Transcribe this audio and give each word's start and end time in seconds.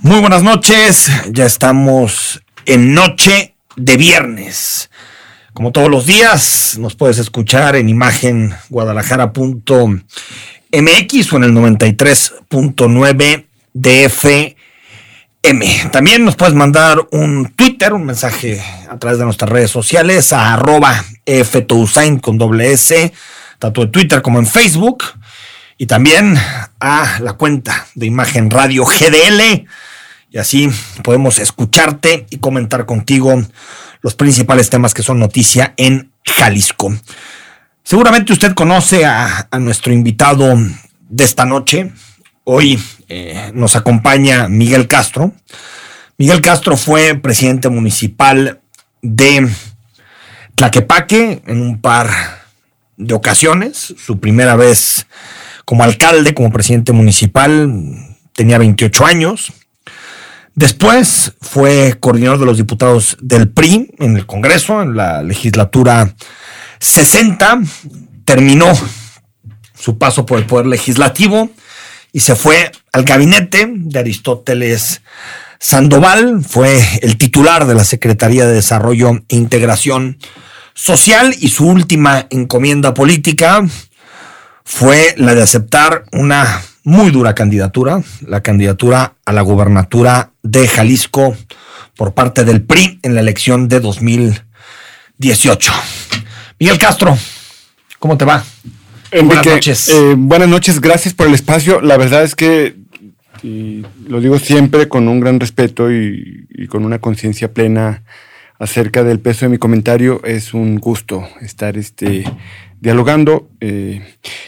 Muy 0.00 0.20
buenas 0.20 0.44
noches, 0.44 1.10
ya 1.32 1.44
estamos 1.44 2.40
en 2.66 2.94
noche 2.94 3.56
de 3.74 3.96
viernes. 3.96 4.90
Como 5.52 5.72
todos 5.72 5.90
los 5.90 6.06
días, 6.06 6.76
nos 6.78 6.94
puedes 6.94 7.18
escuchar 7.18 7.74
en 7.74 7.88
imagen 7.88 8.54
guadalajara.mx 8.68 11.32
o 11.32 11.36
en 11.36 11.44
el 11.44 11.52
93.9 11.52 13.46
DF 13.74 14.24
M. 15.42 15.88
También 15.90 16.24
nos 16.24 16.36
puedes 16.36 16.54
mandar 16.54 17.00
un 17.10 17.52
Twitter, 17.56 17.92
un 17.92 18.04
mensaje 18.04 18.62
a 18.88 19.00
través 19.00 19.18
de 19.18 19.24
nuestras 19.24 19.50
redes 19.50 19.72
sociales 19.72 20.32
a 20.32 20.54
arroba 20.54 21.04
con 22.20 22.38
doble 22.38 22.70
S, 22.70 23.12
tanto 23.58 23.82
en 23.82 23.90
Twitter 23.90 24.22
como 24.22 24.38
en 24.38 24.46
Facebook. 24.46 25.02
Y 25.80 25.86
también 25.86 26.36
a 26.80 27.20
la 27.20 27.34
cuenta 27.34 27.86
de 27.94 28.06
imagen 28.06 28.50
radio 28.50 28.84
GDL. 28.84 29.64
Y 30.30 30.38
así 30.38 30.68
podemos 31.04 31.38
escucharte 31.38 32.26
y 32.30 32.38
comentar 32.38 32.84
contigo 32.84 33.40
los 34.02 34.16
principales 34.16 34.70
temas 34.70 34.92
que 34.92 35.04
son 35.04 35.20
noticia 35.20 35.74
en 35.76 36.10
Jalisco. 36.24 36.92
Seguramente 37.84 38.32
usted 38.32 38.54
conoce 38.54 39.06
a, 39.06 39.48
nuestro 39.60 39.92
invitado 39.92 40.56
de 41.08 41.24
esta 41.24 41.44
noche. 41.44 41.92
Hoy 42.42 42.82
eh, 43.08 43.52
nos 43.54 43.76
acompaña 43.76 44.48
Miguel 44.48 44.88
Castro. 44.88 45.32
Miguel 46.18 46.42
Castro 46.42 46.76
fue 46.76 47.14
presidente 47.14 47.68
municipal 47.68 48.60
de 49.00 49.48
Tlaquepaque 50.56 51.40
en 51.46 51.62
un 51.62 51.80
par 51.80 52.10
de 52.96 53.14
ocasiones. 53.14 53.94
Su 53.96 54.18
primera 54.18 54.56
vez 54.56 55.06
como 55.68 55.84
alcalde, 55.84 56.32
como 56.32 56.50
presidente 56.50 56.92
municipal, 56.92 57.70
tenía 58.32 58.56
28 58.56 59.04
años. 59.04 59.52
Después 60.54 61.34
fue 61.42 61.98
coordinador 62.00 62.38
de 62.38 62.46
los 62.46 62.56
diputados 62.56 63.18
del 63.20 63.50
PRI 63.50 63.90
en 63.98 64.16
el 64.16 64.24
Congreso, 64.24 64.80
en 64.80 64.96
la 64.96 65.22
legislatura 65.22 66.14
60. 66.78 67.60
Terminó 68.24 68.72
su 69.78 69.98
paso 69.98 70.24
por 70.24 70.38
el 70.38 70.46
Poder 70.46 70.64
Legislativo 70.64 71.50
y 72.14 72.20
se 72.20 72.34
fue 72.34 72.72
al 72.94 73.04
gabinete 73.04 73.70
de 73.70 73.98
Aristóteles 73.98 75.02
Sandoval, 75.60 76.42
fue 76.48 76.82
el 77.02 77.18
titular 77.18 77.66
de 77.66 77.74
la 77.74 77.84
Secretaría 77.84 78.46
de 78.46 78.54
Desarrollo 78.54 79.20
e 79.28 79.36
Integración 79.36 80.16
Social 80.72 81.34
y 81.38 81.48
su 81.48 81.66
última 81.66 82.26
encomienda 82.30 82.94
política 82.94 83.66
fue 84.68 85.14
la 85.16 85.34
de 85.34 85.42
aceptar 85.42 86.04
una 86.12 86.62
muy 86.84 87.10
dura 87.10 87.34
candidatura, 87.34 88.02
la 88.26 88.42
candidatura 88.42 89.14
a 89.24 89.32
la 89.32 89.40
gubernatura 89.40 90.32
de 90.42 90.68
Jalisco 90.68 91.34
por 91.96 92.12
parte 92.12 92.44
del 92.44 92.62
PRI 92.62 93.00
en 93.02 93.14
la 93.14 93.22
elección 93.22 93.66
de 93.68 93.80
2018. 93.80 95.72
Miguel 96.60 96.78
Castro, 96.78 97.16
¿cómo 97.98 98.18
te 98.18 98.26
va? 98.26 98.44
buenas 99.10 99.46
noches. 99.46 99.88
Eh, 99.88 100.14
buenas 100.18 100.48
noches, 100.48 100.82
gracias 100.82 101.14
por 101.14 101.28
el 101.28 101.34
espacio. 101.34 101.80
La 101.80 101.96
verdad 101.96 102.22
es 102.22 102.34
que, 102.34 102.76
y 103.42 103.82
lo 104.06 104.20
digo 104.20 104.38
siempre 104.38 104.86
con 104.86 105.08
un 105.08 105.18
gran 105.18 105.40
respeto 105.40 105.90
y, 105.90 106.46
con 106.68 106.84
una 106.84 106.98
conciencia 106.98 107.54
plena 107.54 108.02
acerca 108.58 109.04
del 109.04 109.20
peso 109.20 109.46
de 109.46 109.50
mi 109.50 109.58
comentario, 109.58 110.20
es 110.24 110.54
un 110.54 110.76
gusto 110.76 111.28
estar 111.40 111.76
este, 111.76 112.24
dialogando. 112.80 113.48
Eh, 113.60 114.02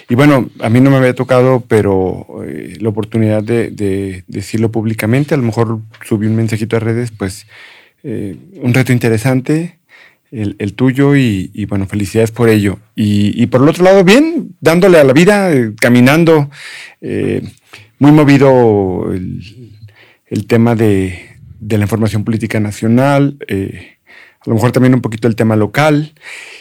y 0.09 0.15
bueno, 0.15 0.51
a 0.61 0.69
mí 0.69 0.81
no 0.81 0.91
me 0.91 0.97
había 0.97 1.15
tocado, 1.15 1.65
pero 1.67 2.27
eh, 2.47 2.77
la 2.81 2.89
oportunidad 2.89 3.43
de, 3.43 4.25
decirlo 4.27 4.71
públicamente, 4.71 5.35
a 5.35 5.37
lo 5.39 5.45
mejor 5.45 5.81
subí 6.05 6.27
un 6.27 6.37
mensajito 6.37 6.77
a 6.77 6.81
redes, 6.81 7.11
pues 7.11 7.47
un 8.03 8.73
reto 8.73 8.95
interesante 8.95 9.81
el, 10.33 10.75
tuyo 10.75 11.17
y, 11.17 11.67
bueno, 11.69 11.87
felicidades 11.87 12.31
por 12.31 12.49
ello. 12.49 12.79
Y, 12.95 13.47
por 13.47 13.63
el 13.63 13.69
otro 13.69 13.85
lado, 13.85 14.05
bien, 14.05 14.55
dándole 14.61 14.99
a 14.99 15.05
la 15.05 15.13
vida, 15.13 15.53
eh, 15.53 15.73
caminando, 15.79 16.51
eh, 17.01 17.43
muy 17.99 18.13
movido 18.13 19.13
el, 19.13 20.47
tema 20.47 20.75
de, 20.75 21.39
la 21.69 21.83
información 21.83 22.25
política 22.25 22.61
nacional, 22.61 23.37
eh, 23.49 23.97
a 24.41 24.49
lo 24.49 24.55
mejor 24.55 24.73
también 24.73 24.95
un 24.95 25.03
poquito 25.03 25.29
el 25.29 25.37
tema 25.37 25.55
local. 25.55 26.15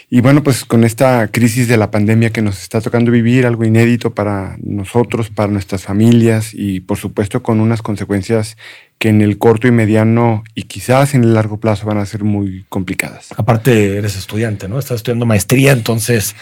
Y 0.10 0.22
bueno, 0.22 0.44
pues 0.44 0.66
con 0.66 0.84
esta 0.84 1.30
crisis 1.30 1.68
de 1.68 1.78
la 1.78 1.92
pandemia 1.92 2.32
que 2.32 2.42
nos 2.42 2.62
está 2.62 2.82
tocando 2.82 3.12
vivir, 3.12 3.46
algo 3.46 3.64
inédito 3.64 4.14
para 4.14 4.58
nosotros, 4.62 5.30
para 5.30 5.52
nuestras 5.52 5.84
familias 5.84 6.54
y 6.54 6.82
por 6.82 6.98
supuesto 6.98 7.42
con 7.42 7.62
unas 7.62 7.82
consecuencias 7.82 8.58
que 8.98 9.08
en 9.08 9.22
el 9.22 9.38
corto 9.38 9.68
y 9.68 9.72
mediano 9.72 10.44
y 10.56 10.64
quizás 10.64 11.14
en 11.14 11.24
el 11.24 11.34
largo 11.34 11.58
plazo 11.58 11.86
van 11.86 12.00
a 12.00 12.06
ser 12.06 12.26
muy 12.26 12.66
complicadas. 12.68 13.30
Aparte, 13.38 13.98
eres 13.98 14.18
estudiante, 14.18 14.68
¿no? 14.68 14.78
Estás 14.78 14.98
estudiando 14.98 15.26
maestría, 15.26 15.72
entonces 15.72 16.36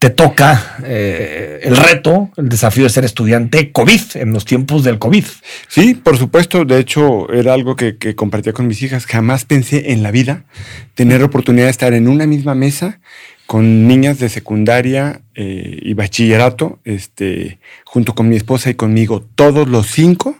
te 0.00 0.08
toca 0.08 0.78
eh, 0.82 1.60
el 1.62 1.76
reto, 1.76 2.30
el 2.38 2.48
desafío 2.48 2.84
de 2.84 2.88
ser 2.88 3.04
estudiante 3.04 3.70
COVID 3.70 4.00
en 4.14 4.32
los 4.32 4.46
tiempos 4.46 4.82
del 4.82 4.98
COVID. 4.98 5.26
Sí, 5.68 5.94
por 5.94 6.16
supuesto. 6.16 6.64
De 6.64 6.78
hecho, 6.78 7.30
era 7.30 7.52
algo 7.52 7.76
que, 7.76 7.98
compartía 8.16 8.54
con 8.54 8.66
mis 8.66 8.82
hijas. 8.82 9.04
Jamás 9.04 9.44
pensé 9.44 9.92
en 9.92 10.02
la 10.02 10.10
vida 10.10 10.46
tener 10.94 11.22
oportunidad 11.22 11.66
de 11.66 11.72
estar 11.72 11.92
en 11.92 12.08
una 12.08 12.26
misma 12.26 12.54
mesa 12.54 12.98
con 13.44 13.86
niñas 13.86 14.18
de 14.18 14.30
secundaria 14.30 15.20
eh, 15.34 15.78
y 15.82 15.92
bachillerato, 15.92 16.78
este, 16.84 17.58
junto 17.84 18.14
con 18.14 18.26
mi 18.26 18.36
esposa 18.36 18.70
y 18.70 18.74
conmigo, 18.74 19.22
todos 19.34 19.68
los 19.68 19.88
cinco 19.88 20.34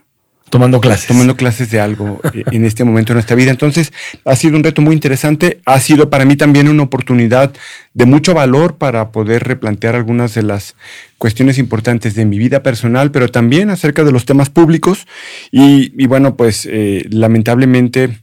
Tomando 0.50 0.80
clases. 0.80 1.06
Tomando 1.06 1.36
clases 1.36 1.70
de 1.70 1.78
algo 1.78 2.20
eh, 2.34 2.42
en 2.50 2.64
este 2.64 2.82
momento 2.82 3.12
de 3.12 3.14
nuestra 3.14 3.36
vida. 3.36 3.52
Entonces, 3.52 3.92
ha 4.24 4.34
sido 4.34 4.56
un 4.56 4.64
reto 4.64 4.82
muy 4.82 4.94
interesante. 4.94 5.60
Ha 5.64 5.78
sido 5.78 6.10
para 6.10 6.24
mí 6.24 6.34
también 6.34 6.68
una 6.68 6.82
oportunidad 6.82 7.52
de 7.94 8.04
mucho 8.04 8.34
valor 8.34 8.76
para 8.76 9.12
poder 9.12 9.44
replantear 9.44 9.94
algunas 9.94 10.34
de 10.34 10.42
las 10.42 10.74
cuestiones 11.18 11.58
importantes 11.58 12.14
de 12.14 12.24
mi 12.24 12.38
vida 12.38 12.64
personal, 12.64 13.12
pero 13.12 13.28
también 13.28 13.70
acerca 13.70 14.02
de 14.02 14.10
los 14.10 14.24
temas 14.24 14.50
públicos. 14.50 15.06
Y, 15.52 16.06
bueno, 16.06 16.34
pues 16.34 16.66
eh, 16.68 17.06
lamentablemente 17.10 18.18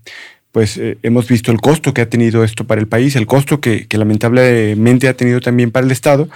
pues 0.57 0.75
eh, 0.79 0.97
hemos 1.03 1.27
visto 1.27 1.51
el 1.51 1.61
costo 1.61 1.93
que 1.93 2.01
ha 2.01 2.09
tenido 2.09 2.43
esto 2.43 2.65
para 2.65 2.81
el 2.81 2.87
país, 2.87 3.15
el 3.15 3.27
costo 3.27 3.61
que, 3.61 3.85
lamentablemente 3.91 5.07
ha 5.07 5.13
tenido 5.13 5.39
también 5.39 5.69
para 5.69 5.85
el 5.85 5.91
Estado 5.91 6.29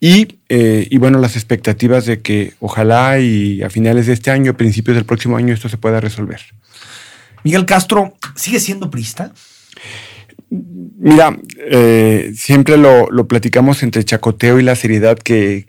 eh, 0.00 0.88
y, 0.90 0.98
bueno, 0.98 1.20
las 1.20 1.36
expectativas 1.36 2.04
de 2.04 2.20
que 2.20 2.54
ojalá 2.58 3.20
y 3.20 3.62
a 3.62 3.70
finales 3.70 4.08
de 4.08 4.14
este 4.14 4.32
año, 4.32 4.56
principios 4.56 4.96
del 4.96 5.04
próximo 5.04 5.36
año, 5.36 5.54
esto 5.54 5.68
se 5.68 5.76
pueda 5.76 6.00
resolver. 6.00 6.40
Miguel 7.44 7.66
Castro, 7.66 8.16
¿sigue 8.34 8.58
siendo 8.58 8.90
prista? 8.90 9.32
Mira, 10.50 11.38
eh, 11.70 12.32
siempre 12.34 12.78
lo, 12.78 13.28
platicamos 13.28 13.82
entre 13.82 14.04
chacoteo 14.04 14.58
y 14.58 14.62
la 14.62 14.74
seriedad 14.74 15.18
que, 15.18 15.64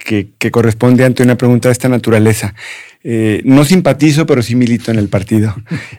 corresponde 0.51 1.03
ante 1.03 1.23
una 1.23 1.37
pregunta 1.37 1.67
de 1.67 1.73
esta 1.73 1.89
naturaleza. 1.89 2.55
Eh, 3.03 3.41
no 3.45 3.63
simpatizo, 3.63 4.25
pero 4.25 4.41
sí 4.41 4.55
milito 4.55 4.91
en 4.91 4.99
el 4.99 5.09
partido. 5.09 5.55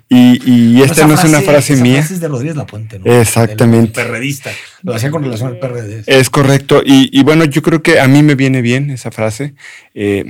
Y, 0.08 0.80
esta 0.82 1.06
no 1.06 1.14
es 1.14 1.24
una 1.24 1.42
frase 1.42 1.76
mía. 1.76 2.00
es 2.00 2.20
de 2.20 2.28
Rodríguez 2.28 2.56
La 2.56 2.66
Puente, 2.66 2.98
¿no? 2.98 3.20
Exactamente. 3.20 3.92
perredista. 3.92 4.50
Lo 4.82 4.94
hacía 4.94 5.10
con 5.10 5.22
relación 5.22 5.50
al 5.50 5.58
PRD. 5.58 6.04
Es 6.06 6.30
correcto. 6.30 6.82
Y, 6.84 7.22
bueno, 7.22 7.44
yo 7.44 7.60
creo 7.62 7.82
que 7.82 8.00
a 8.00 8.08
mí 8.08 8.22
me 8.22 8.34
viene 8.34 8.62
bien 8.62 8.90
esa 8.90 9.10
frase. 9.10 9.54
Eh, 9.94 10.24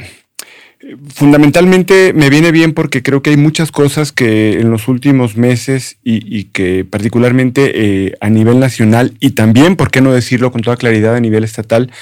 Fundamentalmente 1.14 2.14
me 2.14 2.30
viene 2.30 2.52
bien 2.52 2.72
porque 2.72 3.02
creo 3.02 3.20
que 3.20 3.30
hay 3.30 3.36
muchas 3.36 3.70
cosas 3.70 4.12
que 4.12 4.60
en 4.60 4.70
los 4.70 4.88
últimos 4.88 5.36
meses 5.36 5.98
y, 6.02 6.44
que 6.44 6.86
particularmente 6.86 7.72
eh, 8.06 8.14
a 8.22 8.30
nivel 8.30 8.58
nacional 8.60 9.14
y 9.20 9.32
también, 9.32 9.76
por 9.76 9.90
qué 9.90 10.00
no 10.00 10.10
decirlo 10.10 10.50
con 10.50 10.62
toda 10.62 10.78
claridad, 10.78 11.16
a 11.16 11.20
nivel 11.20 11.44
estatal, 11.44 11.92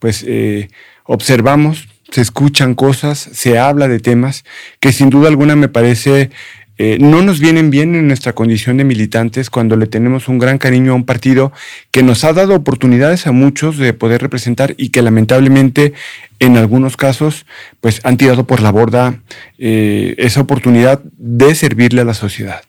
pues 0.00 0.24
eh, 0.26 0.68
observamos, 1.04 1.86
se 2.10 2.22
escuchan 2.22 2.74
cosas, 2.74 3.18
se 3.18 3.56
habla 3.56 3.86
de 3.86 4.00
temas 4.00 4.44
que 4.80 4.92
sin 4.92 5.10
duda 5.10 5.28
alguna 5.28 5.54
me 5.54 5.68
parece 5.68 6.30
eh, 6.76 6.98
no 7.00 7.22
nos 7.22 7.38
vienen 7.38 7.70
bien 7.70 7.94
en 7.94 8.08
nuestra 8.08 8.32
condición 8.32 8.78
de 8.78 8.84
militantes 8.84 9.48
cuando 9.48 9.76
le 9.76 9.86
tenemos 9.86 10.26
un 10.26 10.38
gran 10.40 10.58
cariño 10.58 10.92
a 10.92 10.96
un 10.96 11.04
partido 11.04 11.52
que 11.92 12.02
nos 12.02 12.24
ha 12.24 12.32
dado 12.32 12.56
oportunidades 12.56 13.28
a 13.28 13.32
muchos 13.32 13.78
de 13.78 13.92
poder 13.92 14.20
representar 14.22 14.74
y 14.76 14.88
que 14.88 15.00
lamentablemente 15.00 15.92
en 16.40 16.56
algunos 16.56 16.96
casos 16.96 17.46
pues 17.80 18.00
han 18.02 18.16
tirado 18.16 18.44
por 18.44 18.60
la 18.60 18.72
borda 18.72 19.20
eh, 19.56 20.16
esa 20.18 20.40
oportunidad 20.40 21.00
de 21.16 21.54
servirle 21.54 22.00
a 22.00 22.04
la 22.04 22.14
sociedad. 22.14 22.62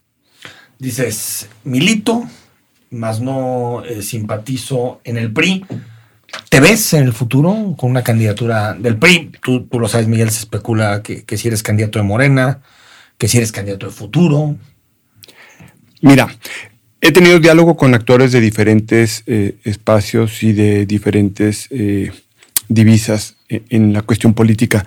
Dices, 0.78 1.50
milito, 1.64 2.26
más 2.92 3.22
no 3.22 3.84
eh, 3.86 4.04
simpatizo 4.04 5.02
en 5.04 5.18
el 5.18 5.34
PRI. 5.34 5.66
¿Te 6.50 6.60
ves 6.60 6.94
en 6.94 7.06
el 7.06 7.14
futuro 7.14 7.76
con 7.76 7.90
una 7.90 8.04
candidatura 8.04 8.76
del 8.76 8.98
PRI? 8.98 9.32
Tú, 9.42 9.68
lo 9.72 9.88
sabes, 9.88 10.08
Miguel, 10.08 10.30
se 10.30 10.40
especula 10.40 11.02
que, 11.02 11.24
que 11.24 11.38
si 11.38 11.48
eres 11.48 11.64
candidato 11.64 11.98
de 11.98 12.04
Morena 12.04 12.62
que 13.18 13.28
si 13.28 13.38
eres 13.38 13.52
candidato 13.52 13.86
de 13.86 13.92
futuro. 13.92 14.56
Mira, 16.02 16.36
he 17.02 17.12
tenido 17.12 17.40
diálogo 17.40 17.76
con 17.76 17.94
actores 17.94 18.32
de 18.32 18.42
diferentes 18.42 19.24
eh, 19.28 19.56
espacios 19.64 20.44
y 20.44 20.54
de 20.54 20.86
diferentes 20.86 21.68
eh, 21.72 22.12
divisas 22.68 23.38
en, 23.48 23.94
la 23.94 24.02
cuestión 24.02 24.34
política. 24.34 24.86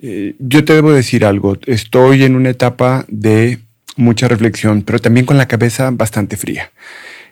Eh, 0.00 0.34
yo 0.38 0.64
te 0.64 0.74
debo 0.74 0.92
decir 0.92 1.24
algo, 1.24 1.58
estoy 1.66 2.24
en 2.24 2.36
una 2.36 2.50
etapa 2.50 3.04
de 3.08 3.58
mucha 3.96 4.28
reflexión, 4.28 4.82
pero 4.82 4.98
también 4.98 5.26
con 5.26 5.36
la 5.36 5.48
cabeza 5.48 5.90
bastante 5.90 6.36
fría. 6.36 6.70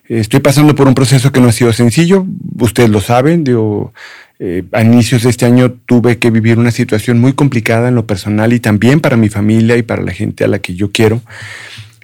Estoy 0.08 0.40
pasando 0.40 0.74
por 0.74 0.86
un 0.86 0.94
proceso 0.94 1.32
que 1.32 1.40
no 1.40 1.48
ha 1.48 1.52
sido 1.52 1.72
sencillo, 1.72 2.26
ustedes 2.60 2.90
lo 2.90 3.00
saben, 3.00 3.42
digo, 3.42 3.92
eh, 4.38 4.64
a 4.72 4.82
inicios 4.82 5.22
de 5.22 5.30
este 5.30 5.46
año 5.46 5.72
tuve 5.86 6.18
que 6.18 6.30
vivir 6.30 6.58
una 6.58 6.70
situación 6.70 7.18
muy 7.18 7.32
complicada 7.32 7.88
en 7.88 7.94
lo 7.94 8.06
personal 8.06 8.52
y 8.52 8.60
también 8.60 9.00
para 9.00 9.16
mi 9.16 9.28
familia 9.28 9.76
y 9.76 9.82
para 9.82 10.02
la 10.02 10.12
gente 10.12 10.44
a 10.44 10.48
la 10.48 10.58
que 10.58 10.74
yo 10.74 10.92
quiero. 10.92 11.22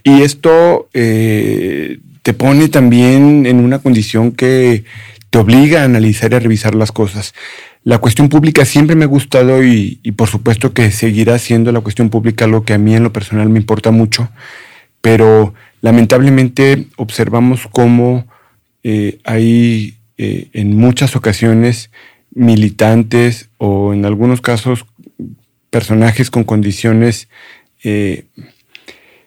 Y 0.02 0.22
esto 0.22 0.88
eh, 0.94 1.98
te 2.22 2.32
pone 2.32 2.68
también 2.68 3.46
en 3.46 3.60
una 3.60 3.80
condición 3.80 4.32
que 4.32 4.84
te 5.30 5.38
obliga 5.38 5.82
a 5.82 5.84
analizar 5.84 6.32
y 6.32 6.34
a 6.36 6.40
revisar 6.40 6.74
las 6.74 6.92
cosas. 6.92 7.34
La 7.84 7.98
cuestión 7.98 8.28
pública 8.28 8.64
siempre 8.64 8.96
me 8.96 9.04
ha 9.04 9.08
gustado 9.08 9.64
y, 9.64 9.96
por 10.16 10.28
supuesto 10.28 10.72
que 10.72 10.90
seguirá 10.90 11.38
siendo 11.38 11.72
la 11.72 11.80
cuestión 11.80 12.10
pública 12.10 12.46
lo 12.46 12.64
que 12.64 12.74
a 12.74 12.78
mí 12.78 12.94
en 12.94 13.02
lo 13.02 13.12
personal 13.12 13.48
me 13.48 13.58
importa 13.58 13.90
mucho, 13.90 14.30
pero 15.00 15.54
lamentablemente 15.80 16.86
observamos 16.96 17.68
cómo 17.72 18.26
eh, 18.84 19.18
hay 19.24 19.96
eh, 20.16 20.48
en 20.52 20.76
muchas 20.76 21.16
ocasiones 21.16 21.90
militantes 22.34 23.48
o 23.58 23.92
en 23.92 24.04
algunos 24.04 24.40
casos 24.40 24.86
personajes 25.70 26.30
con 26.30 26.44
condiciones, 26.44 27.28
eh, 27.82 28.24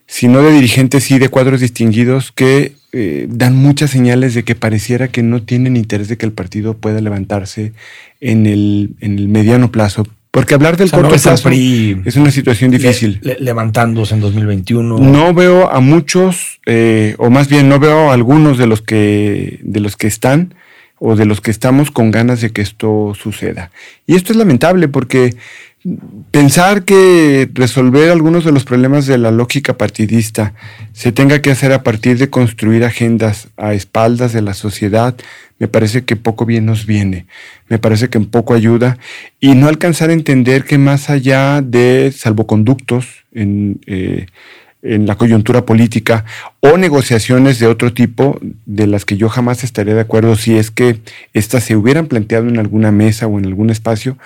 si 0.08 0.28
no 0.28 0.44
de 0.44 0.52
dirigentes, 0.52 1.04
sí 1.04 1.18
de 1.18 1.30
cuadros 1.30 1.62
distinguidos 1.62 2.32
que 2.32 2.74
eh, 2.92 3.26
dan 3.30 3.56
muchas 3.56 3.90
señales 3.90 4.36
de 4.36 4.44
que 4.44 4.56
pareciera 4.56 5.08
que 5.08 5.24
no 5.24 5.42
tienen 5.42 5.76
interés 5.76 6.08
de 6.08 6.18
que 6.18 6.26
el 6.26 6.32
partido 6.32 6.76
pueda 6.78 7.02
levantarse 7.02 7.74
en 8.22 8.46
el, 8.46 8.92
en 9.00 9.18
el 9.18 9.28
mediano 9.28 9.72
plazo. 9.72 10.08
Porque 10.30 10.54
hablar 10.54 10.78
del 10.78 10.92
corto 10.92 11.10
plazo 11.10 11.50
es 11.50 12.16
una 12.18 12.30
situación 12.30 12.70
difícil. 12.70 13.22
levantándose 13.40 14.14
en 14.14 14.22
2021. 14.22 15.00
No 15.00 15.34
veo 15.34 15.72
a 15.72 15.80
muchos, 15.80 16.60
eh, 16.66 17.16
o 17.18 17.30
más 17.30 17.48
bien 17.48 17.70
no 17.70 17.80
veo 17.80 18.12
a 18.12 18.14
algunos 18.14 18.58
de 18.58 18.68
los 18.68 18.82
que, 18.82 19.60
de 19.64 19.80
los 19.80 19.96
que 19.96 20.08
están 20.08 20.54
o 21.00 21.16
de 21.16 21.26
los 21.26 21.42
que 21.42 21.52
estamos 21.52 21.92
con 21.92 22.12
ganas 22.12 22.42
de 22.42 22.52
que 22.52 22.62
esto 22.62 23.14
suceda. 23.16 23.72
Y 24.08 24.16
esto 24.16 24.32
es 24.32 24.38
lamentable 24.38 24.88
porque 24.88 25.36
pensar 26.32 26.84
que 26.84 27.48
resolver 27.54 28.10
algunos 28.10 28.44
de 28.44 28.52
los 28.52 28.64
problemas 28.64 29.06
de 29.06 29.20
la 29.20 29.30
lógica 29.30 29.78
partidista 29.78 30.54
se 30.94 31.12
tenga 31.12 31.42
que 31.42 31.52
hacer 31.52 31.74
a 31.74 31.84
partir 31.84 32.18
de 32.18 32.30
construir 32.30 32.84
agendas 32.84 33.50
a 33.56 33.74
espaldas 33.74 34.34
de 34.34 34.42
la 34.42 34.56
sociedad, 34.56 35.16
me 35.60 35.68
parece 35.68 36.04
que 36.04 36.16
poco 36.16 36.46
bien 36.46 36.66
nos 36.66 36.86
viene, 36.86 37.28
me 37.70 37.78
parece 37.78 38.10
que 38.10 38.20
poco 38.20 38.56
ayuda 38.56 38.98
y 39.40 39.54
no 39.54 39.68
alcanzar 39.68 40.10
a 40.10 40.14
entender 40.14 40.64
que 40.64 40.78
más 40.78 41.10
allá 41.10 41.62
de 41.62 42.12
salvoconductos 42.16 43.26
en, 43.32 43.80
eh, 43.86 44.26
en 44.86 45.06
la 45.06 45.16
coyuntura 45.16 45.66
política 45.66 46.26
o 46.60 46.78
negociaciones 46.78 47.60
de 47.60 47.68
otro 47.68 47.94
tipo 47.94 48.40
de 48.66 48.88
las 48.88 49.04
que 49.06 49.18
yo 49.18 49.30
jamás 49.30 49.64
estaría 49.64 49.96
de 49.96 50.02
acuerdo 50.02 50.36
si 50.36 50.58
es 50.58 50.72
que 50.72 51.02
éstas 51.34 51.64
se 51.64 51.76
hubieran 51.76 52.08
planteado 52.08 52.48
en 52.48 52.60
alguna 52.60 52.92
mesa 52.92 53.28
o 53.28 53.40
en 53.40 53.46
algún 53.46 53.70
espacio, 53.70 54.18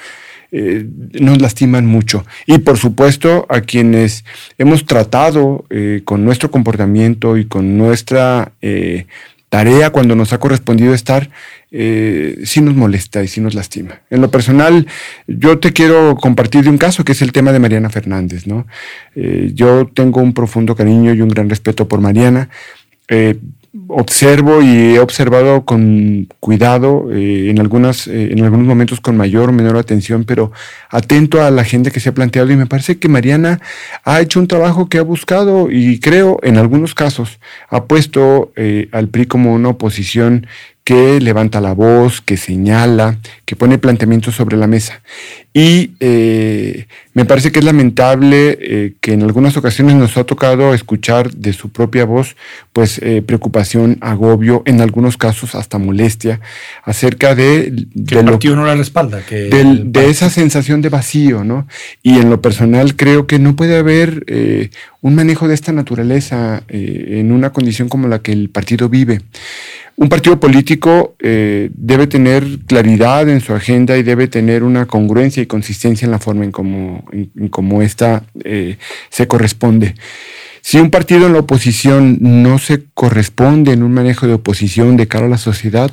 eh, 0.52 0.86
nos 1.20 1.42
lastiman 1.42 1.86
mucho. 1.86 2.26
Y 2.48 2.58
por 2.60 2.78
supuesto 2.78 3.46
a 3.50 3.62
quienes 3.62 4.26
hemos 4.58 4.86
tratado 4.86 5.66
eh, 5.70 6.02
con 6.04 6.26
nuestro 6.26 6.50
comportamiento 6.50 7.38
y 7.38 7.46
con 7.46 7.78
nuestra 7.78 8.52
eh, 8.62 9.06
tarea 9.50 9.92
cuando 9.92 10.16
nos 10.16 10.34
ha 10.34 10.40
correspondido 10.40 10.94
estar, 10.94 11.30
sí 11.72 12.62
nos 12.62 12.76
molesta 12.76 13.24
y 13.24 13.28
sí 13.28 13.42
nos 13.42 13.54
lastima. 13.54 14.02
En 14.10 14.22
lo 14.22 14.32
personal, 14.32 14.88
yo 15.28 15.60
te 15.60 15.72
quiero 15.72 16.16
compartir 16.16 16.64
de 16.64 16.70
un 16.70 16.78
caso 16.78 17.04
que 17.04 17.12
es 17.12 17.22
el 17.22 17.32
tema 17.32 17.52
de 17.52 17.60
Mariana 17.60 17.90
Fernández. 17.90 18.48
¿no? 18.48 18.66
yo 19.16 19.90
tengo 19.94 20.22
un 20.22 20.34
profundo 20.34 20.76
cariño 20.76 21.14
y 21.14 21.22
un 21.22 21.30
gran 21.30 21.50
respeto 21.50 21.88
por 21.88 22.02
Mariana 22.02 22.50
observo 23.88 24.62
y 24.62 24.96
he 24.96 25.00
observado 25.00 25.66
con 25.66 26.28
cuidado, 26.40 27.10
eh, 27.12 27.50
en, 27.50 27.60
algunas, 27.60 28.08
eh, 28.08 28.32
en 28.32 28.44
algunos 28.44 28.66
momentos 28.66 29.00
con 29.00 29.16
mayor 29.16 29.50
o 29.50 29.54
menor 29.54 29.78
atención, 29.78 30.24
pero 30.24 30.52
atento 30.90 31.44
a 31.44 31.52
la 31.52 31.64
gente 31.64 31.92
que 31.92 32.00
se 32.00 32.10
ha 32.10 32.14
planteado 32.14 32.52
y 32.52 32.56
me 32.56 32.66
parece 32.66 32.98
que 32.98 33.10
Mariana 33.10 33.62
ha 34.04 34.22
hecho 34.22 34.40
un 34.40 34.48
trabajo 34.48 34.90
que 34.90 34.98
ha 34.98 35.04
buscado 35.04 35.70
y 35.70 36.00
creo 36.00 36.40
en 36.42 36.58
algunos 36.58 36.96
casos 36.96 37.40
ha 37.70 37.86
puesto 37.86 38.52
eh, 38.56 38.90
al 38.92 39.10
PRI 39.10 39.28
como 39.28 39.54
una 39.54 39.70
oposición 39.70 40.48
que 40.84 41.20
levanta 41.20 41.62
la 41.62 41.74
voz, 41.74 42.20
que 42.20 42.36
señala, 42.36 43.20
que 43.46 43.56
pone 43.56 43.78
planteamientos 43.78 44.36
sobre 44.36 44.58
la 44.58 44.66
mesa. 44.66 45.02
Y 45.54 45.92
eh, 46.00 46.88
me 47.14 47.26
parece 47.26 47.52
que 47.52 47.60
es 47.60 47.66
lamentable 47.66 48.58
eh, 48.60 48.94
que 49.00 49.14
en 49.14 49.24
algunas 49.24 49.58
ocasiones 49.58 49.96
nos 49.96 50.18
ha 50.18 50.24
tocado 50.24 50.74
escuchar 50.74 51.32
de 51.32 51.54
su 51.54 51.70
propia 51.70 52.06
voz, 52.06 52.36
pues 52.74 53.00
eh, 53.04 53.22
preocupación, 53.22 53.98
agobio, 54.02 54.64
en 54.66 54.82
algunos 54.82 55.18
casos 55.18 55.54
hasta 55.54 55.78
molestia, 55.78 56.40
acerca 56.84 57.36
de... 57.36 57.86
Que 58.08 58.20
el 58.20 58.26
partido 58.26 58.56
no 58.56 58.66
la 58.66 58.76
respalda. 58.76 59.22
Que 59.24 59.50
de 59.50 60.10
esa 60.10 60.30
sensación 60.30 60.82
de 60.82 60.90
vacío, 60.90 61.44
¿no? 61.44 61.68
Y 62.02 62.18
en 62.18 62.30
lo 62.30 62.42
personal 62.42 62.96
creo 62.96 63.28
que 63.28 63.38
no 63.38 63.56
puede 63.56 63.78
haber 63.78 64.26
un 65.02 65.16
manejo 65.16 65.48
de 65.48 65.54
esta 65.54 65.72
naturaleza 65.72 66.64
en 66.68 67.32
una 67.32 67.52
condición 67.52 67.90
como 67.90 68.08
la 68.08 68.20
que 68.20 68.32
el 68.32 68.50
partido 68.50 68.90
vive. 68.90 69.22
Un 70.02 70.08
partido 70.08 70.40
político 70.40 71.18
eh, 71.20 71.72
debe 71.74 72.08
tener 72.08 72.60
claridad 72.66 73.28
en 73.28 73.42
su 73.42 73.54
agenda 73.54 73.98
y 73.98 74.04
debe 74.04 74.30
tener 74.30 74.64
una 74.64 74.86
congruencia 74.86 75.44
y 75.44 75.46
consistencia 75.46 76.06
en 76.06 76.12
la 76.12 76.20
forma 76.20 76.46
en 76.46 76.54
cómo 76.54 77.04
como 77.52 77.82
esta 77.82 78.24
eh, 78.46 78.78
se 79.10 79.28
corresponde. 79.28 79.96
Si 80.62 80.78
un 80.78 80.90
partido 80.90 81.28
en 81.28 81.34
la 81.34 81.40
oposición 81.40 82.18
no 82.22 82.60
se 82.60 82.86
corresponde 82.94 83.74
en 83.74 83.84
un 83.84 83.92
manejo 83.92 84.26
de 84.26 84.36
oposición 84.36 84.96
de 84.96 85.10
cara 85.10 85.26
a 85.26 85.30
la 85.30 85.38
sociedad, 85.38 85.92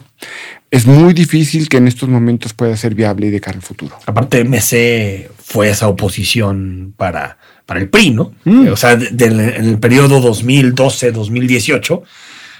es 0.70 0.86
muy 0.86 1.12
difícil 1.12 1.68
que 1.68 1.78
en 1.78 1.88
estos 1.88 2.08
momentos 2.08 2.54
pueda 2.54 2.76
ser 2.76 2.94
viable 2.94 3.26
y 3.26 3.30
de 3.30 3.40
cara 3.40 3.56
al 3.56 3.62
futuro. 3.62 3.98
Aparte, 4.06 4.44
MC 4.44 5.28
fue 5.36 5.70
esa 5.70 5.88
oposición 5.88 6.94
para, 6.96 7.38
para 7.66 7.80
el 7.80 7.88
PRI, 7.88 8.10
¿no? 8.10 8.34
Mm. 8.44 8.68
O 8.68 8.76
sea, 8.76 8.92
en 8.92 9.40
el 9.40 9.78
periodo 9.80 10.22
2012-2018 10.32 12.02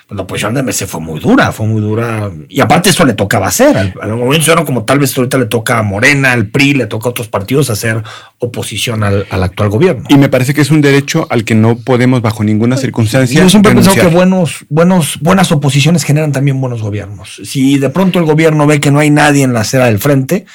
pues 0.06 0.16
la 0.16 0.22
oposición 0.22 0.54
de 0.54 0.62
MC 0.62 0.86
fue 0.86 1.00
muy 1.00 1.18
dura, 1.18 1.50
fue 1.50 1.66
muy 1.66 1.80
dura. 1.80 2.30
Y 2.48 2.60
aparte 2.60 2.90
eso 2.90 3.04
le 3.04 3.14
tocaba 3.14 3.48
hacer. 3.48 3.76
Al, 3.76 3.94
al 4.00 4.16
movimiento 4.16 4.64
como 4.64 4.84
tal 4.84 5.00
vez 5.00 5.16
ahorita 5.18 5.36
le 5.36 5.46
toca 5.46 5.78
a 5.78 5.82
Morena, 5.82 6.30
al 6.30 6.46
PRI, 6.46 6.74
le 6.74 6.86
toca 6.86 7.08
a 7.08 7.10
otros 7.10 7.26
partidos 7.26 7.70
hacer 7.70 8.04
oposición 8.38 9.02
al, 9.02 9.26
actual 9.30 9.68
gobierno. 9.68 10.04
Y 10.08 10.16
me 10.16 10.28
parece 10.28 10.54
que 10.54 10.60
es 10.60 10.70
un 10.70 10.80
derecho 10.80 11.26
al 11.28 11.42
que 11.42 11.56
no 11.56 11.76
podemos 11.78 12.22
bajo 12.22 12.44
ninguna 12.44 12.76
circunstancia. 12.76 13.40
Yo 13.40 13.48
siempre 13.48 13.72
he 13.72 13.74
pensado 13.74 13.96
que 13.96 14.06
buenos, 14.06 14.64
buenos, 14.68 15.18
buenas 15.20 15.50
oposiciones 15.50 16.04
generan 16.04 16.30
también 16.30 16.60
buenos 16.60 16.82
gobiernos. 16.82 17.40
Si 17.44 17.78
de 17.78 17.90
pronto 17.90 18.20
el 18.20 18.26
gobierno 18.26 18.66
ve 18.66 18.80
que 18.80 18.92
no 18.92 19.00
hay 19.00 19.10
nadie 19.10 19.42
en 19.42 19.54
la 19.54 19.60
acera 19.60 19.86
del 19.86 19.98
frente, 19.98 20.46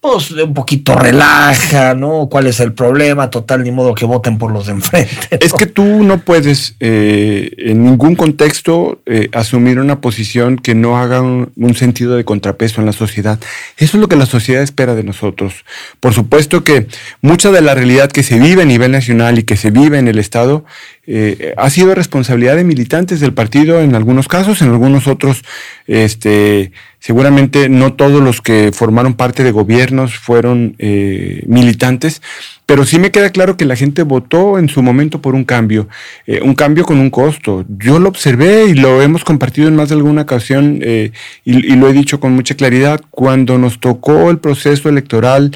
pues 0.00 0.30
un 0.30 0.54
poquito 0.54 0.94
relaja, 0.94 1.94
¿no? 1.94 2.28
¿Cuál 2.30 2.46
es 2.46 2.60
el 2.60 2.72
problema? 2.72 3.30
Total, 3.30 3.64
ni 3.64 3.72
modo 3.72 3.94
que 3.94 4.04
voten 4.04 4.38
por 4.38 4.52
los 4.52 4.66
de 4.66 4.72
enfrente. 4.72 5.38
Es 5.40 5.52
que 5.52 5.66
tú 5.66 6.04
no 6.04 6.18
puedes 6.18 6.76
eh, 6.78 7.50
en 7.58 7.82
ningún 7.82 8.14
contexto 8.14 9.00
eh, 9.06 9.28
asumir 9.32 9.80
una 9.80 10.00
posición 10.00 10.56
que 10.56 10.76
no 10.76 10.98
haga 10.98 11.20
un, 11.20 11.48
sentido 11.74 12.16
de 12.16 12.24
contrapeso 12.24 12.80
en 12.80 12.86
la 12.86 12.92
sociedad. 12.92 13.38
Eso 13.76 13.96
es 13.96 14.00
lo 14.00 14.08
que 14.08 14.16
la 14.16 14.26
sociedad 14.26 14.62
espera 14.62 14.94
de 14.94 15.02
nosotros. 15.02 15.64
Por 16.00 16.14
supuesto 16.14 16.64
que 16.64 16.86
mucha 17.20 17.50
de 17.50 17.60
la 17.60 17.74
realidad 17.74 18.10
que 18.10 18.22
se 18.22 18.38
vive 18.38 18.62
a 18.62 18.66
nivel 18.66 18.92
nacional 18.92 19.38
y 19.38 19.42
que 19.42 19.56
se 19.56 19.70
vive 19.70 19.98
en 19.98 20.08
el 20.08 20.18
Estado 20.18 20.64
eh, 21.06 21.54
ha 21.56 21.70
sido 21.70 21.94
responsabilidad 21.94 22.56
de 22.56 22.64
militantes 22.64 23.18
del 23.20 23.32
partido 23.32 23.80
en 23.80 23.94
algunos 23.94 24.28
casos, 24.28 24.60
en 24.62 24.68
algunos 24.68 25.06
otros, 25.06 25.42
este, 25.86 26.72
seguramente 27.00 27.68
no 27.68 27.94
todos 27.94 28.22
los 28.22 28.40
que 28.40 28.70
formaron 28.72 29.14
parte 29.14 29.44
de 29.44 29.50
gobiernos 29.50 30.16
fueron 30.16 30.74
eh, 30.78 31.42
militantes, 31.46 32.22
pero 32.66 32.84
sí 32.84 32.98
me 32.98 33.10
queda 33.10 33.30
claro 33.30 33.56
que 33.56 33.64
la 33.64 33.76
gente 33.76 34.02
votó 34.02 34.58
en 34.58 34.68
su 34.68 34.82
momento 34.82 35.22
por 35.22 35.34
un 35.34 35.44
cambio, 35.44 35.88
eh, 36.26 36.40
un 36.42 36.54
cambio 36.54 36.84
con 36.84 36.98
un 36.98 37.10
costo. 37.10 37.64
Yo 37.68 37.98
lo 37.98 38.08
observé 38.08 38.66
y 38.66 38.74
lo 38.74 39.00
hemos 39.00 39.24
compartido 39.24 39.68
en 39.68 39.76
más 39.76 39.88
de 39.88 39.94
alguna 39.94 40.22
ocasión 40.22 40.82
y, 40.82 41.12
y 41.44 41.76
lo 41.76 41.88
he 41.88 41.92
dicho 41.92 42.20
con 42.20 42.32
mucha 42.32 42.56
claridad, 42.56 43.00
cuando 43.10 43.58
nos 43.58 43.80
tocó 43.80 44.30
el 44.30 44.38
proceso 44.38 44.88
electoral 44.88 45.52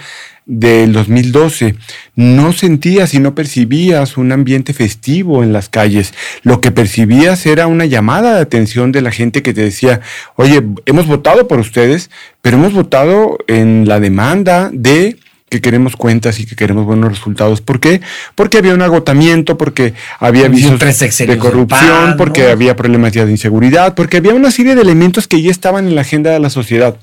del 0.47 0.93
2012. 0.93 1.77
No 2.17 2.53
sentías 2.53 3.15
y 3.15 3.21
no 3.21 3.35
percibías 3.35 4.17
un 4.17 4.33
ambiente 4.33 4.73
festivo 4.73 5.43
en 5.43 5.53
las 5.53 5.69
calles. 5.69 6.15
Lo 6.43 6.61
que 6.61 6.71
percibías 6.71 7.47
era 7.47 7.67
una 7.67 7.87
llamada 7.87 8.35
de 8.35 8.43
atención 8.43 8.93
de 8.93 9.03
la 9.03 9.11
gente 9.11 9.43
que 9.43 9.55
te 9.55 9.63
decía, 9.63 10.01
oye, 10.37 10.63
hemos 10.87 11.07
votado 11.07 11.49
por 11.49 11.59
ustedes, 11.59 12.11
pero 12.41 12.57
hemos 12.57 12.73
votado 12.73 13.39
en 13.49 13.87
la 13.87 14.01
demanda 14.01 14.71
de 14.73 15.17
que 15.53 15.61
queremos 15.61 15.97
cuentas 15.97 16.41
y 16.41 16.47
que 16.47 16.57
queremos 16.57 16.87
buenos 16.87 17.11
resultados. 17.11 17.61
¿Por 17.61 17.79
qué? 17.79 18.01
Porque 18.35 18.57
había 18.57 18.73
un 18.73 18.81
agotamiento, 18.81 19.59
porque 19.59 19.93
había 20.19 20.47
avisos 20.47 20.81
de 20.81 21.37
corrupción, 21.37 22.15
porque 22.17 22.47
había 22.47 22.75
problemas 22.75 23.13
ya 23.13 23.27
de 23.27 23.33
inseguridad, 23.33 23.95
porque 23.95 24.17
había 24.17 24.33
una 24.33 24.51
serie 24.51 24.75
de 24.75 24.81
elementos 24.81 25.29
que 25.29 25.43
ya 25.43 25.51
estaban 25.51 25.87
en 25.87 25.95
la 25.95 26.01
agenda 26.01 26.31
de 26.31 26.41
la 26.41 26.49
sociedad. 26.49 26.97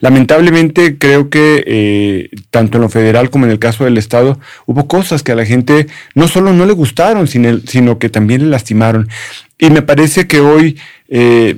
Lamentablemente 0.00 0.96
creo 0.96 1.28
que 1.28 1.62
eh, 1.66 2.30
tanto 2.50 2.78
en 2.78 2.84
lo 2.84 2.88
federal 2.88 3.28
como 3.28 3.44
en 3.44 3.50
el 3.50 3.58
caso 3.58 3.84
del 3.84 3.98
Estado 3.98 4.40
hubo 4.64 4.88
cosas 4.88 5.22
que 5.22 5.32
a 5.32 5.34
la 5.34 5.44
gente 5.44 5.86
no 6.14 6.26
solo 6.26 6.54
no 6.54 6.64
le 6.64 6.72
gustaron, 6.72 7.28
sino, 7.28 7.98
que 7.98 8.08
también 8.08 8.44
le 8.44 8.48
lastimaron. 8.48 9.10
Y 9.58 9.68
me 9.68 9.82
parece 9.82 10.26
que 10.26 10.40
hoy... 10.40 10.78
Eh, 11.10 11.54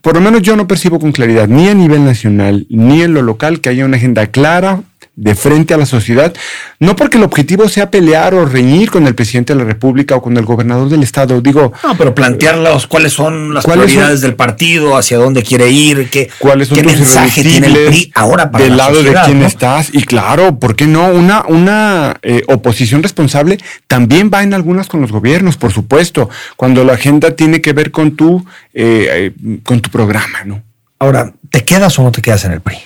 por 0.00 0.14
lo 0.14 0.20
menos 0.20 0.40
yo 0.42 0.54
no 0.54 0.68
percibo 0.68 1.00
con 1.00 1.10
claridad, 1.10 1.48
ni 1.48 1.68
a 1.68 1.74
nivel 1.74 2.04
nacional, 2.04 2.64
ni 2.70 3.02
en 3.02 3.12
lo 3.12 3.22
local, 3.22 3.60
que 3.60 3.70
haya 3.70 3.84
una 3.84 3.96
agenda 3.96 4.28
clara, 4.28 4.82
de 5.16 5.34
frente 5.34 5.72
a 5.72 5.78
la 5.78 5.86
sociedad, 5.86 6.34
no 6.78 6.94
porque 6.94 7.16
el 7.16 7.24
objetivo 7.24 7.70
sea 7.70 7.90
pelear 7.90 8.34
o 8.34 8.44
reñir 8.44 8.90
con 8.90 9.06
el 9.06 9.14
presidente 9.14 9.54
de 9.54 9.58
la 9.58 9.64
República 9.64 10.14
o 10.14 10.20
con 10.20 10.36
el 10.36 10.44
gobernador 10.44 10.90
del 10.90 11.02
estado, 11.02 11.40
digo. 11.40 11.72
No, 11.82 11.96
pero 11.96 12.14
plantearlos 12.14 12.86
cuáles 12.86 13.14
son 13.14 13.54
las 13.54 13.64
prioridades 13.64 14.20
del 14.20 14.34
partido, 14.34 14.94
hacia 14.94 15.16
dónde 15.16 15.42
quiere 15.42 15.70
ir, 15.70 16.10
qué, 16.10 16.28
¿Cuáles 16.38 16.68
son 16.68 16.76
qué 16.76 16.84
mensaje 16.84 17.42
tiene 17.42 17.66
el 17.68 17.86
PRI 17.86 18.12
ahora 18.14 18.50
para 18.50 18.64
del 18.64 18.76
lado 18.76 19.02
de 19.02 19.16
quién 19.24 19.42
estás 19.42 19.88
y 19.92 20.02
claro, 20.02 20.58
¿por 20.58 20.76
qué 20.76 20.86
no? 20.86 21.06
Una, 21.06 21.44
una 21.48 22.16
eh, 22.22 22.42
oposición 22.48 23.02
responsable 23.02 23.58
también 23.86 24.30
va 24.32 24.42
en 24.42 24.52
algunas 24.52 24.86
con 24.86 25.00
los 25.00 25.12
gobiernos, 25.12 25.56
por 25.56 25.72
supuesto, 25.72 26.28
cuando 26.56 26.84
la 26.84 26.92
agenda 26.92 27.34
tiene 27.34 27.62
que 27.62 27.72
ver 27.72 27.90
con 27.90 28.16
tu, 28.16 28.44
eh, 28.74 29.32
eh, 29.34 29.58
con 29.62 29.80
tu 29.80 29.88
programa, 29.88 30.44
¿no? 30.44 30.62
Ahora, 30.98 31.32
¿te 31.50 31.64
quedas 31.64 31.98
o 31.98 32.02
no 32.02 32.12
te 32.12 32.20
quedas 32.20 32.44
en 32.44 32.52
el 32.52 32.60
PRI? 32.60 32.76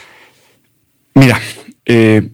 Mira, 1.14 1.40
eh, 1.90 2.28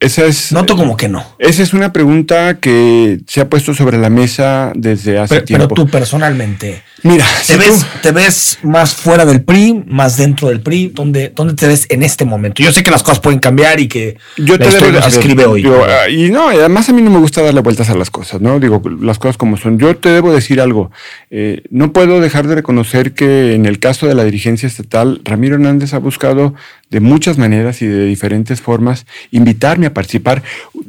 esa 0.00 0.26
es. 0.26 0.52
Noto 0.52 0.76
como 0.76 0.96
que 0.96 1.08
no. 1.08 1.24
Esa 1.38 1.62
es 1.62 1.72
una 1.72 1.92
pregunta 1.92 2.58
que 2.60 3.20
se 3.26 3.40
ha 3.40 3.48
puesto 3.48 3.74
sobre 3.74 3.96
la 3.96 4.10
mesa 4.10 4.72
desde 4.74 5.18
hace 5.18 5.40
tiempo. 5.40 5.68
Pero 5.68 5.84
tú 5.84 5.90
personalmente. 5.90 6.82
Mira, 7.04 7.26
¿te, 7.46 7.58
ves, 7.58 7.86
¿te 8.00 8.12
ves 8.12 8.58
más 8.62 8.94
fuera 8.94 9.26
del 9.26 9.42
PRI, 9.42 9.84
más 9.86 10.16
dentro 10.16 10.48
del 10.48 10.62
PRI? 10.62 10.90
¿Dónde, 10.94 11.30
¿Dónde 11.36 11.52
te 11.52 11.66
ves 11.66 11.86
en 11.90 12.02
este 12.02 12.24
momento? 12.24 12.62
Yo 12.62 12.72
sé 12.72 12.82
que 12.82 12.90
las 12.90 13.02
cosas 13.02 13.20
pueden 13.20 13.40
cambiar 13.40 13.78
y 13.78 13.88
que 13.88 14.16
yo 14.38 14.58
te 14.58 14.70
debo, 14.70 15.06
escribe 15.06 15.44
hoy. 15.44 15.66
Ah, 15.86 16.08
y 16.08 16.30
no, 16.30 16.48
además 16.48 16.88
a 16.88 16.94
mí 16.94 17.02
no 17.02 17.10
me 17.10 17.18
gusta 17.18 17.42
darle 17.42 17.60
vueltas 17.60 17.90
a 17.90 17.94
las 17.94 18.08
cosas, 18.08 18.40
¿no? 18.40 18.58
Digo, 18.58 18.80
las 19.02 19.18
cosas 19.18 19.36
como 19.36 19.58
son. 19.58 19.78
Yo 19.78 19.94
te 19.98 20.08
debo 20.08 20.32
decir 20.32 20.62
algo. 20.62 20.92
Eh, 21.30 21.62
no 21.68 21.92
puedo 21.92 22.22
dejar 22.22 22.46
de 22.46 22.54
reconocer 22.54 23.12
que 23.12 23.52
en 23.52 23.66
el 23.66 23.80
caso 23.80 24.06
de 24.06 24.14
la 24.14 24.24
dirigencia 24.24 24.66
estatal, 24.66 25.20
Ramiro 25.24 25.56
Hernández 25.56 25.92
ha 25.92 25.98
buscado 25.98 26.54
de 26.94 27.00
muchas 27.00 27.38
maneras 27.38 27.82
y 27.82 27.86
de 27.86 28.06
diferentes 28.06 28.60
formas 28.60 29.04
invitarme 29.32 29.86
a 29.86 29.92
participar. 29.92 30.44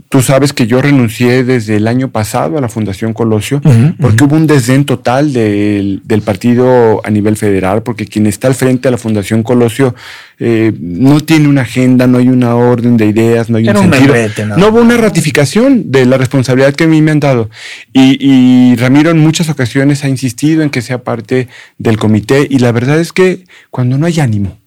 Tú 0.08 0.22
sabes 0.22 0.54
que 0.54 0.68
yo 0.68 0.80
renuncié 0.80 1.44
desde 1.44 1.78
el 1.78 1.88
año 1.88 2.10
pasado 2.10 2.60
a 2.60 2.62
la 2.62 2.70
Fundación 2.70 3.12
Colosio 3.14 3.60
porque 4.00 4.24
hubo 4.24 4.36
un 4.36 4.46
desdén 4.46 4.86
total 4.86 5.34
del, 5.34 6.04
del, 6.06 6.22
partido 6.22 7.02
a 7.06 7.10
nivel 7.10 7.38
federal, 7.38 7.84
porque 7.84 8.06
quien 8.06 8.28
está 8.28 8.48
al 8.48 8.56
frente 8.56 8.88
de 8.88 8.92
la 8.92 8.98
Fundación 8.98 9.44
Colosio 9.44 9.96
eh, 10.40 10.72
no 10.80 11.20
tiene 11.22 11.48
una 11.48 11.62
agenda, 11.62 12.08
no 12.08 12.18
hay 12.18 12.30
una 12.30 12.56
orden 12.56 12.98
de 12.98 13.06
ideas, 13.06 13.50
no 13.50 13.58
hay 13.58 13.68
un 13.68 13.78
sentido. 13.78 14.14
no. 14.58 14.70
hubo 14.70 14.82
una 14.82 14.98
ratificación 14.98 15.92
de 15.92 16.06
la 16.06 16.18
responsabilidad 16.18 16.74
que 16.74 16.86
a 16.86 16.88
mí 16.88 17.02
me 17.02 17.12
han 17.12 17.20
dado. 17.20 17.50
Y, 17.94 18.18
y 18.20 18.76
Ramiro 18.76 19.10
en 19.12 19.20
muchas 19.20 19.50
ocasiones 19.50 20.04
ha 20.04 20.10
insistido 20.10 20.64
en 20.64 20.70
que 20.70 20.82
sea 20.82 21.04
parte 21.04 21.48
del 21.78 21.98
comité 21.98 22.48
y 22.50 22.60
la 22.60 22.72
verdad 22.72 23.00
es 23.00 23.12
que 23.12 23.46
cuando 23.70 23.98
no 23.98 24.06
hay 24.06 24.20
ánimo, 24.20 24.58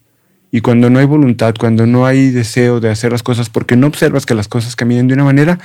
y 0.50 0.60
cuando 0.60 0.88
no 0.90 0.98
hay 0.98 1.04
voluntad, 1.04 1.54
cuando 1.58 1.86
no 1.86 2.06
hay 2.06 2.30
deseo 2.30 2.80
de 2.80 2.90
hacer 2.90 3.12
las 3.12 3.22
cosas 3.22 3.50
porque 3.50 3.76
no 3.76 3.86
observas 3.86 4.24
que 4.24 4.34
las 4.34 4.48
cosas 4.48 4.76
caminen 4.76 5.06
de 5.08 5.14
una 5.14 5.24
manera, 5.24 5.58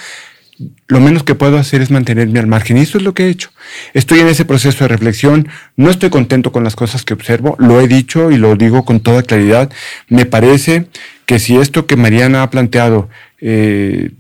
lo 0.88 1.00
menos 1.00 1.24
que 1.24 1.36
puedo 1.36 1.58
hacer 1.58 1.82
es 1.82 1.92
mantenerme 1.92 2.40
al 2.40 2.48
margen. 2.48 2.78
Y 2.78 2.82
eso 2.82 2.98
es 2.98 3.04
lo 3.04 3.14
que 3.14 3.26
he 3.26 3.30
hecho. 3.30 3.50
Estoy 3.94 4.20
en 4.20 4.28
ese 4.28 4.46
proceso 4.46 4.84
de 4.84 4.88
reflexión. 4.88 5.48
No 5.76 5.90
estoy 5.90 6.10
contento 6.10 6.52
con 6.52 6.64
las 6.64 6.76
cosas 6.76 7.04
que 7.04 7.14
observo. 7.14 7.56
Lo 7.60 7.82
he 7.82 7.88
dicho 7.88 8.32
y 8.32 8.38
lo 8.38 8.56
digo 8.56 8.86
con 8.86 9.00
toda 9.00 9.24
claridad. 9.24 9.72
Me 10.10 10.26
parece 10.26 10.88
que 11.26 11.40
si 11.40 11.58
esto 11.58 11.86
que 11.88 11.96
Mariana 11.96 12.44
ha 12.44 12.50
planteado 12.50 13.10
eh, 13.40 14.12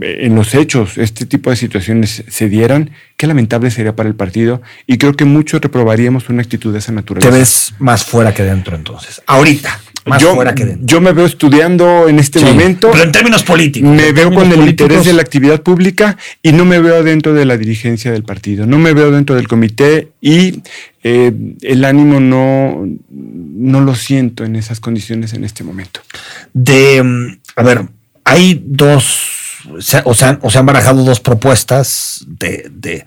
en 0.00 0.34
los 0.34 0.54
hechos 0.54 0.98
este 0.98 1.24
tipo 1.24 1.50
de 1.50 1.56
situaciones 1.56 2.24
se 2.28 2.48
dieran, 2.48 2.90
qué 3.16 3.26
lamentable 3.26 3.70
sería 3.70 3.94
para 3.94 4.08
el 4.08 4.14
partido 4.14 4.60
y 4.86 4.98
creo 4.98 5.14
que 5.14 5.24
muchos 5.24 5.60
reprobaríamos 5.60 6.28
una 6.28 6.42
actitud 6.42 6.72
de 6.72 6.80
esa 6.80 6.92
naturaleza. 6.92 7.30
Te 7.30 7.38
ves 7.38 7.74
más 7.78 8.04
fuera 8.04 8.34
que 8.34 8.42
dentro 8.42 8.76
entonces. 8.76 9.22
Ahorita. 9.26 9.80
Más 10.06 10.20
yo, 10.20 10.34
fuera 10.34 10.54
que 10.54 10.64
dentro. 10.64 10.86
yo 10.86 11.00
me 11.00 11.12
veo 11.12 11.24
estudiando 11.24 12.08
en 12.08 12.18
este 12.18 12.40
momento. 12.40 12.90
Pero 12.92 13.04
en 13.04 13.12
términos 13.12 13.42
políticos. 13.42 13.90
Me 13.90 14.12
veo 14.12 14.32
con 14.32 14.52
el 14.52 14.68
interés 14.68 15.04
de 15.04 15.12
la 15.12 15.22
actividad 15.22 15.62
pública 15.62 16.16
y 16.42 16.52
no 16.52 16.64
me 16.64 16.78
veo 16.78 17.02
dentro 17.02 17.32
de 17.32 17.44
la 17.44 17.56
dirigencia 17.56 18.12
del 18.12 18.22
partido. 18.22 18.66
No 18.66 18.78
me 18.78 18.92
veo 18.92 19.10
dentro 19.10 19.34
del 19.34 19.48
comité 19.48 20.08
y 20.20 20.60
eh, 21.02 21.32
el 21.62 21.84
ánimo 21.84 22.20
no, 22.20 22.86
no 23.10 23.80
lo 23.80 23.94
siento 23.94 24.44
en 24.44 24.56
esas 24.56 24.80
condiciones 24.80 25.32
en 25.32 25.44
este 25.44 25.64
momento. 25.64 26.00
De, 26.52 27.02
mm, 27.02 27.38
a 27.56 27.62
ver, 27.62 27.86
hay 28.24 28.62
dos 28.64 29.42
o, 30.04 30.14
se 30.14 30.26
han, 30.26 30.66
barajado 30.66 31.04
dos 31.04 31.20
propuestas 31.20 32.24
de, 32.26 33.04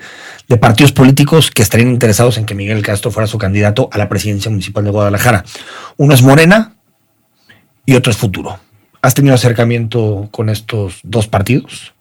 partidos 0.60 0.92
políticos 0.92 1.52
que 1.52 1.62
estarían 1.62 1.90
interesados 1.90 2.38
en 2.38 2.46
que 2.46 2.56
Miguel 2.56 2.82
Castro 2.82 3.12
fuera 3.12 3.28
su 3.28 3.38
candidato 3.38 3.90
a 3.92 3.98
la 3.98 4.10
presidencia 4.10 4.50
municipal 4.50 4.84
de 4.84 4.92
Guadalajara. 4.92 5.44
Uno 5.98 6.14
es 6.14 6.22
Morena 6.22 6.77
y 7.88 7.96
otro 7.96 8.12
es 8.12 8.18
Futuro. 8.18 8.60
¿Has 9.02 9.16
tenido 9.16 9.34
acercamiento 9.34 10.28
con 10.32 10.50
estos 10.50 11.00
dos 11.04 11.28
partidos? 11.28 11.94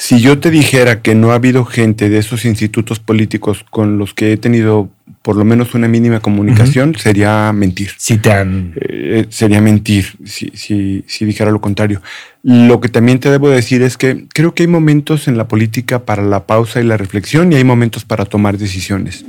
Si 0.00 0.18
yo 0.18 0.38
te 0.38 0.50
dijera 0.50 1.02
que 1.02 1.14
no 1.14 1.30
ha 1.30 1.34
habido 1.34 1.66
gente 1.66 2.08
de 2.08 2.16
esos 2.16 2.46
institutos 2.46 2.98
políticos 2.98 3.66
con 3.68 3.98
los 3.98 4.14
que 4.14 4.32
he 4.32 4.38
tenido 4.38 4.88
por 5.20 5.36
lo 5.36 5.44
menos 5.44 5.74
una 5.74 5.88
mínima 5.88 6.20
comunicación, 6.20 6.94
sería 6.94 7.52
mentir. 7.52 7.90
Si 7.98 8.16
te 8.16 8.32
han... 8.32 8.72
Eh, 8.80 9.26
sería 9.28 9.60
mentir 9.60 10.06
si, 10.24 10.52
si, 10.54 11.04
si, 11.06 11.26
dijera 11.26 11.50
lo 11.50 11.60
contrario. 11.60 12.00
Lo 12.42 12.80
que 12.80 12.88
también 12.88 13.20
te 13.20 13.30
debo 13.30 13.50
decir 13.50 13.82
es 13.82 13.98
que 13.98 14.24
creo 14.32 14.54
que 14.54 14.62
hay 14.62 14.68
momentos 14.68 15.28
en 15.28 15.36
la 15.36 15.48
política 15.48 16.06
para 16.06 16.22
la 16.22 16.46
pausa 16.46 16.80
y 16.80 16.84
la 16.84 16.96
reflexión 16.96 17.52
y 17.52 17.56
hay 17.56 17.64
momentos 17.64 18.06
para 18.06 18.24
tomar 18.24 18.56
decisiones. 18.56 19.26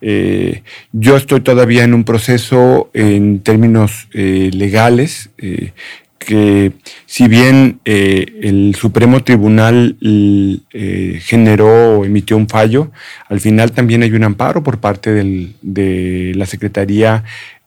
Eh, 0.00 0.64
yo 0.90 1.16
estoy 1.16 1.42
todavía 1.42 1.84
en 1.84 1.94
un 1.94 2.02
proceso 2.02 2.90
en 2.92 3.38
términos 3.38 4.08
eh, 4.14 4.50
legales 4.52 5.30
que 6.22 6.72
si 7.06 7.28
bien 7.28 7.80
eh, 7.84 8.26
el 8.42 8.74
Supremo 8.74 9.22
Tribunal 9.22 9.96
eh, 10.00 11.20
generó 11.22 11.98
o 11.98 12.04
emitió 12.04 12.36
un 12.36 12.48
fallo, 12.48 12.90
al 13.28 13.40
final 13.40 13.72
también 13.72 14.02
hay 14.02 14.12
un 14.12 14.24
amparo 14.24 14.62
por 14.62 14.78
parte 14.78 15.12
de 15.12 16.32
la 16.34 16.46
Secretaría 16.46 17.24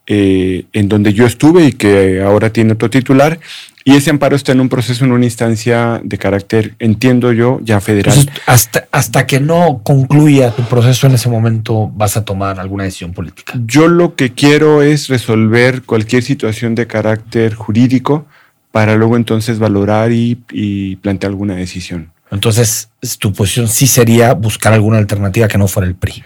eh, 0.08 0.66
en 0.72 0.88
donde 0.88 1.12
yo 1.12 1.26
estuve 1.26 1.64
y 1.64 1.72
que 1.72 2.22
ahora 2.22 2.50
tiene 2.50 2.74
otro 2.74 2.88
titular. 2.88 3.40
Y 3.82 3.96
ese 3.96 4.10
amparo 4.10 4.36
está 4.36 4.52
en 4.52 4.60
un 4.60 4.68
proceso, 4.68 5.04
en 5.04 5.10
una 5.10 5.24
instancia 5.24 6.00
de 6.02 6.16
carácter, 6.16 6.74
entiendo 6.78 7.32
yo, 7.32 7.58
ya 7.62 7.80
federal. 7.80 8.16
hasta, 8.46 8.86
hasta 8.92 9.26
que 9.26 9.40
no 9.40 9.80
concluya 9.82 10.52
tu 10.52 10.62
proceso 10.62 11.08
en 11.08 11.14
ese 11.14 11.28
momento, 11.28 11.90
vas 11.94 12.16
a 12.16 12.24
tomar 12.24 12.60
alguna 12.60 12.84
decisión 12.84 13.12
política. 13.12 13.54
Yo 13.66 13.88
lo 13.88 14.14
que 14.14 14.32
quiero 14.32 14.82
es 14.82 15.08
resolver 15.08 15.82
cualquier 15.82 16.22
situación 16.22 16.76
de 16.76 16.86
carácter 16.86 17.54
jurídico 17.54 18.26
para 18.76 18.94
luego 18.94 19.16
entonces 19.16 19.58
valorar 19.58 20.12
y, 20.12 20.98
plantear 21.00 21.30
alguna 21.30 21.54
decisión. 21.54 22.12
Entonces, 22.30 22.90
tu 23.18 23.32
posición 23.32 23.68
sí 23.68 23.86
sería 23.86 24.34
buscar 24.34 24.74
alguna 24.74 24.98
alternativa 24.98 25.48
que 25.48 25.56
no 25.56 25.66
fuera 25.66 25.88
el 25.88 25.94
PRI. 25.94 26.22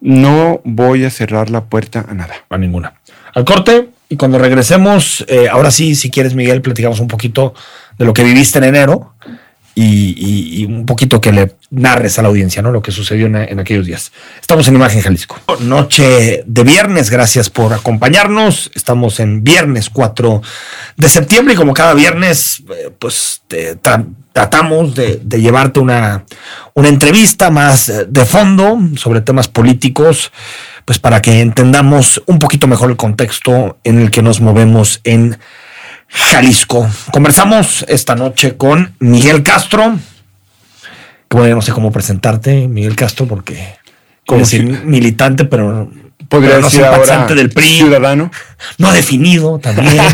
No 0.00 0.60
voy 0.62 1.04
a 1.04 1.10
cerrar 1.10 1.50
la 1.50 1.64
puerta 1.64 2.06
a 2.08 2.14
nada. 2.14 2.34
A 2.48 2.58
ninguna. 2.58 2.94
Al 3.34 3.44
corte, 3.44 3.88
y 4.08 4.16
cuando 4.16 4.38
regresemos, 4.38 5.24
eh, 5.26 5.48
ahora 5.48 5.72
sí, 5.72 5.96
si 5.96 6.12
quieres, 6.12 6.36
Miguel, 6.36 6.62
platicamos 6.62 7.00
un 7.00 7.08
poquito 7.08 7.54
de 7.98 8.04
lo 8.04 8.12
que 8.12 8.22
viviste 8.22 8.58
en 8.58 8.64
enero 8.66 9.14
y, 9.74 10.64
un 10.66 10.86
poquito 10.86 11.20
que 11.20 11.32
le 11.32 11.56
narres 11.70 12.18
a 12.18 12.22
la 12.22 12.28
audiencia, 12.28 12.62
¿no? 12.62 12.70
Lo 12.70 12.82
que 12.82 12.92
sucedió 12.92 13.26
en, 13.26 13.58
aquellos 13.58 13.86
días. 13.86 14.12
Estamos 14.40 14.68
en 14.68 14.76
Imagen 14.76 15.00
Jalisco. 15.00 15.40
Noche 15.60 16.44
de 16.46 16.64
viernes, 16.64 17.10
gracias 17.10 17.50
por 17.50 17.72
acompañarnos. 17.72 18.70
Estamos 18.74 19.20
en 19.20 19.42
viernes 19.42 19.90
4 19.90 20.42
de 20.96 21.08
septiembre 21.08 21.54
y 21.54 21.56
como 21.56 21.74
cada 21.74 21.94
viernes, 21.94 22.62
eh, 22.70 22.90
pues 22.98 23.42
tratamos 24.32 24.94
de, 24.94 25.20
llevarte 25.28 25.80
una, 25.80 26.24
una 26.74 26.88
entrevista 26.88 27.50
más 27.50 27.92
de 28.08 28.24
fondo 28.24 28.78
sobre 28.96 29.20
temas 29.20 29.48
políticos, 29.48 30.32
pues 30.84 30.98
para 30.98 31.20
que 31.20 31.40
entendamos 31.40 32.22
un 32.26 32.38
poquito 32.38 32.66
mejor 32.66 32.90
el 32.90 32.96
contexto 32.96 33.78
en 33.84 34.00
el 34.00 34.10
que 34.10 34.22
nos 34.22 34.40
movemos 34.40 35.00
en. 35.04 35.38
Conversamos 37.12 37.84
esta 37.88 38.14
noche 38.14 38.56
con 38.56 38.94
Miguel 38.98 39.42
Castro. 39.42 39.98
Que 41.28 41.36
bueno, 41.36 41.56
no 41.56 41.62
sé 41.62 41.72
cómo 41.72 41.90
presentarte, 41.90 42.68
Miguel 42.68 42.96
Castro, 42.96 43.26
porque 43.26 43.76
como 44.26 44.44
si 44.44 44.60
militante, 44.60 45.44
pero 45.44 45.90
Podría 46.28 46.58
no 46.58 46.70
ser 46.70 46.84
ahora 46.86 47.26
del 47.26 47.50
PRI. 47.50 47.78
Ciudadano. 47.78 48.30
No 48.78 48.92
definido 48.92 49.58
también. 49.58 50.02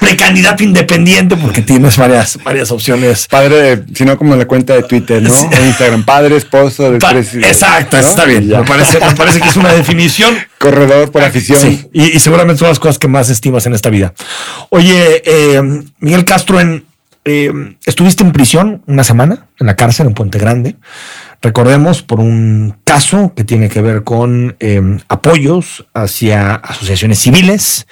Precandidato 0.00 0.62
independiente 0.62 1.36
porque 1.36 1.62
tienes 1.62 1.96
varias, 1.96 2.38
varias 2.42 2.70
opciones. 2.70 3.26
Padre, 3.26 3.84
sino 3.94 4.16
como 4.16 4.36
la 4.36 4.46
cuenta 4.46 4.74
de 4.74 4.82
Twitter, 4.84 5.22
¿no? 5.22 5.32
O 5.32 5.64
Instagram, 5.66 6.04
padre, 6.04 6.36
esposo 6.36 6.90
del 6.90 6.98
presidente. 6.98 7.48
Exacto, 7.48 7.98
está 7.98 8.24
bien. 8.24 8.48
Me 8.48 8.64
parece, 8.64 9.00
me 9.00 9.14
parece 9.14 9.40
que 9.40 9.48
es 9.48 9.56
una 9.56 9.72
definición. 9.72 10.36
Corredor 10.58 11.10
por 11.10 11.22
afición. 11.22 11.60
Sí, 11.60 11.88
y, 11.92 12.18
seguramente 12.18 12.60
son 12.60 12.68
las 12.68 12.78
cosas 12.78 12.98
que 12.98 13.08
más 13.08 13.28
estimas 13.28 13.66
en 13.66 13.74
esta 13.74 13.90
vida. 13.90 14.14
Oye, 14.70 15.22
eh, 15.24 15.62
Miguel 16.00 16.24
Castro, 16.24 16.60
en, 16.60 16.84
eh, 17.24 17.52
estuviste 17.84 18.22
en 18.22 18.32
prisión 18.32 18.82
una 18.86 19.04
semana, 19.04 19.46
en 19.58 19.66
la 19.66 19.76
cárcel 19.76 20.06
en 20.06 20.14
Puente 20.14 20.38
Grande. 20.38 20.76
Recordemos 21.40 22.02
por 22.02 22.20
un 22.20 22.78
caso 22.84 23.32
que 23.36 23.44
tiene 23.44 23.68
que 23.68 23.80
ver 23.80 24.02
con 24.02 24.56
em, 24.58 24.98
apoyos 25.08 25.86
hacia 25.94 26.54
asociaciones 26.54 27.20
civiles, 27.20 27.86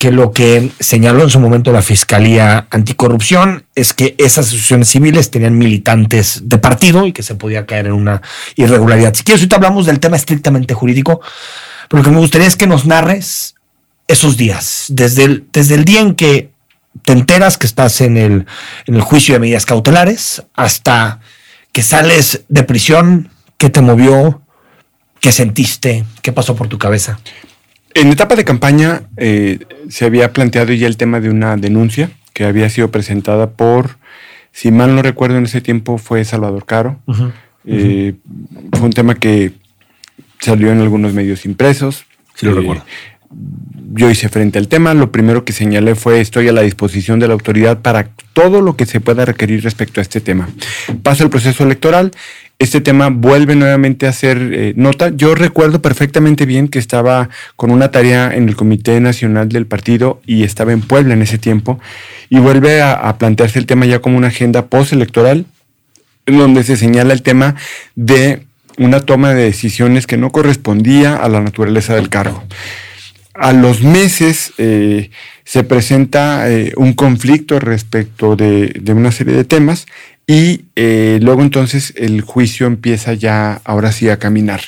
que 0.00 0.10
lo 0.10 0.32
que 0.32 0.70
señaló 0.80 1.24
en 1.24 1.28
su 1.28 1.38
momento 1.38 1.72
la 1.72 1.82
Fiscalía 1.82 2.66
Anticorrupción 2.70 3.66
es 3.74 3.92
que 3.92 4.14
esas 4.16 4.46
asociaciones 4.46 4.88
civiles 4.88 5.30
tenían 5.30 5.58
militantes 5.58 6.40
de 6.44 6.56
partido 6.56 7.06
y 7.06 7.12
que 7.12 7.22
se 7.22 7.34
podía 7.34 7.66
caer 7.66 7.88
en 7.88 7.92
una 7.92 8.22
irregularidad. 8.56 9.12
Si 9.12 9.24
quieres, 9.24 9.42
ahorita 9.42 9.56
hablamos 9.56 9.84
del 9.84 10.00
tema 10.00 10.16
estrictamente 10.16 10.72
jurídico, 10.72 11.20
pero 11.86 12.02
lo 12.02 12.08
que 12.08 12.14
me 12.14 12.20
gustaría 12.20 12.46
es 12.46 12.56
que 12.56 12.66
nos 12.66 12.86
narres 12.86 13.56
esos 14.08 14.38
días, 14.38 14.86
desde 14.88 15.24
el, 15.24 15.44
desde 15.52 15.74
el 15.74 15.84
día 15.84 16.00
en 16.00 16.14
que 16.14 16.50
te 17.04 17.12
enteras 17.12 17.58
que 17.58 17.66
estás 17.66 18.00
en 18.00 18.16
el, 18.16 18.46
en 18.86 18.94
el 18.94 19.02
juicio 19.02 19.34
de 19.34 19.40
medidas 19.40 19.66
cautelares 19.66 20.42
hasta 20.54 21.20
que 21.72 21.82
sales 21.82 22.44
de 22.48 22.62
prisión, 22.62 23.28
¿qué 23.58 23.68
te 23.68 23.82
movió? 23.82 24.40
¿Qué 25.20 25.30
sentiste? 25.30 26.06
¿Qué 26.22 26.32
pasó 26.32 26.56
por 26.56 26.68
tu 26.68 26.78
cabeza? 26.78 27.20
En 27.94 28.08
etapa 28.08 28.36
de 28.36 28.44
campaña 28.44 29.02
eh, 29.16 29.60
se 29.88 30.04
había 30.04 30.32
planteado 30.32 30.72
ya 30.72 30.86
el 30.86 30.96
tema 30.96 31.20
de 31.20 31.28
una 31.28 31.56
denuncia 31.56 32.10
que 32.32 32.44
había 32.44 32.68
sido 32.70 32.90
presentada 32.90 33.50
por, 33.50 33.98
si 34.52 34.70
mal 34.70 34.94
no 34.94 35.02
recuerdo 35.02 35.38
en 35.38 35.44
ese 35.44 35.60
tiempo, 35.60 35.98
fue 35.98 36.24
Salvador 36.24 36.64
Caro. 36.66 37.00
Eh, 37.66 38.14
fue 38.72 38.86
un 38.86 38.92
tema 38.92 39.16
que 39.16 39.52
salió 40.38 40.70
en 40.72 40.80
algunos 40.80 41.12
medios 41.12 41.44
impresos. 41.44 42.04
Sí, 42.34 42.46
lo 42.46 42.52
eh, 42.52 42.54
recuerdo 42.56 42.84
yo 43.92 44.10
hice 44.10 44.28
frente 44.28 44.58
al 44.58 44.68
tema. 44.68 44.94
Lo 44.94 45.10
primero 45.12 45.44
que 45.44 45.52
señalé 45.52 45.94
fue 45.94 46.20
estoy 46.20 46.48
a 46.48 46.52
la 46.52 46.62
disposición 46.62 47.18
de 47.18 47.28
la 47.28 47.34
autoridad 47.34 47.80
para 47.80 48.08
todo 48.32 48.60
lo 48.60 48.76
que 48.76 48.86
se 48.86 49.00
pueda 49.00 49.24
requerir 49.24 49.62
respecto 49.62 50.00
a 50.00 50.02
este 50.02 50.20
tema. 50.20 50.48
Pasa 51.02 51.24
el 51.24 51.30
proceso 51.30 51.64
electoral, 51.64 52.12
este 52.60 52.82
tema 52.82 53.08
vuelve 53.08 53.56
nuevamente 53.56 54.06
a 54.06 54.12
ser 54.12 54.38
eh, 54.52 54.74
nota. 54.76 55.08
Yo 55.08 55.34
recuerdo 55.34 55.80
perfectamente 55.80 56.44
bien 56.44 56.68
que 56.68 56.78
estaba 56.78 57.30
con 57.56 57.70
una 57.70 57.90
tarea 57.90 58.32
en 58.34 58.48
el 58.48 58.54
Comité 58.54 59.00
Nacional 59.00 59.48
del 59.48 59.66
Partido 59.66 60.20
y 60.26 60.44
estaba 60.44 60.72
en 60.72 60.82
Puebla 60.82 61.14
en 61.14 61.22
ese 61.22 61.38
tiempo 61.38 61.80
y 62.28 62.38
vuelve 62.38 62.82
a, 62.82 63.16
plantearse 63.18 63.58
el 63.58 63.66
tema 63.66 63.86
ya 63.86 64.00
como 64.00 64.18
una 64.18 64.28
agenda 64.28 64.66
postelectoral 64.66 65.46
donde 66.26 66.62
se 66.62 66.76
señala 66.76 67.14
el 67.14 67.22
tema 67.22 67.56
de 67.96 68.44
una 68.76 69.00
toma 69.00 69.32
de 69.32 69.44
decisiones 69.44 70.06
que 70.06 70.18
no 70.18 70.30
correspondía 70.30 71.16
a 71.16 71.30
la 71.30 71.40
naturaleza 71.40 71.94
del 71.94 72.10
cargo 72.10 72.44
a 73.34 73.54
los 73.54 73.82
meses 73.82 74.52
eh, 74.58 75.10
se 75.44 75.64
presenta 75.64 76.50
eh, 76.50 76.72
un 76.76 76.92
conflicto 76.92 77.58
respecto 77.58 78.36
de, 78.36 78.80
una 78.88 79.12
serie 79.12 79.34
de 79.34 79.44
temas 79.44 79.86
y 80.30 80.66
eh, 80.76 81.18
luego 81.20 81.42
entonces 81.42 81.92
el 81.96 82.20
juicio 82.20 82.68
empieza 82.68 83.14
ya 83.14 83.60
ahora 83.64 83.90
sí 83.90 84.08
a 84.08 84.20
caminar. 84.20 84.60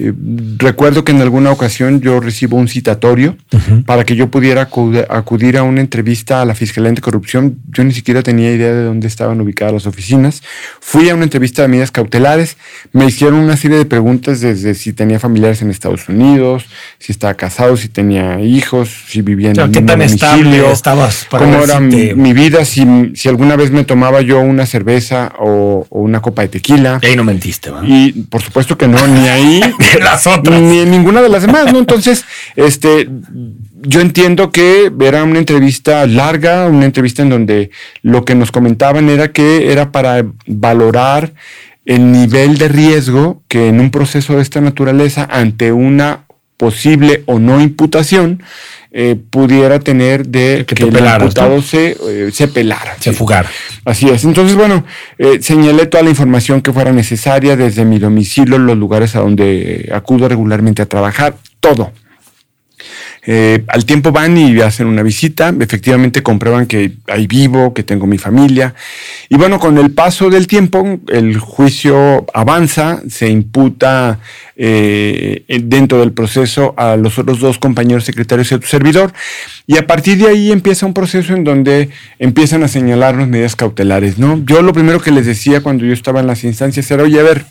Eh, 0.00 0.12
recuerdo 0.58 1.02
que 1.02 1.10
en 1.10 1.20
alguna 1.20 1.50
ocasión 1.50 2.00
yo 2.00 2.20
recibo 2.20 2.56
un 2.56 2.68
citatorio 2.68 3.36
para 3.84 4.04
que 4.04 4.14
yo 4.14 4.30
pudiera 4.30 4.68
acudir 5.08 5.58
a 5.58 5.64
una 5.64 5.80
entrevista 5.80 6.40
a 6.40 6.44
la 6.44 6.54
Fiscalía 6.54 6.88
Anticorrupción. 6.88 7.58
Yo 7.72 7.82
ni 7.82 7.92
siquiera 7.92 8.22
tenía 8.22 8.52
idea 8.52 8.72
de 8.72 8.84
dónde 8.84 9.08
estaban 9.08 9.40
ubicadas 9.40 9.74
las 9.74 9.86
oficinas. 9.86 10.42
Fui 10.80 11.08
a 11.08 11.16
una 11.16 11.24
entrevista 11.24 11.62
de 11.62 11.68
medidas 11.68 11.90
cautelares. 11.90 12.56
Me 12.92 13.06
hicieron 13.06 13.40
una 13.40 13.56
serie 13.56 13.76
de 13.76 13.86
preguntas 13.86 14.40
desde 14.40 14.74
si 14.74 14.92
tenía 14.92 15.18
familiares 15.18 15.62
en 15.62 15.70
Estados 15.70 16.08
Unidos, 16.08 16.66
si 17.00 17.10
estaba 17.10 17.34
casado, 17.34 17.76
si 17.76 17.88
tenía 17.88 18.40
hijos, 18.40 18.90
si 19.08 19.20
vivía 19.22 19.50
en 19.50 19.58
el 19.58 19.70
¿Qué 19.72 19.82
tan 19.82 20.00
estable 20.00 20.70
estabas? 20.70 21.26
Para 21.28 21.44
¿Cómo 21.44 21.64
era 21.64 21.80
mi, 21.80 22.32
vida? 22.32 22.64
Si, 22.64 22.86
si, 23.14 23.28
alguna 23.28 23.56
vez 23.56 23.72
me 23.72 23.82
tomaba 23.82 24.20
yo 24.20 24.38
una 24.38 24.64
cerveza 24.64 25.32
o, 25.40 25.86
una 25.90 26.22
copa 26.22 26.42
de 26.42 26.48
tequila. 26.48 27.00
Y 27.02 27.06
ahí 27.06 27.16
no 27.16 27.24
mentiste, 27.24 27.70
¿va? 27.70 27.82
Y 27.84 28.12
por 28.12 28.42
supuesto 28.42 28.78
que 28.78 28.86
no, 28.86 29.04
ni 29.08 29.26
ahí. 29.26 29.60
las 30.00 30.26
otras. 30.26 30.60
Ni 30.60 30.80
en 30.80 30.90
ninguna 30.90 31.22
de 31.22 31.28
las 31.28 31.42
demás, 31.42 31.72
¿no? 31.72 31.78
Entonces, 31.78 32.24
este, 32.56 33.08
yo 33.82 34.00
entiendo 34.00 34.50
que 34.50 34.92
era 35.00 35.24
una 35.24 35.38
entrevista 35.38 36.06
larga, 36.06 36.66
una 36.66 36.84
entrevista 36.84 37.22
en 37.22 37.30
donde 37.30 37.70
lo 38.02 38.24
que 38.24 38.34
nos 38.34 38.50
comentaban 38.50 39.08
era 39.08 39.32
que 39.32 39.72
era 39.72 39.92
para 39.92 40.24
valorar 40.46 41.32
el 41.84 42.12
nivel 42.12 42.58
de 42.58 42.68
riesgo 42.68 43.42
que 43.48 43.68
en 43.68 43.80
un 43.80 43.90
proceso 43.90 44.36
de 44.36 44.42
esta 44.42 44.60
naturaleza, 44.60 45.26
ante 45.30 45.72
una 45.72 46.24
posible 46.58 47.22
o 47.26 47.38
no 47.38 47.60
imputación, 47.60 48.42
eh, 48.90 49.16
pudiera 49.30 49.78
tener 49.80 50.26
de 50.26 50.64
que, 50.66 50.82
el 50.82 50.96
imputado 50.96 51.60
se, 51.60 51.96
eh, 52.08 52.30
se 52.32 52.48
pelara. 52.48 52.96
Se 52.98 53.12
fugara. 53.12 53.50
Así 53.84 54.08
es. 54.08 54.24
Entonces, 54.24 54.56
bueno, 54.56 54.84
eh, 55.18 55.38
señalé 55.42 55.86
toda 55.86 56.02
la 56.02 56.10
información 56.10 56.62
que 56.62 56.72
fuera 56.72 56.90
necesaria 56.92 57.54
desde 57.56 57.84
mi 57.84 57.98
domicilio, 57.98 58.58
los 58.58 58.78
lugares 58.78 59.14
a 59.14 59.20
donde 59.20 59.90
acudo 59.92 60.28
regularmente 60.28 60.82
a 60.82 60.86
trabajar, 60.86 61.36
todo. 61.60 61.92
Eh, 63.26 63.64
al 63.68 63.84
tiempo 63.84 64.12
van 64.12 64.36
y 64.38 64.60
hacen 64.60 64.86
una 64.86 65.02
visita, 65.02 65.54
efectivamente 65.60 66.22
comprueban 66.22 66.66
que 66.66 66.92
ahí 67.08 67.26
vivo, 67.26 67.74
que 67.74 67.82
tengo 67.82 68.06
mi 68.06 68.18
familia. 68.18 68.74
Y 69.28 69.36
bueno, 69.36 69.58
con 69.58 69.76
el 69.78 69.90
paso 69.90 70.30
del 70.30 70.46
tiempo, 70.46 71.00
el 71.08 71.38
juicio 71.38 72.26
avanza, 72.32 73.02
se 73.08 73.28
imputa 73.28 74.20
eh, 74.56 75.44
dentro 75.64 76.00
del 76.00 76.12
proceso 76.12 76.74
a 76.76 76.96
los 76.96 77.18
otros 77.18 77.40
dos 77.40 77.58
compañeros 77.58 78.04
secretarios 78.04 78.50
de 78.50 78.58
tu 78.58 78.66
servidor. 78.66 79.12
Y 79.66 79.76
a 79.76 79.86
partir 79.86 80.18
de 80.18 80.28
ahí 80.28 80.50
empieza 80.50 80.86
un 80.86 80.94
proceso 80.94 81.34
en 81.34 81.44
donde 81.44 81.90
empiezan 82.18 82.62
a 82.62 82.68
señalarnos 82.68 83.28
medidas 83.28 83.56
cautelares, 83.56 84.18
¿no? 84.18 84.42
Yo 84.44 84.62
lo 84.62 84.72
primero 84.72 85.00
que 85.00 85.10
les 85.10 85.26
decía 85.26 85.62
cuando 85.62 85.84
yo 85.84 85.92
estaba 85.92 86.20
en 86.20 86.26
las 86.26 86.44
instancias 86.44 86.90
era, 86.90 87.02
oye, 87.02 87.20
a 87.20 87.22
ver, 87.22 87.44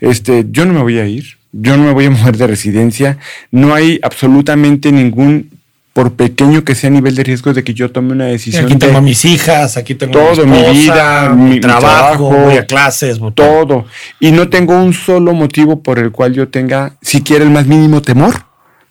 este, 0.00 0.46
yo 0.50 0.64
no 0.64 0.74
me 0.74 0.82
voy 0.82 0.98
a 0.98 1.06
ir 1.06 1.37
yo 1.52 1.76
no 1.76 1.84
me 1.84 1.92
voy 1.92 2.06
a 2.06 2.10
mover 2.10 2.36
de 2.36 2.46
residencia, 2.46 3.18
no 3.50 3.74
hay 3.74 3.98
absolutamente 4.02 4.92
ningún, 4.92 5.50
por 5.92 6.12
pequeño 6.12 6.64
que 6.64 6.74
sea 6.74 6.90
nivel 6.90 7.14
de 7.16 7.24
riesgo 7.24 7.52
de 7.52 7.64
que 7.64 7.74
yo 7.74 7.90
tome 7.90 8.12
una 8.12 8.26
decisión. 8.26 8.66
Aquí 8.66 8.76
tengo 8.76 8.98
a 8.98 9.00
mis 9.00 9.24
hijas, 9.24 9.76
aquí 9.76 9.94
tengo 9.94 10.12
todo, 10.12 10.46
mi, 10.46 10.62
vida, 10.70 11.30
mi, 11.30 11.58
trabajo, 11.58 12.30
voy 12.30 12.56
a 12.56 12.66
clases, 12.66 13.18
todo. 13.34 13.86
Y 14.20 14.30
no 14.30 14.48
tengo 14.48 14.80
un 14.80 14.92
solo 14.92 15.32
motivo 15.32 15.82
por 15.82 15.98
el 15.98 16.12
cual 16.12 16.34
yo 16.34 16.48
tenga 16.48 16.96
siquiera 17.02 17.44
el 17.44 17.50
más 17.50 17.66
mínimo 17.66 18.00
temor 18.02 18.44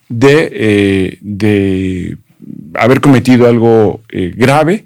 de, 0.08 0.50
eh, 0.52 1.18
de 1.20 2.18
haber 2.74 3.00
cometido 3.00 3.48
algo 3.48 4.02
eh, 4.10 4.32
grave 4.36 4.84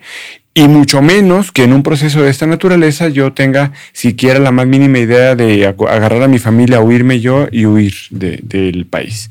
y 0.55 0.69
mucho 0.69 1.01
menos 1.01 1.51
que 1.51 1.65
en 1.65 1.73
un 1.73 1.83
proceso 1.83 2.23
de 2.23 2.31
esta 2.31 2.47
naturaleza 2.47 3.09
yo 3.09 3.33
tenga 3.33 3.73
siquiera 3.93 4.39
la 4.39 4.53
más 4.53 4.67
mínima 4.67 4.99
idea 4.99 5.35
de 5.35 5.67
agarrar 5.67 6.23
a 6.23 6.29
mi 6.29 6.39
familia, 6.39 6.81
huirme 6.81 7.21
yo 7.21 7.49
y 7.51 7.65
huir 7.65 7.95
del 8.11 8.85
país. 8.85 9.31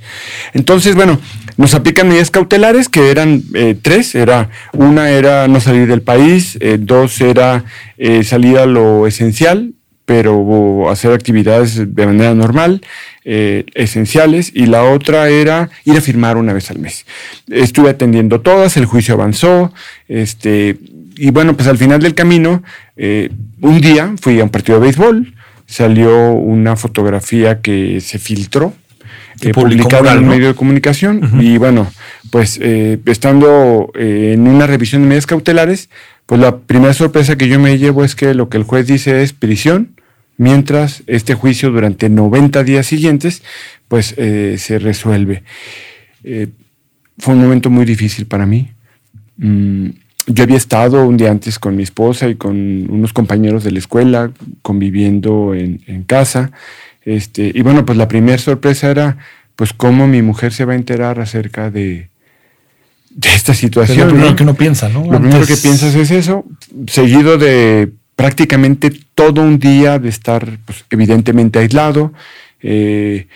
Entonces, 0.53 0.95
bueno, 0.95 1.19
nos 1.57 1.75
aplican 1.75 2.07
medidas 2.07 2.31
cautelares 2.31 2.89
que 2.89 3.11
eran 3.11 3.43
eh, 3.53 3.75
tres. 3.79 4.15
Era, 4.15 4.49
una 4.73 5.11
era 5.11 5.47
no 5.47 5.61
salir 5.61 5.87
del 5.87 6.01
país, 6.01 6.57
eh, 6.59 6.77
dos 6.79 7.21
era 7.21 7.65
eh, 7.99 8.23
salir 8.23 8.57
a 8.57 8.65
lo 8.65 9.05
esencial, 9.05 9.73
pero 10.05 10.89
hacer 10.89 11.13
actividades 11.13 11.95
de 11.95 12.05
manera 12.05 12.33
normal, 12.33 12.81
esenciales, 13.23 14.51
y 14.53 14.65
la 14.65 14.83
otra 14.83 15.29
era 15.29 15.69
ir 15.85 15.95
a 15.95 16.01
firmar 16.01 16.35
una 16.35 16.51
vez 16.51 16.69
al 16.69 16.79
mes. 16.79 17.05
Estuve 17.49 17.91
atendiendo 17.91 18.41
todas, 18.41 18.75
el 18.75 18.85
juicio 18.85 19.13
avanzó, 19.13 19.71
este, 20.09 20.75
y 21.15 21.31
bueno, 21.31 21.55
pues 21.55 21.67
al 21.67 21.77
final 21.77 22.01
del 22.01 22.15
camino, 22.15 22.63
eh, 22.95 23.29
un 23.61 23.81
día 23.81 24.13
fui 24.19 24.39
a 24.39 24.43
un 24.43 24.49
partido 24.49 24.79
de 24.79 24.85
béisbol, 24.85 25.33
salió 25.65 26.31
una 26.33 26.75
fotografía 26.75 27.61
que 27.61 28.01
se 28.01 28.19
filtró, 28.19 28.73
eh, 29.41 29.51
publicada 29.51 30.13
en 30.13 30.19
un 30.19 30.29
medio 30.29 30.47
de 30.47 30.53
comunicación, 30.53 31.41
y 31.41 31.57
bueno, 31.57 31.91
pues 32.29 32.59
eh, 32.61 32.99
estando 33.05 33.91
en 33.95 34.47
una 34.47 34.67
revisión 34.67 35.01
de 35.01 35.07
medidas 35.07 35.25
cautelares, 35.25 35.89
pues 36.25 36.39
la 36.39 36.59
primera 36.59 36.93
sorpresa 36.93 37.35
que 37.35 37.47
yo 37.47 37.59
me 37.59 37.77
llevo 37.77 38.03
es 38.03 38.15
que 38.15 38.33
lo 38.33 38.49
que 38.49 38.57
el 38.57 38.63
juez 38.63 38.87
dice 38.87 39.23
es 39.23 39.33
prisión, 39.33 39.95
mientras 40.37 41.03
este 41.07 41.33
juicio 41.33 41.71
durante 41.71 42.09
90 42.09 42.63
días 42.63 42.85
siguientes, 42.85 43.41
pues 43.87 44.15
se 44.15 44.79
resuelve. 44.79 45.43
fue 47.17 47.33
un 47.33 47.41
momento 47.41 47.69
muy 47.69 47.85
difícil 47.85 48.25
para 48.25 48.45
mí. 48.45 48.71
Mm, 49.37 49.89
yo 50.27 50.43
había 50.43 50.57
estado 50.57 51.05
un 51.05 51.17
día 51.17 51.31
antes 51.31 51.59
con 51.59 51.75
mi 51.75 51.83
esposa 51.83 52.29
y 52.29 52.35
con 52.35 52.55
unos 52.89 53.13
compañeros 53.13 53.63
de 53.63 53.71
la 53.71 53.79
escuela, 53.79 54.31
conviviendo 54.61 55.53
en, 55.55 56.03
casa. 56.03 56.51
Este, 57.03 57.51
y 57.53 57.61
bueno, 57.61 57.85
pues 57.85 57.97
la 57.97 58.07
primera 58.07 58.37
sorpresa 58.37 58.91
era 58.91 59.17
pues 59.55 59.73
cómo 59.73 60.07
mi 60.07 60.21
mujer 60.21 60.53
se 60.53 60.65
va 60.65 60.73
a 60.73 60.75
enterar 60.75 61.19
acerca 61.19 61.71
de, 61.71 62.09
de 63.09 63.29
esta 63.33 63.53
situación. 63.53 63.97
Es 63.97 64.05
lo 64.05 64.11
primero 64.11 64.35
que 64.35 64.43
uno 64.43 64.55
piensa, 64.55 64.89
¿no? 64.89 65.03
Lo 65.11 65.19
primero 65.19 65.45
que 65.45 65.57
piensas 65.57 65.95
es 65.95 66.11
eso, 66.11 66.45
seguido 66.87 67.37
de 67.37 67.91
prácticamente 68.15 68.91
todo 69.15 69.41
un 69.41 69.57
día 69.57 69.97
de 69.97 70.09
estar 70.09 70.59
pues, 70.65 70.85
evidentemente 70.89 71.59
aislado. 71.59 72.13
Eh, 72.61 73.27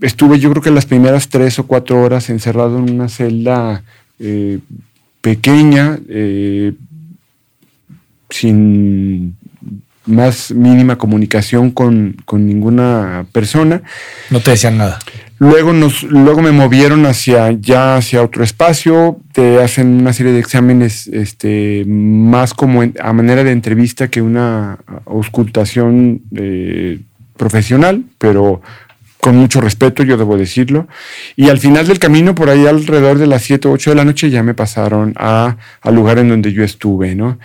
estuve 0.00 0.38
yo 0.38 0.50
creo 0.50 0.62
que 0.62 0.70
las 0.70 0.86
primeras 0.86 1.28
tres 1.28 1.58
o 1.58 1.66
cuatro 1.66 2.02
horas 2.02 2.30
encerrado 2.30 2.78
en 2.78 2.90
una 2.90 3.08
celda 3.08 3.84
eh, 4.18 4.58
pequeña, 5.20 5.98
eh, 6.08 6.72
sin 8.30 9.36
más 10.08 10.50
mínima 10.50 10.96
comunicación 10.96 11.70
con, 11.70 12.16
ninguna 12.32 13.26
persona. 13.32 13.82
No 14.30 14.40
te 14.40 14.52
decían 14.52 14.78
nada. 14.78 14.98
Luego, 15.38 15.72
nos, 15.72 16.02
luego 16.02 16.42
me 16.42 16.50
movieron 16.50 17.06
hacia 17.06 17.52
ya 17.52 17.96
hacia 17.96 18.22
otro 18.22 18.42
espacio, 18.42 19.20
te 19.32 19.62
hacen 19.62 20.00
una 20.00 20.12
serie 20.12 20.32
de 20.32 20.40
exámenes 20.40 21.06
este, 21.06 21.84
más 21.86 22.54
como 22.54 22.82
a 22.82 23.12
manera 23.12 23.44
de 23.44 23.52
entrevista 23.52 24.08
que 24.08 24.20
una 24.20 24.78
auscultación 25.06 26.22
eh, 26.34 27.00
profesional, 27.36 28.02
pero 28.18 28.62
con 29.20 29.36
mucho 29.36 29.60
respeto, 29.60 30.02
yo 30.02 30.16
debo 30.16 30.36
decirlo. 30.36 30.86
Y 31.36 31.48
al 31.48 31.58
final 31.58 31.86
del 31.86 31.98
camino, 31.98 32.34
por 32.34 32.50
ahí 32.50 32.66
alrededor 32.66 33.18
de 33.18 33.26
las 33.26 33.42
7 33.42 33.68
o 33.68 33.72
8 33.72 33.90
de 33.90 33.96
la 33.96 34.04
noche, 34.04 34.30
ya 34.30 34.42
me 34.42 34.54
pasaron 34.54 35.12
a, 35.16 35.56
al 35.80 35.94
lugar 35.94 36.18
en 36.18 36.28
donde 36.28 36.52
yo 36.52 36.62
estuve, 36.62 37.14
¿no? 37.14 37.38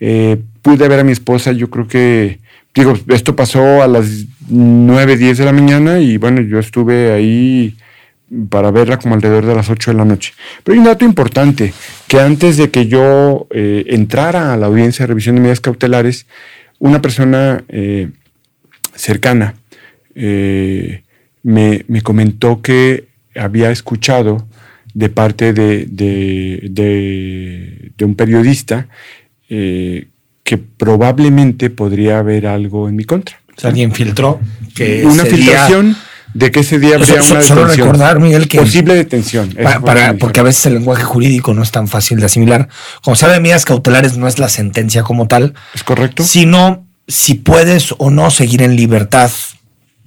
Eh, 0.00 0.38
pude 0.62 0.88
ver 0.88 1.00
a 1.00 1.04
mi 1.04 1.12
esposa, 1.12 1.52
yo 1.52 1.68
creo 1.70 1.86
que, 1.86 2.40
digo, 2.74 2.94
esto 3.08 3.36
pasó 3.36 3.82
a 3.82 3.88
las 3.88 4.24
9, 4.48 5.16
10 5.16 5.38
de 5.38 5.44
la 5.44 5.52
mañana 5.52 6.00
y 6.00 6.16
bueno, 6.16 6.40
yo 6.40 6.58
estuve 6.58 7.12
ahí 7.12 7.76
para 8.50 8.70
verla 8.70 8.98
como 8.98 9.14
alrededor 9.14 9.46
de 9.46 9.54
las 9.54 9.68
8 9.68 9.90
de 9.90 9.96
la 9.96 10.04
noche. 10.04 10.32
Pero 10.62 10.74
hay 10.74 10.78
un 10.78 10.84
dato 10.84 11.04
importante, 11.04 11.74
que 12.06 12.20
antes 12.20 12.56
de 12.56 12.70
que 12.70 12.86
yo 12.86 13.46
eh, 13.50 13.84
entrara 13.88 14.54
a 14.54 14.56
la 14.56 14.66
audiencia 14.66 15.02
de 15.02 15.08
revisión 15.08 15.34
de 15.34 15.42
medidas 15.42 15.60
cautelares, 15.60 16.26
una 16.78 17.02
persona 17.02 17.64
eh, 17.68 18.10
cercana 18.94 19.54
me, 21.42 21.84
comentó 22.02 22.62
que 22.62 23.08
había 23.34 23.70
escuchado 23.70 24.46
de 24.94 25.08
parte 25.08 25.52
de, 25.52 25.86
de, 25.86 28.04
un 28.04 28.14
periodista 28.14 28.88
eh, 29.48 30.08
que 30.42 30.58
probablemente 30.58 31.70
podría 31.70 32.18
haber 32.18 32.46
algo 32.46 32.88
en 32.88 32.96
mi 32.96 33.04
contra. 33.04 33.40
alguien 33.62 33.92
filtró 33.92 34.40
que 34.74 35.04
una 35.04 35.24
filtración 35.24 35.96
de 36.34 36.50
que 36.50 36.60
ese 36.60 36.78
día 36.78 36.96
habría 36.96 37.14
una 37.14 37.22
detención. 37.22 37.42
Solo 37.42 37.66
recordar, 37.66 38.20
Miguel, 38.20 38.48
que 38.48 38.58
posible 38.58 38.94
detención. 38.94 39.54
para, 39.84 40.14
porque 40.14 40.40
a 40.40 40.42
veces 40.42 40.66
el 40.66 40.74
lenguaje 40.74 41.04
jurídico 41.04 41.54
no 41.54 41.62
es 41.62 41.70
tan 41.70 41.88
fácil 41.88 42.20
de 42.20 42.26
asimilar. 42.26 42.68
Como 43.02 43.16
sabe, 43.16 43.40
medidas 43.40 43.64
cautelares 43.64 44.16
no 44.16 44.28
es 44.28 44.38
la 44.38 44.48
sentencia 44.48 45.02
como 45.02 45.26
tal. 45.26 45.54
Es 45.74 45.82
correcto. 45.82 46.24
Sino 46.24 46.86
si 47.06 47.34
puedes 47.34 47.94
o 47.98 48.10
no 48.10 48.30
seguir 48.30 48.62
en 48.62 48.76
libertad 48.76 49.30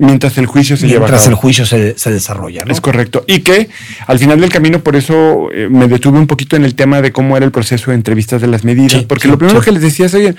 Mientras 0.01 0.35
el 0.39 0.47
juicio 0.47 0.75
se 0.77 0.87
lleva 0.87 1.05
a 1.05 1.11
cabo. 1.11 1.23
el 1.27 1.35
juicio 1.35 1.63
se, 1.63 1.93
desarrolla. 2.09 2.63
Es 2.67 2.81
correcto. 2.81 3.23
Y 3.27 3.41
que 3.41 3.69
al 4.07 4.17
final 4.17 4.41
del 4.41 4.49
camino, 4.49 4.79
por 4.79 4.95
eso 4.95 5.51
eh, 5.53 5.67
me 5.69 5.87
detuve 5.87 6.17
un 6.17 6.25
poquito 6.25 6.55
en 6.55 6.65
el 6.65 6.73
tema 6.73 7.03
de 7.03 7.11
cómo 7.11 7.37
era 7.37 7.45
el 7.45 7.51
proceso 7.51 7.91
de 7.91 7.95
entrevistas 7.97 8.41
de 8.41 8.47
las 8.47 8.63
medidas, 8.63 9.03
porque 9.03 9.27
lo 9.27 9.37
primero 9.37 9.61
que 9.61 9.71
les 9.71 9.83
decía 9.83 10.07
es, 10.07 10.15
oye, 10.15 10.33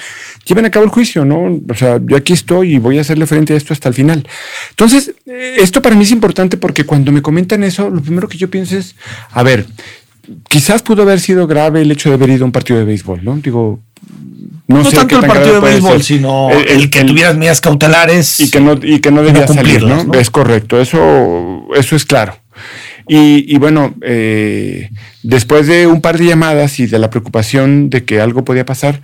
lleven 0.45 0.65
a 0.65 0.71
cabo 0.73 0.85
el 0.85 0.91
juicio, 0.91 1.25
¿no? 1.25 1.61
O 1.69 1.75
sea, 1.77 2.01
yo 2.05 2.17
aquí 2.17 2.33
estoy 2.33 2.75
y 2.75 2.79
voy 2.79 2.99
a 2.99 3.03
hacerle 3.03 3.25
frente 3.27 3.55
a 3.55 3.57
esto 3.57 3.73
hasta 3.73 3.89
el 3.89 3.95
final. 3.95 4.27
Entonces, 4.71 5.15
eh, 5.27 5.55
esto 5.59 5.81
para 5.81 5.95
mí 5.95 6.03
es 6.03 6.11
importante 6.11 6.57
porque 6.57 6.83
cuando 6.83 7.13
me 7.13 7.23
comentan 7.23 7.63
eso, 7.63 7.89
lo 7.89 8.03
primero 8.03 8.29
que 8.29 8.39
yo 8.39 8.51
pienso 8.51 8.77
es, 8.77 8.97
a 9.31 9.45
ver, 9.45 9.67
quizás 10.49 10.83
pudo 10.83 11.03
haber 11.03 11.21
sido 11.21 11.47
grave 11.47 11.83
el 11.83 11.93
hecho 11.93 12.09
de 12.09 12.17
haber 12.17 12.31
ido 12.31 12.43
a 12.43 12.47
un 12.47 12.53
partido 12.53 12.81
de 12.81 12.85
béisbol, 12.85 13.25
¿no? 13.25 13.37
Digo, 13.37 13.79
no, 14.67 14.83
tanto 14.91 15.19
el 15.21 15.27
partido 15.27 15.55
de 15.55 15.61
béisbol, 15.61 16.03
sino 16.03 16.51
el, 16.51 16.89
que 16.91 17.05
tuvieras 17.05 17.37
medidas 17.37 17.61
cautelares. 17.61 18.41
Y 18.41 18.51
que 18.51 18.61
no, 18.61 18.79
y 18.83 19.01
que 19.01 19.11
no 19.11 19.23
debía 19.23 19.47
salir, 19.47 19.83
¿no? 19.85 20.13
Es 20.15 20.31
correcto, 20.31 20.81
eso, 20.81 21.67
eso 21.75 21.97
es 21.97 22.05
claro. 22.05 22.37
Y, 23.09 23.59
bueno, 23.59 23.95
eh, 24.03 24.89
después 25.23 25.67
de 25.67 25.87
un 25.87 26.01
par 26.01 26.19
de 26.19 26.27
llamadas 26.27 26.79
y 26.81 26.87
de 26.87 26.99
la 26.99 27.11
preocupación 27.11 27.91
de 27.91 28.05
que 28.05 28.21
algo 28.21 28.45
podía 28.45 28.65
pasar, 28.65 29.03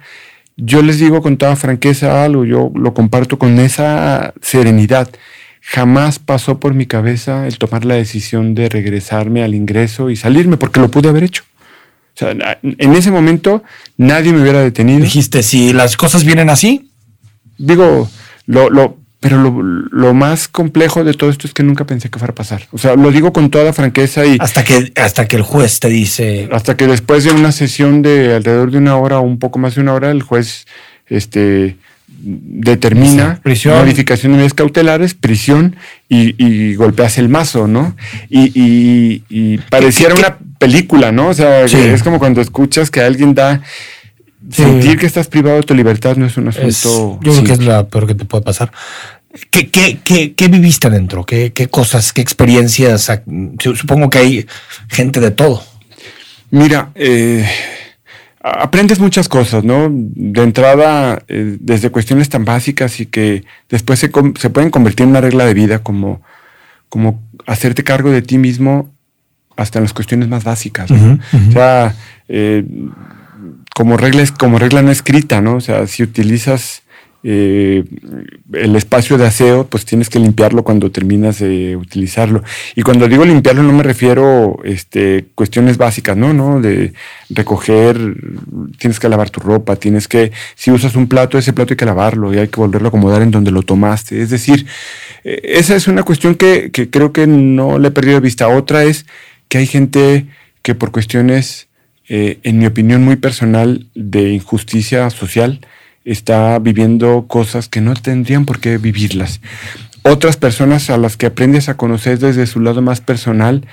yo 0.56 0.82
les 0.82 0.98
digo 0.98 1.20
con 1.22 1.36
toda 1.36 1.56
franqueza 1.56 2.24
algo, 2.24 2.44
yo 2.44 2.70
lo 2.74 2.94
comparto 2.94 3.38
con 3.38 3.58
esa 3.58 4.34
serenidad. 4.40 5.10
Jamás 5.60 6.18
pasó 6.18 6.58
por 6.58 6.74
mi 6.74 6.86
cabeza 6.86 7.46
el 7.46 7.58
tomar 7.58 7.84
la 7.84 7.94
decisión 7.94 8.54
de 8.54 8.68
regresarme 8.68 9.42
al 9.42 9.54
ingreso 9.54 10.10
y 10.10 10.16
salirme, 10.16 10.56
porque 10.56 10.80
lo 10.80 10.90
pude 10.90 11.08
haber 11.08 11.24
hecho. 11.24 11.44
O 12.18 12.24
sea, 12.34 12.58
en 12.62 12.94
ese 12.94 13.12
momento 13.12 13.62
nadie 13.96 14.32
me 14.32 14.42
hubiera 14.42 14.60
detenido. 14.60 14.98
Dijiste, 14.98 15.44
si 15.44 15.72
las 15.72 15.96
cosas 15.96 16.24
vienen 16.24 16.50
así. 16.50 16.90
Digo, 17.58 18.10
lo, 18.46 18.70
lo, 18.70 18.96
pero 19.20 19.38
lo, 19.90 20.14
más 20.14 20.48
complejo 20.48 21.04
de 21.04 21.14
todo 21.14 21.30
esto 21.30 21.46
es 21.46 21.54
que 21.54 21.62
nunca 21.62 21.86
pensé 21.86 22.10
que 22.10 22.18
fuera 22.18 22.32
a 22.32 22.34
pasar. 22.34 22.62
O 22.72 22.78
sea, 22.78 22.96
lo 22.96 23.12
digo 23.12 23.32
con 23.32 23.50
toda 23.50 23.72
franqueza 23.72 24.26
y. 24.26 24.36
Hasta 24.40 24.64
que, 24.64 24.92
hasta 24.96 25.28
que 25.28 25.36
el 25.36 25.42
juez 25.42 25.78
te 25.78 25.88
dice. 25.88 26.48
Hasta 26.50 26.76
que 26.76 26.88
después 26.88 27.22
de 27.22 27.30
una 27.30 27.52
sesión 27.52 28.02
de 28.02 28.34
alrededor 28.34 28.72
de 28.72 28.78
una 28.78 28.96
hora 28.96 29.20
o 29.20 29.22
un 29.22 29.38
poco 29.38 29.60
más 29.60 29.76
de 29.76 29.80
una 29.80 29.94
hora, 29.94 30.10
el 30.10 30.22
juez 30.22 30.66
este, 31.06 31.76
determina 32.08 33.40
prisión. 33.42 33.78
modificación 33.78 34.32
de 34.32 34.38
medidas 34.38 34.54
cautelares, 34.54 35.14
prisión 35.14 35.76
y, 36.08 36.74
golpeas 36.74 37.18
el 37.18 37.28
mazo, 37.28 37.68
¿no? 37.68 37.94
Y, 38.28 39.58
pareciera 39.70 40.14
una 40.14 40.38
película, 40.58 41.12
¿no? 41.12 41.28
O 41.28 41.34
sea, 41.34 41.64
es 41.64 42.02
como 42.02 42.18
cuando 42.18 42.40
escuchas 42.40 42.90
que 42.90 43.00
alguien 43.00 43.34
da... 43.34 43.62
Sentir 44.50 44.98
que 44.98 45.06
estás 45.06 45.26
privado 45.26 45.56
de 45.56 45.62
tu 45.62 45.74
libertad 45.74 46.16
no 46.16 46.26
es 46.26 46.36
un 46.36 46.48
asunto... 46.48 47.18
yo 47.22 47.32
creo 47.32 47.44
que 47.44 47.52
es 47.52 47.58
lo 47.58 47.88
peor 47.88 48.06
que 48.06 48.14
te 48.14 48.24
puede 48.24 48.44
pasar. 48.44 48.72
¿Qué, 49.50 49.68
qué, 49.68 50.48
viviste 50.48 50.86
adentro? 50.86 51.24
¿Qué, 51.24 51.52
¿Qué, 51.52 51.68
cosas, 51.68 52.12
qué 52.12 52.20
experiencias? 52.20 53.10
Supongo 53.74 54.10
que 54.10 54.18
hay 54.18 54.46
gente 54.88 55.20
de 55.20 55.30
todo. 55.30 55.62
Mira, 56.50 56.92
eh, 56.94 57.46
aprendes 58.40 59.00
muchas 59.00 59.28
cosas, 59.28 59.64
¿no? 59.64 59.88
De 59.90 60.42
entrada, 60.42 61.22
eh, 61.28 61.56
desde 61.60 61.90
cuestiones 61.90 62.30
tan 62.30 62.44
básicas 62.44 63.00
y 63.00 63.06
que 63.06 63.44
después 63.68 63.98
se, 63.98 64.10
se, 64.38 64.50
pueden 64.50 64.70
convertir 64.70 65.04
en 65.04 65.10
una 65.10 65.20
regla 65.20 65.44
de 65.44 65.54
vida, 65.54 65.80
como, 65.80 66.22
como 66.88 67.22
hacerte 67.46 67.84
cargo 67.84 68.10
de 68.10 68.22
ti 68.22 68.38
mismo 68.38 68.94
hasta 69.58 69.80
en 69.80 69.84
las 69.84 69.92
cuestiones 69.92 70.28
más 70.28 70.44
básicas. 70.44 70.90
O 70.90 71.52
sea, 71.52 71.94
eh, 72.28 72.64
como, 73.74 73.96
regla, 73.96 74.24
como 74.38 74.58
regla 74.58 74.82
no 74.82 74.92
escrita, 74.92 75.40
¿no? 75.40 75.56
O 75.56 75.60
sea, 75.60 75.86
si 75.88 76.04
utilizas 76.04 76.82
eh, 77.24 77.84
el 78.52 78.76
espacio 78.76 79.18
de 79.18 79.26
aseo, 79.26 79.66
pues 79.66 79.84
tienes 79.84 80.08
que 80.08 80.20
limpiarlo 80.20 80.62
cuando 80.62 80.92
terminas 80.92 81.40
de 81.40 81.74
utilizarlo. 81.74 82.44
Y 82.76 82.82
cuando 82.82 83.08
digo 83.08 83.24
limpiarlo 83.24 83.64
no 83.64 83.72
me 83.72 83.82
refiero 83.82 84.60
este 84.62 85.26
cuestiones 85.34 85.78
básicas, 85.78 86.16
¿no? 86.16 86.32
¿no? 86.32 86.60
De 86.60 86.92
recoger, 87.28 87.98
tienes 88.78 89.00
que 89.00 89.08
lavar 89.08 89.30
tu 89.30 89.40
ropa, 89.40 89.74
tienes 89.74 90.06
que, 90.06 90.30
si 90.54 90.70
usas 90.70 90.94
un 90.94 91.08
plato, 91.08 91.36
ese 91.36 91.52
plato 91.52 91.72
hay 91.72 91.76
que 91.76 91.86
lavarlo 91.86 92.32
y 92.32 92.38
hay 92.38 92.48
que 92.48 92.60
volverlo 92.60 92.86
a 92.86 92.90
acomodar 92.90 93.22
en 93.22 93.32
donde 93.32 93.50
lo 93.50 93.62
tomaste. 93.64 94.22
Es 94.22 94.30
decir, 94.30 94.66
eh, 95.24 95.40
esa 95.42 95.74
es 95.74 95.88
una 95.88 96.04
cuestión 96.04 96.36
que, 96.36 96.70
que 96.70 96.88
creo 96.88 97.12
que 97.12 97.26
no 97.26 97.80
le 97.80 97.88
he 97.88 97.90
perdido 97.90 98.14
de 98.14 98.20
vista. 98.20 98.46
Otra 98.46 98.84
es 98.84 99.06
que 99.48 99.58
hay 99.58 99.66
gente 99.66 100.26
que 100.62 100.74
por 100.74 100.92
cuestiones, 100.92 101.68
eh, 102.08 102.38
en 102.42 102.58
mi 102.58 102.66
opinión 102.66 103.04
muy 103.04 103.16
personal, 103.16 103.86
de 103.94 104.30
injusticia 104.30 105.08
social, 105.10 105.60
está 106.04 106.58
viviendo 106.58 107.26
cosas 107.26 107.68
que 107.68 107.80
no 107.80 107.94
tendrían 107.94 108.44
por 108.44 108.60
qué 108.60 108.78
vivirlas. 108.78 109.40
Otras 110.02 110.36
personas 110.36 110.90
a 110.90 110.96
las 110.96 111.16
que 111.16 111.26
aprendes 111.26 111.68
a 111.68 111.76
conocer 111.76 112.18
desde 112.18 112.46
su 112.46 112.60
lado 112.60 112.80
más 112.82 113.00
personal, 113.00 113.66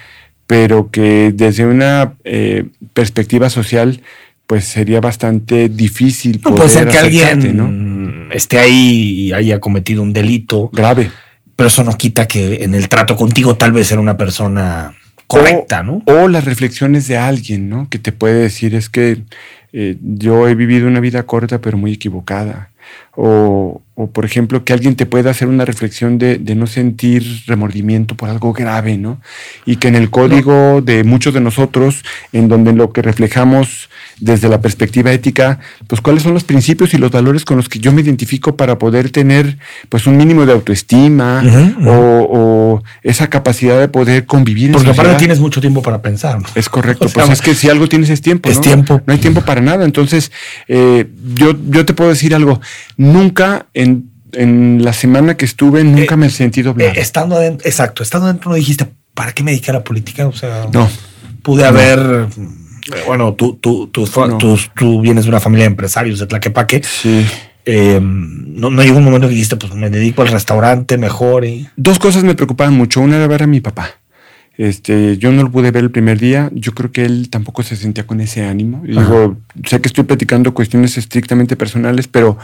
pero 0.48 0.90
que 0.92 1.32
desde 1.34 1.66
una 1.66 2.14
eh, 2.24 2.66
perspectiva 2.94 3.50
social, 3.50 4.02
pues 4.48 4.66
sería 4.66 5.00
bastante 5.00 5.70
difícil. 5.70 6.42
No 6.44 6.56
puede 6.56 6.70
ser 6.70 6.88
que 6.88 6.98
alguien 6.98 7.58
¿no? 7.58 8.34
esté 8.34 8.60
ahí 8.60 9.28
y 9.28 9.34
haya 9.34 9.60
cometido 9.60 10.04
un 10.04 10.14
delito 10.14 10.70
grave. 10.74 11.12
Pero 11.56 11.68
eso 11.68 11.84
no 11.84 11.98
quita 11.98 12.28
que 12.28 12.64
en 12.64 12.76
el 12.76 12.90
trato 12.90 13.16
contigo 13.16 13.56
tal 13.56 13.72
vez 13.72 13.92
era 13.92 14.02
una 14.02 14.18
persona 14.18 14.94
correcta, 15.28 15.84
¿no? 15.84 16.02
O 16.06 16.28
las 16.28 16.46
reflexiones 16.46 17.08
de 17.08 17.18
alguien, 17.18 17.70
¿no? 17.70 17.90
Que 17.90 18.00
te 18.00 18.12
puede 18.12 18.36
decir 18.36 18.76
es 18.76 18.90
que 18.90 19.24
eh, 19.74 19.98
yo 20.02 20.48
he 20.48 20.56
vivido 20.56 20.88
una 20.88 21.00
vida 21.00 21.24
corta 21.24 21.60
pero 21.60 21.78
muy 21.78 21.94
equivocada. 21.94 22.70
O, 23.16 23.82
o, 23.96 24.08
por 24.08 24.26
ejemplo, 24.26 24.64
que 24.66 24.74
alguien 24.74 24.96
te 24.96 25.06
pueda 25.06 25.32
hacer 25.32 25.48
una 25.48 25.64
reflexión 25.64 26.18
de, 26.18 26.38
de, 26.38 26.56
no 26.56 26.68
sentir 26.68 27.44
remordimiento 27.48 28.16
por 28.16 28.30
algo 28.30 28.52
grave, 28.52 28.98
¿no? 28.98 29.22
Y 29.66 29.78
que 29.78 29.88
en 29.88 29.96
el 29.96 30.10
código 30.10 30.82
de 30.82 31.04
muchos 31.04 31.34
de 31.34 31.40
nosotros, 31.40 32.04
en 32.34 32.50
donde 32.50 32.74
lo 32.74 32.92
que 32.92 33.02
reflejamos 33.02 33.90
desde 34.20 34.48
la 34.48 34.62
perspectiva 34.62 35.12
ética, 35.12 35.60
pues 35.88 36.02
cuáles 36.02 36.24
son 36.24 36.34
los 36.34 36.44
principios 36.44 36.94
y 36.94 36.98
los 36.98 37.12
valores 37.12 37.44
con 37.44 37.58
los 37.58 37.68
que 37.68 37.80
yo 37.80 37.92
me 37.92 38.02
identifico 38.02 38.56
para 38.56 38.78
poder 38.78 39.10
tener 39.10 39.58
pues 39.90 40.08
un 40.08 40.18
mínimo 40.18 40.46
de 40.46 40.54
autoestima 40.54 41.44
O, 41.86 41.92
o, 41.92 42.84
esa 43.04 43.30
capacidad 43.30 43.80
de 43.80 43.88
poder 43.88 44.26
convivir. 44.26 44.72
Porque 44.72 44.90
aparte 44.90 45.16
tienes 45.16 45.40
mucho 45.40 45.60
tiempo 45.60 45.82
para 45.82 46.02
pensar. 46.02 46.40
¿no? 46.40 46.48
Es 46.56 46.70
correcto, 46.70 47.08
pues 47.14 47.30
es 47.30 47.42
que 47.42 47.56
si 47.56 47.70
algo 47.70 47.88
tienes 47.88 48.10
es 48.10 48.22
tiempo. 48.22 48.50
Es 48.50 48.62
tiempo. 48.62 49.02
No 49.06 49.14
hay 49.14 49.20
tiempo 49.20 49.42
para 49.42 49.62
nada. 49.62 49.86
Entonces, 49.86 50.32
eh, 50.68 51.08
yo, 51.34 51.56
yo 51.70 51.86
te 51.86 51.94
puedo 51.94 52.10
decir 52.10 52.34
algo, 52.36 52.62
nunca 53.06 53.68
en, 53.74 54.10
en 54.34 54.84
la 54.84 54.94
semana 54.94 55.38
que 55.38 55.46
estuve, 55.46 55.84
nunca 55.84 56.16
eh, 56.16 56.18
me 56.18 56.28
he 56.28 56.30
sentido 56.30 56.74
bien. 56.74 56.92
Eh, 56.92 57.00
estando 57.00 57.36
adentro, 57.36 57.68
exacto, 57.68 58.04
estando 58.04 58.28
dentro 58.28 58.52
no 58.52 58.56
dijiste, 58.56 58.88
¿para 59.14 59.32
qué 59.32 59.44
me 59.44 59.52
dediqué 59.52 59.72
a 59.72 59.76
la 59.76 59.84
política? 59.84 60.28
O 60.28 60.34
sea, 60.34 60.68
no. 60.72 60.90
Pude 61.42 61.64
haber 61.64 62.28
bueno, 63.08 63.34
tú, 63.34 63.56
tú, 63.56 63.88
tú, 63.88 64.08
tú, 64.76 65.02
vienes 65.02 65.26
de 65.26 65.30
una 65.30 65.40
familia 65.40 65.64
de 65.64 65.72
empresarios 65.72 66.20
de 66.20 66.28
Tlaquepaque. 66.28 66.82
Sí. 66.84 67.26
Eh, 67.66 68.00
no, 68.02 68.70
no 68.70 68.84
llegó 68.84 68.98
un 68.98 69.04
momento 69.04 69.28
que 69.28 69.34
dijiste, 69.34 69.56
pues 69.56 69.74
me 69.74 69.90
dedico 69.90 70.22
al 70.22 70.28
restaurante 70.28 70.98
mejor. 70.98 71.46
Y... 71.46 71.68
Dos 71.76 71.98
cosas 71.98 72.24
me 72.24 72.36
preocupaban 72.36 72.76
mucho. 72.76 73.02
Una 73.02 73.18
era 73.18 73.28
ver 73.28 73.44
a 73.44 73.48
mi 73.48 73.60
papá. 73.60 73.90
Este, 74.58 75.18
yo 75.18 75.32
no 75.32 75.44
lo 75.44 75.52
pude 75.52 75.72
ver 75.72 75.84
el 75.84 75.92
primer 75.92 76.20
día. 76.20 76.50
Yo 76.54 76.74
creo 76.74 76.92
que 76.92 77.06
él 77.06 77.30
tampoco 77.30 77.64
se 77.64 77.76
sentía 77.76 78.06
con 78.06 78.22
ese 78.22 78.46
ánimo. 78.46 78.84
Y 78.86 78.92
digo, 78.92 79.38
sé 79.66 79.82
que 79.82 79.88
estoy 79.88 80.04
platicando 80.04 80.54
cuestiones 80.54 80.98
estrictamente 80.98 81.56
personales, 81.56 82.08
pero 82.08 82.38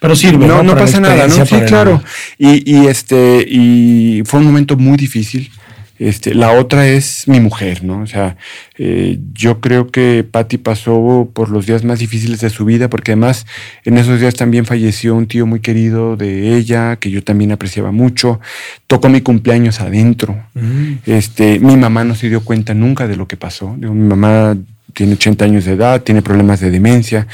pero 0.00 0.14
sirve. 0.16 0.46
No, 0.46 0.62
no, 0.62 0.76
pasa 0.76 1.00
nada, 1.00 1.26
¿no? 1.26 1.46
Sí, 1.46 1.56
claro. 1.66 2.02
Y, 2.38 2.70
y, 2.70 2.86
este, 2.86 3.44
y 3.48 4.22
fue 4.24 4.40
un 4.40 4.46
momento 4.46 4.76
muy 4.76 4.96
difícil. 4.96 5.50
Este, 5.98 6.34
la 6.34 6.52
otra 6.52 6.86
es 6.88 7.26
mi 7.26 7.40
mujer, 7.40 7.82
¿no? 7.82 8.00
O 8.00 8.06
sea, 8.06 8.36
eh, 8.76 9.18
yo 9.32 9.60
creo 9.60 9.86
que 9.86 10.26
Patty 10.30 10.58
pasó 10.58 11.30
por 11.32 11.48
los 11.48 11.64
días 11.64 11.84
más 11.84 11.98
difíciles 11.98 12.40
de 12.40 12.50
su 12.50 12.66
vida, 12.66 12.90
porque 12.90 13.12
además 13.12 13.46
en 13.84 13.96
esos 13.96 14.20
días 14.20 14.34
también 14.34 14.66
falleció 14.66 15.14
un 15.14 15.26
tío 15.26 15.46
muy 15.46 15.60
querido 15.60 16.16
de 16.16 16.56
ella, 16.56 16.96
que 16.96 17.10
yo 17.10 17.24
también 17.24 17.52
apreciaba 17.52 17.92
mucho. 17.92 18.40
Tocó 18.86 19.08
mi 19.08 19.22
cumpleaños 19.22 19.80
adentro. 19.80 20.36
Mm. 20.54 20.92
Este, 21.06 21.58
mi 21.60 21.76
mamá 21.76 22.04
no 22.04 22.14
se 22.14 22.28
dio 22.28 22.42
cuenta 22.42 22.74
nunca 22.74 23.08
de 23.08 23.16
lo 23.16 23.26
que 23.26 23.38
pasó. 23.38 23.74
mi 23.74 23.88
mamá 23.88 24.54
tiene 24.96 25.12
80 25.12 25.44
años 25.44 25.64
de 25.66 25.72
edad, 25.72 26.02
tiene 26.02 26.22
problemas 26.22 26.58
de 26.60 26.70
demencia. 26.70 27.26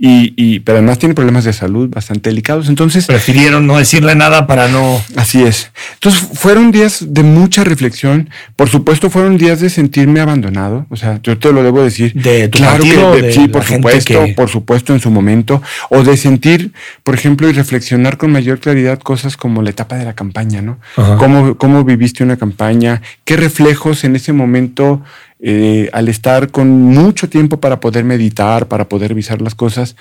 Y, 0.00 0.60
pero 0.60 0.78
además 0.78 1.00
tiene 1.00 1.16
problemas 1.16 1.42
de 1.42 1.52
salud 1.52 1.88
bastante 1.88 2.30
delicados. 2.30 2.68
Entonces. 2.68 3.06
Prefirieron 3.06 3.66
no 3.66 3.78
decirle 3.78 4.14
nada 4.14 4.46
para 4.46 4.68
no. 4.68 5.02
Así 5.16 5.42
es. 5.42 5.72
Entonces 5.94 6.28
fueron 6.34 6.70
días 6.70 7.04
de 7.08 7.24
mucha 7.24 7.64
reflexión. 7.64 8.30
Por 8.54 8.68
supuesto, 8.68 9.10
fueron 9.10 9.36
días 9.38 9.58
de 9.58 9.68
sentirme 9.68 10.20
abandonado. 10.20 10.86
O 10.90 10.94
sea, 10.94 11.18
yo 11.24 11.36
te 11.36 11.52
lo 11.52 11.64
debo 11.64 11.82
decir. 11.82 12.12
De 12.14 12.46
tu 12.46 12.58
claro 12.58 12.84
que 12.84 13.32
sí, 13.32 13.48
por 13.48 13.64
supuesto, 13.64 14.24
por 14.36 14.48
supuesto, 14.48 14.92
en 14.92 15.00
su 15.00 15.10
momento. 15.10 15.60
O 15.90 16.04
de 16.04 16.16
sentir, 16.16 16.72
por 17.02 17.16
ejemplo, 17.16 17.48
y 17.48 17.52
reflexionar 17.52 18.18
con 18.18 18.30
mayor 18.30 18.60
claridad 18.60 19.00
cosas 19.00 19.36
como 19.36 19.62
la 19.62 19.70
etapa 19.70 19.96
de 19.96 20.04
la 20.04 20.12
campaña, 20.12 20.62
¿no? 20.62 20.78
Cómo, 20.94 21.58
cómo 21.58 21.82
viviste 21.82 22.22
una 22.22 22.36
campaña, 22.36 23.02
qué 23.24 23.36
reflejos 23.36 24.04
en 24.04 24.14
ese 24.14 24.32
momento 24.32 25.02
eh, 25.40 25.88
al 25.92 26.08
estar 26.08 26.50
con 26.50 26.68
mucho 26.68 27.28
tiempo 27.28 27.60
para 27.60 27.78
poder 27.78 28.04
meditar, 28.04 28.66
para 28.66 28.88
poder 28.88 29.10
revisar 29.10 29.40
las 29.40 29.54
cosas, 29.54 29.94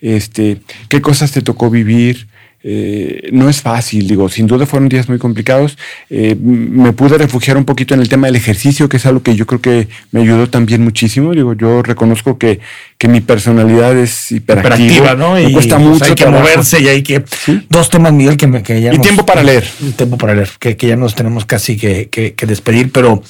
este, 0.00 0.60
qué 0.88 1.00
cosas 1.00 1.32
te 1.32 1.42
tocó 1.42 1.70
vivir. 1.70 2.26
Eh, 2.62 3.30
no 3.32 3.48
es 3.48 3.62
fácil, 3.62 4.06
digo, 4.06 4.28
sin 4.28 4.46
duda 4.46 4.66
fueron 4.66 4.90
días 4.90 5.08
muy 5.08 5.18
complicados. 5.18 5.78
Eh, 6.10 6.36
me 6.38 6.92
pude 6.92 7.16
refugiar 7.16 7.56
un 7.56 7.64
poquito 7.64 7.94
en 7.94 8.00
el 8.00 8.10
tema 8.10 8.26
del 8.26 8.36
ejercicio, 8.36 8.86
que 8.88 8.98
es 8.98 9.06
algo 9.06 9.22
que 9.22 9.34
yo 9.34 9.46
creo 9.46 9.62
que 9.62 9.88
me 10.10 10.20
ayudó 10.20 10.46
también 10.50 10.82
muchísimo. 10.82 11.32
Digo, 11.32 11.54
yo 11.54 11.82
reconozco 11.82 12.36
que, 12.36 12.60
que 12.98 13.08
mi 13.08 13.22
personalidad 13.22 13.96
es 13.96 14.30
hiperactiva, 14.32 15.14
¿no? 15.14 15.40
y 15.40 15.52
cuesta 15.52 15.76
pues, 15.76 15.88
mucho. 15.88 16.04
Hay 16.04 16.14
que 16.14 16.26
moverse 16.26 16.82
y 16.82 16.88
hay 16.88 17.02
que. 17.02 17.24
Dos 17.70 17.88
temas, 17.88 18.12
Miguel, 18.12 18.36
que, 18.36 18.46
me, 18.46 18.62
que 18.62 18.78
ya. 18.78 18.92
Y 18.92 18.98
tiempo 18.98 19.24
para 19.24 19.42
leer. 19.42 19.64
Tiempo 19.96 20.18
para 20.18 20.34
leer, 20.34 20.50
que, 20.58 20.76
que 20.76 20.88
ya 20.88 20.96
nos 20.96 21.14
tenemos 21.14 21.46
casi 21.46 21.78
que, 21.78 22.08
que 22.10 22.46
despedir, 22.46 22.92
pero. 22.92 23.22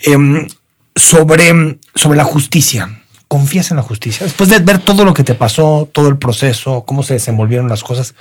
Em, 0.00 0.46
sobre, 0.94 1.78
sobre 1.94 2.16
la 2.16 2.24
justicia. 2.24 3.02
¿Confías 3.28 3.70
en 3.70 3.76
la 3.76 3.82
justicia? 3.82 4.24
Después 4.24 4.48
de 4.50 4.58
ver 4.58 4.78
todo 4.78 5.04
lo 5.04 5.14
que 5.14 5.22
te 5.22 5.34
pasó, 5.34 5.88
todo 5.92 6.08
el 6.08 6.18
proceso, 6.18 6.84
cómo 6.84 7.02
se 7.02 7.14
desenvolvieron 7.14 7.68
las 7.68 7.84
cosas, 7.84 8.14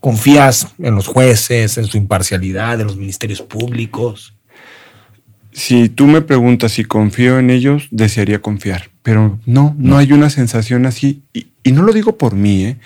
¿confías 0.00 0.68
en 0.78 0.94
los 0.96 1.06
jueces, 1.06 1.78
en 1.78 1.86
su 1.86 1.96
imparcialidad, 1.96 2.80
en 2.80 2.88
los 2.88 2.96
ministerios 2.96 3.42
públicos? 3.42 4.34
Si 5.52 5.88
tú 5.88 6.06
me 6.06 6.20
preguntas 6.20 6.72
si 6.72 6.84
confío 6.84 7.38
en 7.38 7.50
ellos, 7.50 7.88
desearía 7.90 8.42
confiar, 8.42 8.90
pero 9.02 9.38
no, 9.46 9.74
no, 9.78 9.96
hay 9.96 10.12
una 10.12 10.30
sensación 10.30 10.84
así. 10.84 11.22
Y, 11.32 11.46
y, 11.62 11.72
no 11.72 11.82
lo 11.82 11.92
digo 11.92 12.18
por 12.18 12.34
mí, 12.34 12.64
¿eh? 12.64 12.76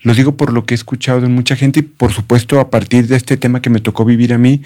lo 0.00 0.14
digo 0.14 0.36
por 0.36 0.52
lo 0.52 0.64
que 0.64 0.74
he 0.74 0.76
escuchado 0.76 1.26
en 1.26 1.34
mucha 1.34 1.56
gente 1.56 1.80
y 1.80 1.82
por 1.82 2.12
supuesto 2.12 2.60
a 2.60 2.70
partir 2.70 3.08
de 3.08 3.16
este 3.16 3.36
tema 3.36 3.60
que 3.60 3.70
me 3.70 3.80
tocó 3.80 4.04
vivir 4.04 4.32
a 4.32 4.38
mí, 4.38 4.62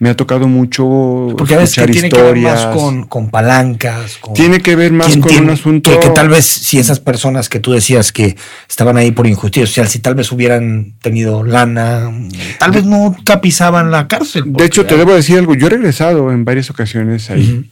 me 0.00 0.08
ha 0.08 0.16
tocado 0.16 0.48
mucho 0.48 1.34
Porque 1.36 1.54
a 1.54 1.58
veces 1.58 1.84
que 1.84 1.92
tiene 1.92 2.08
que 2.08 2.22
ver 2.22 2.36
más 2.36 2.66
con, 2.74 3.04
con 3.04 3.30
palancas. 3.30 4.18
tiene 4.34 4.60
que 4.60 4.74
ver 4.74 4.92
más 4.92 5.14
con 5.18 5.36
un 5.36 5.50
asunto. 5.50 6.00
Que, 6.00 6.08
tal 6.08 6.30
vez 6.30 6.46
si 6.46 6.78
esas 6.78 7.00
personas 7.00 7.50
que 7.50 7.60
tú 7.60 7.72
decías 7.72 8.10
que 8.10 8.34
estaban 8.66 8.96
ahí 8.96 9.10
por 9.10 9.26
injusticia 9.26 9.66
social, 9.66 9.88
si 9.88 9.98
tal 9.98 10.14
vez 10.14 10.32
hubieran 10.32 10.94
tenido 11.02 11.44
lana, 11.44 12.10
tal 12.58 12.72
vez 12.72 12.84
nunca 12.86 13.42
pisaban 13.42 13.90
la 13.90 14.08
cárcel. 14.08 14.44
De 14.46 14.64
hecho, 14.64 14.86
te 14.86 14.96
debo 14.96 15.12
decir 15.12 15.38
algo. 15.38 15.54
Yo 15.54 15.66
he 15.66 15.70
regresado 15.70 16.32
en 16.32 16.46
varias 16.46 16.70
ocasiones 16.70 17.30
ahí. 17.30 17.70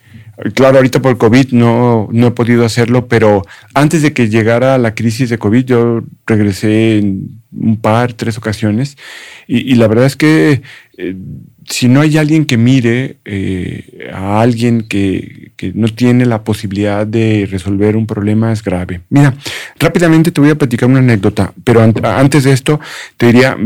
Claro, 0.54 0.76
ahorita 0.76 1.00
por 1.00 1.16
COVID 1.16 1.52
no, 1.52 2.08
no 2.12 2.26
he 2.28 2.30
podido 2.30 2.64
hacerlo, 2.64 3.08
pero 3.08 3.42
antes 3.72 4.02
de 4.02 4.12
que 4.12 4.28
llegara 4.28 4.76
la 4.76 4.94
crisis 4.94 5.30
de 5.30 5.38
COVID, 5.38 5.64
yo 5.64 6.02
regresé 6.26 6.98
en 6.98 7.40
un 7.50 7.80
par, 7.80 8.12
tres 8.12 8.36
ocasiones. 8.38 8.96
Y, 9.48 9.72
y 9.72 9.74
la 9.74 9.88
verdad 9.88 10.06
es 10.06 10.14
que 10.14 10.62
eh, 10.96 11.16
si 11.68 11.88
no 11.88 12.00
hay 12.00 12.16
alguien 12.18 12.44
que 12.44 12.56
mire 12.56 13.18
eh, 13.24 14.11
a 14.12 14.40
alguien 14.40 14.82
que, 14.82 15.52
que, 15.56 15.72
no 15.74 15.87
tiene 15.88 16.24
la 16.24 16.42
posibilidad 16.42 17.06
de 17.06 17.46
resolver 17.50 17.96
un 17.96 18.06
problema 18.06 18.52
es 18.52 18.62
grave. 18.62 19.02
Mira, 19.11 19.34
rápidamente 19.78 20.32
te 20.32 20.40
voy 20.40 20.50
a 20.50 20.54
platicar 20.56 20.88
una 20.88 21.00
anécdota, 21.00 21.52
pero 21.62 21.80
antes 21.82 22.44
de 22.44 22.52
esto 22.52 22.80
te 23.16 23.26
diría, 23.26 23.56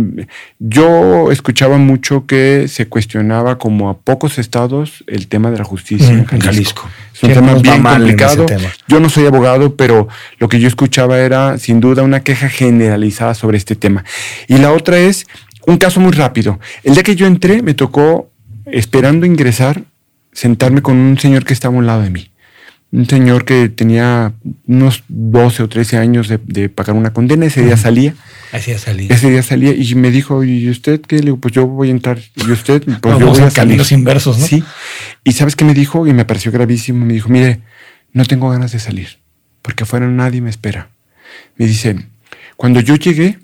yo 0.59 1.31
escuchaba 1.31 1.79
mucho 1.79 2.27
que 2.27 2.66
se 2.68 2.87
cuestionaba 2.87 3.59
como 3.59 3.88
a 3.88 3.99
pocos 3.99 4.38
estados 4.38 5.05
el 5.07 5.29
tema 5.29 5.51
de 5.51 5.59
la 5.59 5.64
justicia 5.64 6.27
en 6.31 6.40
Jalisco. 6.40 6.88
Es 7.14 7.23
un 7.23 7.33
tema 7.33 7.55
bien 7.55 7.83
complicado. 7.83 8.47
Yo 8.88 9.01
no 9.01 9.09
soy 9.09 9.27
abogado, 9.27 9.77
pero 9.77 10.09
lo 10.38 10.49
que 10.49 10.61
yo 10.61 10.66
escuchaba 10.66 11.18
era 11.18 11.57
sin 11.59 11.81
duda 11.81 12.03
una 12.03 12.21
queja 12.21 12.49
generalizada 12.49 13.35
sobre 13.35 13.59
este 13.59 13.77
tema. 13.77 14.05
Y 14.49 14.59
la 14.59 14.73
otra 14.73 14.99
es 14.99 15.27
un 15.66 15.77
caso 15.77 16.01
muy 16.01 16.12
rápido. 16.12 16.59
El 16.83 16.94
día 16.94 17.03
que 17.03 17.16
yo 17.16 17.27
entré, 17.27 17.62
me 17.62 17.75
tocó, 17.75 18.31
esperando 18.66 19.27
ingresar, 19.27 19.85
sentarme 20.33 20.83
con 20.83 20.96
un 20.96 21.18
señor 21.18 21.44
que 21.44 21.53
estaba 21.53 21.75
a 21.75 21.79
un 21.79 21.87
lado 21.87 22.03
de 22.03 22.11
mí. 22.11 22.31
Un 22.90 23.09
señor 23.09 23.46
que 23.46 23.70
tenía 23.70 24.35
unos 24.66 25.05
12 25.09 25.62
o 25.62 25.68
13 25.68 25.96
años 25.96 26.29
de, 26.29 26.68
pagar 26.68 26.94
una 26.94 27.12
condena. 27.12 27.46
Ese 27.46 27.62
día 27.62 27.79
salía. 27.79 28.14
Ese 28.53 28.72
día 28.72 28.79
salía. 28.79 29.09
Ese 29.09 29.31
día 29.31 29.42
salía 29.42 29.72
y 29.72 29.94
me 29.94 30.11
dijo, 30.11 30.44
¿y 30.44 30.68
usted 30.68 31.01
qué? 31.01 31.16
Le 31.16 31.22
digo, 31.22 31.38
pues 31.38 31.55
yo 31.55 31.66
voy 31.66 31.88
a 31.88 31.90
entrar. 31.92 32.18
¿Y 32.37 32.51
usted? 32.51 32.83
Pues 33.01 33.18
yo 33.18 33.27
voy 33.27 33.38
a 33.38 33.51
salir. 33.51 33.53
Caminos 33.55 33.92
inversos, 33.92 34.38
¿no? 34.38 34.46
Sí. 34.46 34.62
Y 35.25 35.33
¿sabes 35.33 35.57
qué 35.57 35.64
me 35.64 35.72
dijo? 35.72 36.07
Y 36.07 36.12
me 36.12 36.27
pareció 36.27 36.53
gravísimo. 36.53 37.07
Me 37.07 37.14
dijo, 37.14 37.31
mire, 37.31 37.61
no 38.12 38.27
tengo 38.27 38.51
ganas 38.51 38.72
de 38.72 38.79
salir 38.79 39.22
porque 39.62 39.85
afuera 39.85 40.09
nadie 40.09 40.40
me 40.40 40.51
espera. 40.51 40.90
Me 41.57 41.66
dice, 41.66 41.96
cuando 42.57 42.81
yo 42.81 42.96
llegué, 42.96 43.38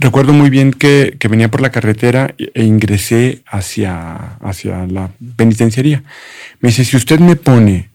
Recuerdo 0.00 0.32
muy 0.32 0.48
bien 0.48 0.72
que, 0.72 1.14
venía 1.28 1.50
por 1.50 1.60
la 1.60 1.70
carretera 1.70 2.34
e 2.38 2.64
ingresé 2.64 3.42
hacia, 3.46 4.36
hacia 4.36 4.86
la 4.86 5.10
penitenciaría. 5.36 6.02
Me 6.60 6.70
dice, 6.70 6.86
si 6.86 6.96
usted 6.96 7.20
me 7.20 7.36
pone 7.36 7.90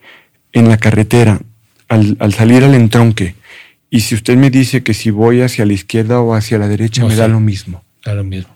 en 0.54 0.70
la 0.70 0.78
carretera 0.78 1.42
al, 1.88 2.16
salir 2.32 2.64
al 2.64 2.76
entronque 2.76 3.34
y 3.90 4.02
si 4.02 4.14
usted 4.14 4.38
me 4.38 4.52
dice 4.52 4.84
que 4.84 4.94
si 4.94 5.10
voy 5.10 5.42
hacia 5.42 5.66
la 5.66 5.74
izquierda 5.74 6.20
o 6.22 6.36
hacia 6.36 6.60
la 6.60 6.68
derecha 6.68 7.04
me 7.04 7.16
da 7.16 7.28
lo 7.28 7.40
mismo. 7.40 7.84
Da 8.06 8.14
lo 8.14 8.24
mismo. 8.24 8.56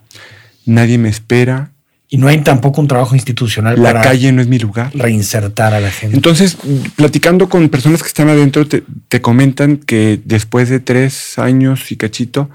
Nadie 0.66 1.00
me 1.00 1.10
espera, 1.10 1.72
y 2.12 2.18
no 2.18 2.28
hay 2.28 2.40
tampoco 2.40 2.82
un 2.82 2.88
trabajo 2.88 3.14
institucional 3.14 3.82
la 3.82 4.02
calle 4.02 4.32
no 4.32 4.42
es 4.42 4.48
mi 4.48 4.58
lugar. 4.58 4.92
Reinsertar 4.96 5.76
a 5.76 5.80
la 5.80 5.92
gente. 5.92 6.16
Entonces, 6.16 6.58
platicando 6.96 7.50
con 7.50 7.70
personas 7.70 8.02
que 8.02 8.08
están 8.08 8.30
adentro, 8.30 8.68
te, 8.68 8.84
te, 9.08 9.22
comentan 9.22 9.78
que 9.78 10.20
después 10.26 10.70
de 10.70 10.80
tres 10.80 11.38
años 11.38 11.92
y 11.92 11.98
cachito, 11.98 12.50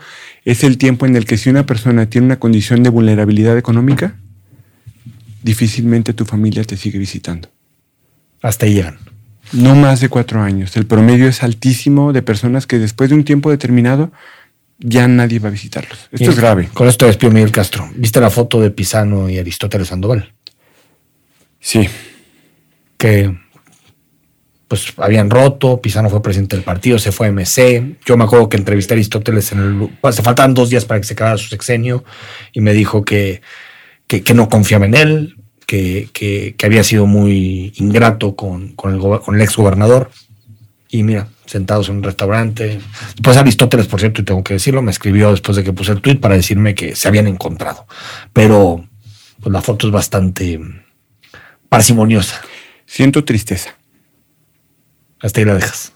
es 0.44 0.64
el 0.64 0.76
tiempo 0.76 1.06
en 1.06 1.14
el 1.14 1.24
que 1.24 1.38
si 1.38 1.50
una 1.50 1.66
persona 1.66 2.06
tiene 2.06 2.26
una 2.26 2.40
condición 2.40 2.82
de 2.82 2.90
vulnerabilidad 2.90 3.56
económica, 3.56 4.16
difícilmente 5.44 6.12
tu 6.14 6.24
familia 6.24 6.64
te 6.64 6.76
sigue 6.76 6.98
visitando. 6.98 7.48
Hasta 8.42 8.66
ahí 8.66 8.74
llegan. 8.74 8.98
No 9.52 9.76
más 9.76 10.00
de 10.00 10.08
cuatro 10.08 10.42
años. 10.42 10.76
El 10.76 10.86
promedio 10.86 11.28
es 11.28 11.44
altísimo 11.44 12.12
de 12.12 12.22
personas 12.22 12.66
que 12.66 12.80
después 12.80 13.10
de 13.10 13.16
un 13.16 13.24
tiempo 13.24 13.50
determinado 13.50 14.10
ya 14.78 15.08
nadie 15.08 15.38
va 15.38 15.48
a 15.48 15.52
visitarlos. 15.52 16.08
Esto 16.10 16.30
es 16.30 16.36
grave. 16.36 16.68
Con 16.72 16.88
esto 16.88 17.06
despido 17.06 17.32
Miguel 17.32 17.52
Castro. 17.52 17.88
¿Viste 17.94 18.20
la 18.20 18.30
foto 18.30 18.60
de 18.60 18.70
Pisano 18.70 19.28
y 19.28 19.38
Aristóteles 19.38 19.88
Sandoval? 19.88 20.32
Sí. 21.60 21.88
Que 22.98 23.34
pues 24.68 24.92
habían 24.96 25.30
roto, 25.30 25.80
Pisano 25.80 26.10
fue 26.10 26.22
presidente 26.22 26.56
del 26.56 26.64
partido, 26.64 26.98
se 26.98 27.12
fue 27.12 27.28
a 27.28 27.32
MC. 27.32 27.96
Yo 28.04 28.16
me 28.16 28.24
acuerdo 28.24 28.48
que 28.48 28.56
entrevisté 28.56 28.94
a 28.94 28.96
Aristóteles 28.96 29.52
en 29.52 29.58
el. 29.60 29.88
Pues, 30.00 30.16
se 30.16 30.22
faltaban 30.22 30.54
dos 30.54 30.70
días 30.70 30.84
para 30.84 31.00
que 31.00 31.06
se 31.06 31.12
acabara 31.12 31.36
su 31.36 31.48
sexenio 31.48 32.04
y 32.52 32.60
me 32.60 32.72
dijo 32.72 33.04
que, 33.04 33.42
que, 34.06 34.34
no 34.34 34.48
confiaba 34.48 34.86
en 34.86 34.94
él, 34.94 35.36
que, 35.66 36.08
que, 36.12 36.56
había 36.64 36.82
sido 36.82 37.06
muy 37.06 37.72
ingrato 37.76 38.34
con, 38.34 38.74
con, 38.74 38.94
el, 38.94 39.00
con 39.20 39.34
el 39.34 39.40
ex 39.42 39.56
gobernador. 39.56 40.10
Y 40.88 41.02
mira, 41.02 41.28
sentados 41.46 41.88
en 41.88 41.96
un 41.96 42.02
restaurante. 42.02 42.80
Después 43.12 43.36
Aristóteles, 43.36 43.86
por 43.86 44.00
cierto, 44.00 44.20
y 44.20 44.24
tengo 44.24 44.42
que 44.42 44.54
decirlo, 44.54 44.82
me 44.82 44.90
escribió 44.90 45.30
después 45.30 45.56
de 45.56 45.64
que 45.64 45.72
puse 45.72 45.92
el 45.92 46.00
tweet 46.00 46.16
para 46.16 46.34
decirme 46.34 46.74
que 46.74 46.96
se 46.96 47.08
habían 47.08 47.26
encontrado. 47.26 47.86
Pero 48.32 48.84
pues, 49.40 49.52
la 49.52 49.62
foto 49.62 49.86
es 49.86 49.92
bastante 49.92 50.60
parsimoniosa. 51.68 52.40
Siento 52.86 53.24
tristeza. 53.24 53.76
Hasta 55.20 55.40
ahí 55.40 55.46
la 55.46 55.54
dejas. 55.54 55.92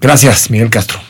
Gracias, 0.00 0.50
Miguel 0.50 0.70
Castro. 0.70 1.00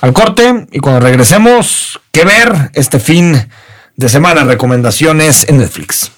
Al 0.00 0.12
corte 0.12 0.66
y 0.72 0.80
cuando 0.80 1.00
regresemos, 1.00 2.00
¿qué 2.10 2.24
ver 2.24 2.70
este 2.74 2.98
fin 2.98 3.48
de 3.96 4.08
semana? 4.08 4.44
Recomendaciones 4.44 5.48
en 5.48 5.58
Netflix. 5.58 6.10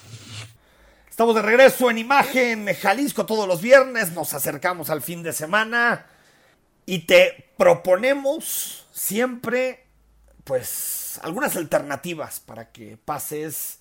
Estamos 1.09 1.35
de 1.35 1.41
regreso 1.43 1.89
en 1.89 1.99
Imagen 1.99 2.67
Jalisco 2.81 3.25
todos 3.25 3.47
los 3.47 3.61
viernes. 3.61 4.11
Nos 4.11 4.33
acercamos 4.33 4.89
al 4.89 5.01
fin 5.01 5.23
de 5.23 5.31
semana 5.31 6.05
y 6.85 6.99
te 6.99 7.51
proponemos 7.57 8.87
siempre, 8.91 9.87
pues, 10.43 11.19
algunas 11.23 11.55
alternativas 11.55 12.39
para 12.39 12.71
que 12.71 12.97
pases, 12.97 13.79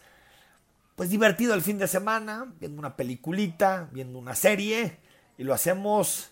pues, 0.96 1.10
divertido 1.10 1.54
el 1.54 1.62
fin 1.62 1.78
de 1.78 1.88
semana, 1.88 2.52
viendo 2.58 2.78
una 2.78 2.96
peliculita, 2.96 3.88
viendo 3.92 4.18
una 4.18 4.34
serie, 4.34 4.98
y 5.36 5.44
lo 5.44 5.54
hacemos 5.54 6.30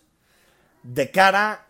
de 0.82 1.10
cara 1.10 1.66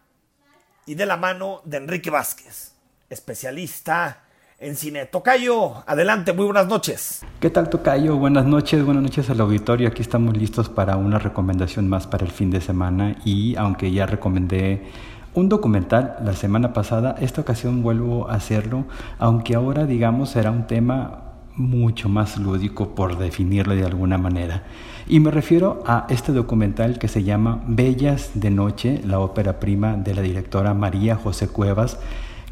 y 0.87 0.95
de 0.95 1.07
la 1.07 1.17
mano 1.17 1.63
de 1.65 1.79
Enrique 1.79 2.11
Vázquez, 2.11 2.73
especialista 3.11 4.25
en 4.63 4.77
cine. 4.77 5.07
Tocayo, 5.07 5.83
adelante, 5.87 6.33
muy 6.33 6.45
buenas 6.45 6.69
noches. 6.69 7.23
¿Qué 7.41 7.51
tal 7.51 7.69
Tocayo? 7.69 8.17
Buenas 8.17 8.47
noches, 8.47 8.85
buenas 8.85 9.03
noches 9.03 9.29
al 9.29 9.41
auditorio. 9.41 9.89
Aquí 9.89 10.03
estamos 10.03 10.37
listos 10.37 10.69
para 10.69 10.97
una 10.97 11.19
recomendación 11.19 11.89
más 11.89 12.07
para 12.07 12.25
el 12.25 12.31
fin 12.31 12.51
de 12.51 12.61
semana 12.61 13.17
y 13.25 13.57
aunque 13.57 13.91
ya 13.91 14.07
recomendé 14.07 14.85
un 15.35 15.49
documental 15.49 16.17
la 16.25 16.35
semana 16.35 16.73
pasada, 16.73 17.17
esta 17.21 17.41
ocasión 17.41 17.83
vuelvo 17.83 18.29
a 18.29 18.35
hacerlo, 18.35 18.85
aunque 19.19 19.57
ahora 19.57 19.85
digamos 19.85 20.31
será 20.31 20.53
un 20.53 20.69
tema 20.69 21.25
mucho 21.57 22.09
más 22.09 22.39
lúdico 22.39 22.95
por 22.95 23.19
definirlo 23.19 23.75
de 23.75 23.85
alguna 23.85 24.17
manera. 24.17 24.63
Y 25.09 25.19
me 25.19 25.33
refiero 25.33 25.83
a 25.87 26.07
este 26.09 26.33
documental 26.33 27.01
que 27.01 27.09
se 27.09 27.25
llama 27.25 27.65
Bellas 27.67 28.31
de 28.35 28.51
Noche, 28.51 29.01
la 29.05 29.19
ópera 29.19 29.59
prima 29.59 29.97
de 29.97 30.15
la 30.15 30.23
directora 30.23 30.73
María 30.73 31.17
José 31.17 31.49
Cuevas, 31.49 31.99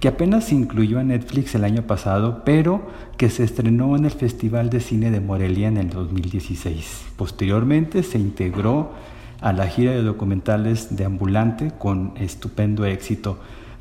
que 0.00 0.08
apenas 0.08 0.46
se 0.46 0.54
incluyó 0.54 0.98
en 0.98 1.08
Netflix 1.08 1.54
el 1.54 1.64
año 1.64 1.82
pasado, 1.82 2.42
pero 2.44 2.82
que 3.16 3.30
se 3.30 3.44
estrenó 3.44 3.94
en 3.96 4.06
el 4.06 4.10
Festival 4.10 4.70
de 4.70 4.80
Cine 4.80 5.10
de 5.10 5.20
Morelia 5.20 5.68
en 5.68 5.76
el 5.76 5.90
2016. 5.90 7.04
Posteriormente 7.16 8.02
se 8.02 8.18
integró 8.18 8.92
a 9.40 9.52
la 9.52 9.66
gira 9.68 9.92
de 9.92 10.02
documentales 10.02 10.96
de 10.96 11.04
Ambulante 11.04 11.72
con 11.78 12.14
estupendo 12.16 12.84
éxito 12.84 13.38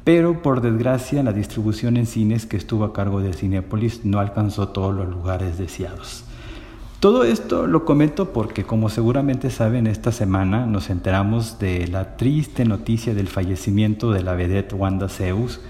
pero 0.10 0.42
por 0.42 0.62
desgracia 0.62 1.22
la 1.22 1.34
distribución 1.34 1.96
en 1.96 2.08
cines 2.08 2.48
que 2.48 2.58
estuvo 2.58 2.84
a 2.84 2.94
cargo 2.94 3.22
de 3.22 3.34
Cinepolis 3.34 4.06
no 4.06 4.20
alcanzó 4.20 4.70
todos 4.70 4.96
los 4.96 5.08
lugares 5.08 5.60
deseados. 5.60 6.24
Todo 7.00 7.24
esto 7.24 7.68
lo 7.68 7.86
comento 7.86 8.34
porque, 8.34 8.64
como 8.64 8.90
seguramente 8.90 9.52
saben, 9.52 9.86
esta 9.86 10.12
semana 10.12 10.66
nos 10.66 10.90
enteramos 10.90 11.60
de 11.60 11.88
la 11.88 12.18
triste 12.18 12.66
noticia 12.66 13.14
del 13.14 13.28
fallecimiento 13.28 14.12
de 14.12 14.24
la 14.24 14.34
vedette 14.34 14.74
Wanda 14.74 15.10
Zeus, 15.10 15.62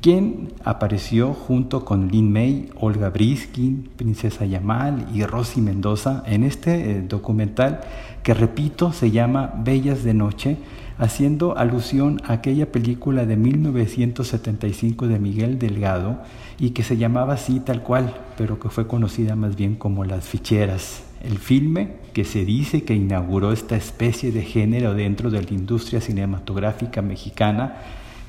quien 0.00 0.48
apareció 0.64 1.34
junto 1.34 1.84
con 1.84 2.08
Lin 2.08 2.32
May, 2.32 2.70
Olga 2.80 3.10
Briskin, 3.10 3.90
Princesa 3.96 4.46
Yamal 4.46 5.06
y 5.14 5.24
Rosy 5.24 5.60
Mendoza 5.60 6.22
en 6.26 6.44
este 6.44 6.90
eh, 6.90 7.02
documental 7.02 7.80
que, 8.22 8.32
repito, 8.32 8.92
se 8.92 9.10
llama 9.10 9.52
Bellas 9.62 10.02
de 10.02 10.14
Noche, 10.14 10.56
haciendo 10.98 11.56
alusión 11.56 12.20
a 12.26 12.34
aquella 12.34 12.72
película 12.72 13.24
de 13.26 13.36
1975 13.36 15.08
de 15.08 15.18
Miguel 15.18 15.58
Delgado 15.58 16.18
y 16.58 16.70
que 16.70 16.82
se 16.82 16.96
llamaba 16.96 17.34
así 17.34 17.60
tal 17.60 17.82
cual, 17.82 18.14
pero 18.36 18.58
que 18.58 18.68
fue 18.68 18.86
conocida 18.86 19.36
más 19.36 19.56
bien 19.56 19.76
como 19.76 20.04
Las 20.04 20.26
Ficheras. 20.26 21.02
El 21.22 21.38
filme 21.38 21.96
que 22.14 22.24
se 22.24 22.44
dice 22.44 22.84
que 22.84 22.94
inauguró 22.94 23.52
esta 23.52 23.76
especie 23.76 24.32
de 24.32 24.42
género 24.42 24.94
dentro 24.94 25.30
de 25.30 25.42
la 25.42 25.52
industria 25.52 26.00
cinematográfica 26.00 27.02
mexicana, 27.02 27.76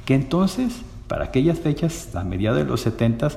que 0.05 0.15
entonces, 0.15 0.81
para 1.11 1.25
aquellas 1.25 1.59
fechas, 1.59 2.15
a 2.15 2.23
mediados 2.23 2.59
de 2.59 2.63
los 2.63 2.79
70 2.79 3.31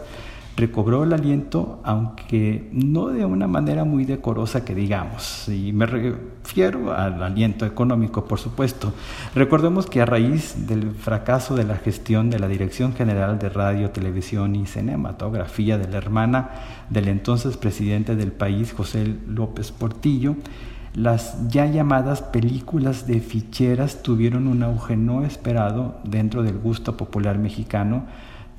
recobró 0.57 1.03
el 1.03 1.13
aliento, 1.13 1.81
aunque 1.83 2.69
no 2.71 3.09
de 3.09 3.25
una 3.25 3.49
manera 3.49 3.83
muy 3.83 4.05
decorosa 4.05 4.65
que 4.65 4.77
digamos, 4.77 5.49
y 5.49 5.73
me 5.73 5.85
refiero 5.85 6.95
al 6.95 7.21
aliento 7.21 7.67
económico, 7.67 8.27
por 8.27 8.39
supuesto. 8.39 8.93
Recordemos 9.35 9.87
que 9.87 10.01
a 10.01 10.07
raíz 10.07 10.69
del 10.69 10.93
fracaso 10.93 11.57
de 11.57 11.65
la 11.65 11.75
gestión 11.75 12.31
de 12.31 12.39
la 12.39 12.47
Dirección 12.47 12.95
General 12.95 13.41
de 13.41 13.49
Radio, 13.49 13.91
Televisión 13.91 14.55
y 14.55 14.67
Cinematografía 14.67 15.77
de 15.77 15.89
la 15.89 15.99
hermana 15.99 16.51
del 16.91 17.09
entonces 17.09 17.57
presidente 17.57 18.15
del 18.15 18.31
país, 18.31 18.73
José 18.73 19.17
López 19.27 19.73
Portillo, 19.73 20.37
las 20.95 21.49
ya 21.49 21.67
llamadas 21.67 22.23
películas 22.23 23.07
de 23.07 23.21
ficheras 23.21 24.03
tuvieron 24.03 24.47
un 24.47 24.63
auge 24.63 24.97
no 24.97 25.25
esperado 25.25 25.97
dentro 26.05 26.43
del 26.45 26.59
gusto 26.59 26.97
popular 26.97 27.37
mexicano, 27.37 28.05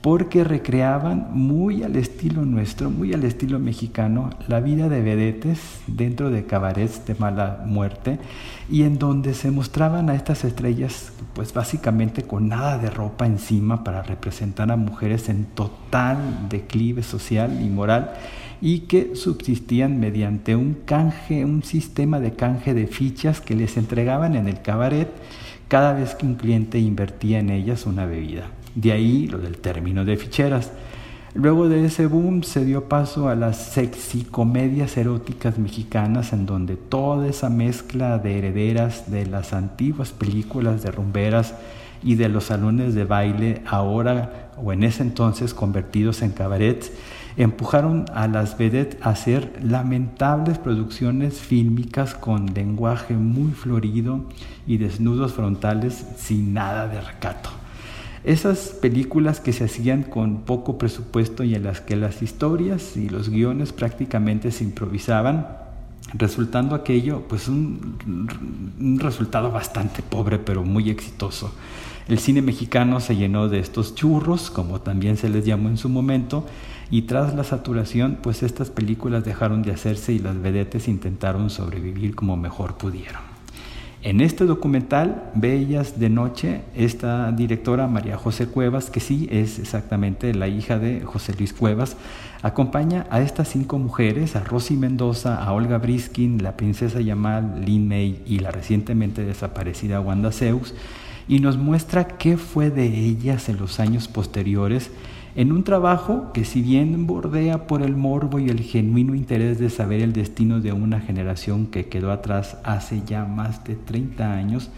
porque 0.01 0.43
recreaban 0.43 1.29
muy 1.31 1.81
al 1.81 1.95
estilo 1.95 2.45
nuestro, 2.45 2.91
muy 2.91 3.13
al 3.13 3.23
estilo 3.23 3.57
mexicano, 3.57 4.29
la 4.47 4.59
vida 4.59 4.87
de 4.87 5.01
vedetes 5.01 5.79
dentro 5.87 6.29
de 6.29 6.45
cabarets 6.45 7.07
de 7.07 7.15
mala 7.15 7.63
muerte 7.65 8.19
y 8.69 8.83
en 8.83 8.99
donde 8.99 9.33
se 9.33 9.49
mostraban 9.49 10.11
a 10.11 10.15
estas 10.15 10.43
estrellas 10.43 11.11
pues 11.33 11.53
básicamente 11.53 12.21
con 12.21 12.49
nada 12.49 12.77
de 12.77 12.91
ropa 12.91 13.25
encima 13.25 13.83
para 13.83 14.03
representar 14.03 14.71
a 14.71 14.75
mujeres 14.75 15.27
en 15.27 15.45
total 15.45 16.17
declive 16.49 17.01
social 17.01 17.59
y 17.61 17.69
moral 17.69 18.11
y 18.65 18.79
que 18.79 19.15
subsistían 19.15 19.99
mediante 19.99 20.55
un 20.55 20.73
canje, 20.73 21.45
un 21.45 21.61
sistema 21.61 22.19
de 22.19 22.33
canje 22.33 22.73
de 22.73 22.87
fichas 22.87 23.39
que 23.39 23.53
les 23.53 23.77
entregaban 23.77 24.35
en 24.35 24.47
el 24.47 24.63
cabaret 24.63 25.07
cada 25.67 25.93
vez 25.93 26.15
que 26.15 26.25
un 26.25 26.33
cliente 26.33 26.79
invertía 26.79 27.37
en 27.37 27.51
ellas 27.51 27.85
una 27.85 28.07
bebida. 28.07 28.47
De 28.73 28.91
ahí 28.91 29.27
lo 29.27 29.37
del 29.37 29.59
término 29.59 30.03
de 30.03 30.17
ficheras. 30.17 30.71
Luego 31.35 31.69
de 31.69 31.85
ese 31.85 32.07
boom 32.07 32.41
se 32.41 32.65
dio 32.65 32.89
paso 32.89 33.29
a 33.29 33.35
las 33.35 33.57
sexy 33.57 34.23
comedias 34.23 34.97
eróticas 34.97 35.59
mexicanas 35.59 36.33
en 36.33 36.47
donde 36.47 36.75
toda 36.75 37.27
esa 37.27 37.51
mezcla 37.51 38.17
de 38.17 38.39
herederas 38.39 39.11
de 39.11 39.27
las 39.27 39.53
antiguas 39.53 40.11
películas 40.11 40.81
de 40.81 40.89
rumberas 40.89 41.53
y 42.01 42.15
de 42.15 42.29
los 42.29 42.45
salones 42.45 42.95
de 42.95 43.03
baile 43.03 43.61
ahora 43.67 44.49
o 44.57 44.73
en 44.73 44.83
ese 44.83 45.03
entonces 45.03 45.53
convertidos 45.53 46.23
en 46.23 46.31
cabarets 46.31 46.91
empujaron 47.37 48.05
a 48.13 48.27
las 48.27 48.57
vedettes 48.57 48.97
a 49.01 49.09
hacer 49.09 49.59
lamentables 49.61 50.57
producciones 50.57 51.39
fílmicas 51.39 52.13
con 52.15 52.53
lenguaje 52.53 53.13
muy 53.15 53.51
florido 53.51 54.25
y 54.65 54.77
desnudos 54.77 55.33
frontales 55.33 56.05
sin 56.17 56.53
nada 56.53 56.87
de 56.87 57.01
recato. 57.01 57.49
Esas 58.23 58.69
películas 58.69 59.39
que 59.39 59.53
se 59.53 59.65
hacían 59.65 60.01
con 60.01 60.41
poco 60.41 60.79
presupuesto 60.79 61.43
y 61.43 61.53
en 61.53 61.63
las 61.63 61.81
que 61.81 61.95
las 61.95 62.23
historias 62.23 62.97
y 62.97 63.07
los 63.07 63.29
guiones 63.29 63.71
prácticamente 63.71 64.49
se 64.51 64.63
improvisaban, 64.63 65.47
resultando 66.13 66.73
aquello 66.73 67.27
pues 67.27 67.47
un, 67.47 67.97
un, 68.79 68.99
resultado 68.99 69.51
bastante 69.51 70.01
pobre 70.01 70.39
pero 70.39 70.63
muy 70.63 70.89
exitoso. 70.89 71.53
El 72.07 72.17
cine 72.17 72.41
mexicano 72.41 72.99
se 72.99 73.15
llenó 73.15 73.47
de 73.47 73.59
estos 73.59 73.93
churros, 73.93 74.49
como 74.49 74.81
también 74.81 75.17
se 75.17 75.29
les 75.29 75.45
llamó 75.45 75.69
en 75.69 75.77
su 75.77 75.89
momento, 75.89 76.45
y 76.89 77.03
tras 77.03 77.33
la 77.35 77.43
saturación 77.43 78.17
pues 78.21 78.43
estas 78.43 78.69
películas 78.69 79.23
dejaron 79.23 79.61
de 79.63 79.71
hacerse 79.71 80.13
y 80.13 80.19
las 80.19 80.41
vedetes 80.41 80.87
intentaron 80.87 81.49
sobrevivir 81.49 82.15
como 82.15 82.37
mejor 82.37 82.77
pudieron. 82.77 83.35
En 84.05 84.21
este 84.21 84.45
documental, 84.45 85.31
Bellas 85.33 85.99
de 85.99 86.11
Noche, 86.11 86.61
esta 86.75 87.31
directora 87.31 87.87
María 87.87 88.17
José 88.17 88.45
Cuevas, 88.45 88.91
que 88.91 88.99
sí 88.99 89.27
es 89.31 89.57
exactamente 89.57 90.31
la 90.35 90.47
hija 90.47 90.77
de 90.77 91.01
José 91.01 91.33
Luis 91.35 91.53
Cuevas, 91.53 91.97
acompaña 92.43 93.07
a 93.09 93.21
estas 93.21 93.47
cinco 93.47 93.79
mujeres, 93.79 94.35
a 94.35 94.43
Rosy 94.43 94.77
Mendoza, 94.77 95.43
a 95.43 95.51
Olga 95.53 95.79
Briskin, 95.79 96.43
la 96.43 96.55
princesa 96.55 97.01
Yamal, 97.01 97.65
Lin 97.65 97.87
May 97.87 98.21
y 98.27 98.37
la 98.37 98.51
recientemente 98.51 99.25
desaparecida 99.25 100.01
Wanda 100.01 100.31
Zeus, 100.31 100.75
y 101.27 101.39
nos 101.39 101.57
muestra 101.57 102.05
qué 102.07 102.37
fue 102.37 102.69
de 102.69 102.85
ellas 102.85 103.49
en 103.49 103.57
los 103.57 103.79
años 103.79 104.07
posteriores 104.07 104.91
en 105.35 105.51
un 105.51 105.63
trabajo 105.63 106.31
que 106.33 106.45
si 106.45 106.61
bien 106.61 107.07
bordea 107.07 107.67
por 107.67 107.81
el 107.81 107.95
morbo 107.97 108.39
y 108.39 108.49
el 108.49 108.61
genuino 108.61 109.15
interés 109.15 109.59
de 109.59 109.69
saber 109.69 110.01
el 110.01 110.13
destino 110.13 110.61
de 110.61 110.71
una 110.71 111.01
generación 111.01 111.67
que 111.67 111.87
quedó 111.87 112.11
atrás 112.11 112.57
hace 112.63 113.01
ya 113.05 113.25
más 113.25 113.65
de 113.65 113.75
30 113.75 114.33
años, 114.33 114.69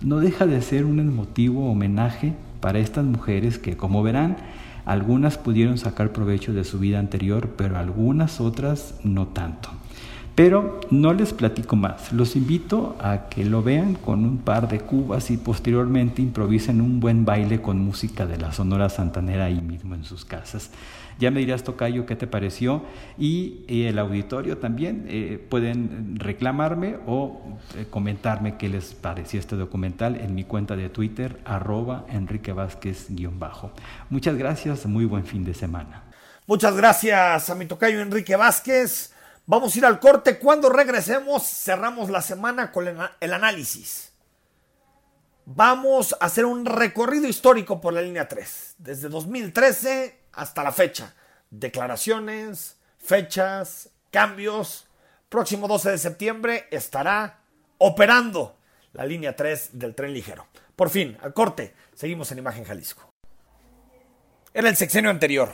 no 0.00 0.18
deja 0.18 0.46
de 0.46 0.62
ser 0.62 0.86
un 0.86 0.98
emotivo 0.98 1.70
homenaje 1.70 2.32
para 2.60 2.78
estas 2.78 3.04
mujeres 3.04 3.58
que, 3.58 3.76
como 3.76 4.02
verán, 4.02 4.38
algunas 4.86 5.36
pudieron 5.36 5.76
sacar 5.76 6.12
provecho 6.12 6.54
de 6.54 6.64
su 6.64 6.78
vida 6.78 6.98
anterior, 6.98 7.50
pero 7.56 7.76
algunas 7.76 8.40
otras 8.40 8.94
no 9.04 9.26
tanto. 9.26 9.77
Pero 10.38 10.78
no 10.92 11.14
les 11.14 11.32
platico 11.32 11.74
más, 11.74 12.12
los 12.12 12.36
invito 12.36 12.94
a 13.00 13.28
que 13.28 13.44
lo 13.44 13.60
vean 13.60 13.94
con 13.94 14.24
un 14.24 14.38
par 14.38 14.68
de 14.68 14.78
cubas 14.78 15.32
y 15.32 15.36
posteriormente 15.36 16.22
improvisen 16.22 16.80
un 16.80 17.00
buen 17.00 17.24
baile 17.24 17.60
con 17.60 17.80
música 17.80 18.24
de 18.24 18.36
la 18.36 18.52
Sonora 18.52 18.88
Santanera 18.88 19.46
ahí 19.46 19.60
mismo 19.60 19.96
en 19.96 20.04
sus 20.04 20.24
casas. 20.24 20.70
Ya 21.18 21.32
me 21.32 21.40
dirás, 21.40 21.64
Tocayo, 21.64 22.06
qué 22.06 22.14
te 22.14 22.28
pareció 22.28 22.84
y, 23.18 23.64
el 23.66 23.98
auditorio 23.98 24.58
también 24.58 25.06
eh, 25.08 25.44
pueden 25.50 26.14
reclamarme 26.20 26.98
o 27.04 27.42
eh, 27.76 27.86
comentarme 27.90 28.56
qué 28.58 28.68
les 28.68 28.94
pareció 28.94 29.40
este 29.40 29.56
documental 29.56 30.14
en 30.14 30.36
mi 30.36 30.44
cuenta 30.44 30.76
de 30.76 30.88
Twitter, 30.88 31.40
arroba 31.44 32.06
Enrique 32.10 32.52
Vázquez-bajo. 32.52 33.72
Muchas 34.08 34.36
gracias, 34.36 34.86
muy 34.86 35.04
buen 35.04 35.24
fin 35.24 35.44
de 35.44 35.54
semana. 35.54 36.04
Muchas 36.46 36.76
gracias 36.76 37.50
a 37.50 37.56
mi 37.56 37.66
Tocayo 37.66 38.00
Enrique 38.00 38.36
Vázquez. 38.36 39.17
Vamos 39.48 39.74
a 39.74 39.78
ir 39.78 39.86
al 39.86 39.98
corte. 39.98 40.38
Cuando 40.38 40.68
regresemos, 40.68 41.42
cerramos 41.42 42.10
la 42.10 42.20
semana 42.20 42.70
con 42.70 42.86
el 42.86 43.32
análisis. 43.32 44.12
Vamos 45.46 46.14
a 46.20 46.26
hacer 46.26 46.44
un 46.44 46.66
recorrido 46.66 47.26
histórico 47.26 47.80
por 47.80 47.94
la 47.94 48.02
línea 48.02 48.28
3, 48.28 48.74
desde 48.76 49.08
2013 49.08 50.20
hasta 50.34 50.62
la 50.62 50.70
fecha. 50.70 51.14
Declaraciones, 51.48 52.76
fechas, 52.98 53.88
cambios. 54.10 54.86
Próximo 55.30 55.66
12 55.66 55.92
de 55.92 55.98
septiembre 55.98 56.68
estará 56.70 57.40
operando 57.78 58.58
la 58.92 59.06
línea 59.06 59.34
3 59.34 59.78
del 59.78 59.94
tren 59.94 60.12
ligero. 60.12 60.46
Por 60.76 60.90
fin, 60.90 61.16
al 61.22 61.32
corte, 61.32 61.74
seguimos 61.94 62.30
en 62.32 62.38
Imagen 62.38 62.64
Jalisco. 62.64 63.08
Era 64.52 64.68
el 64.68 64.76
sexenio 64.76 65.10
anterior. 65.10 65.48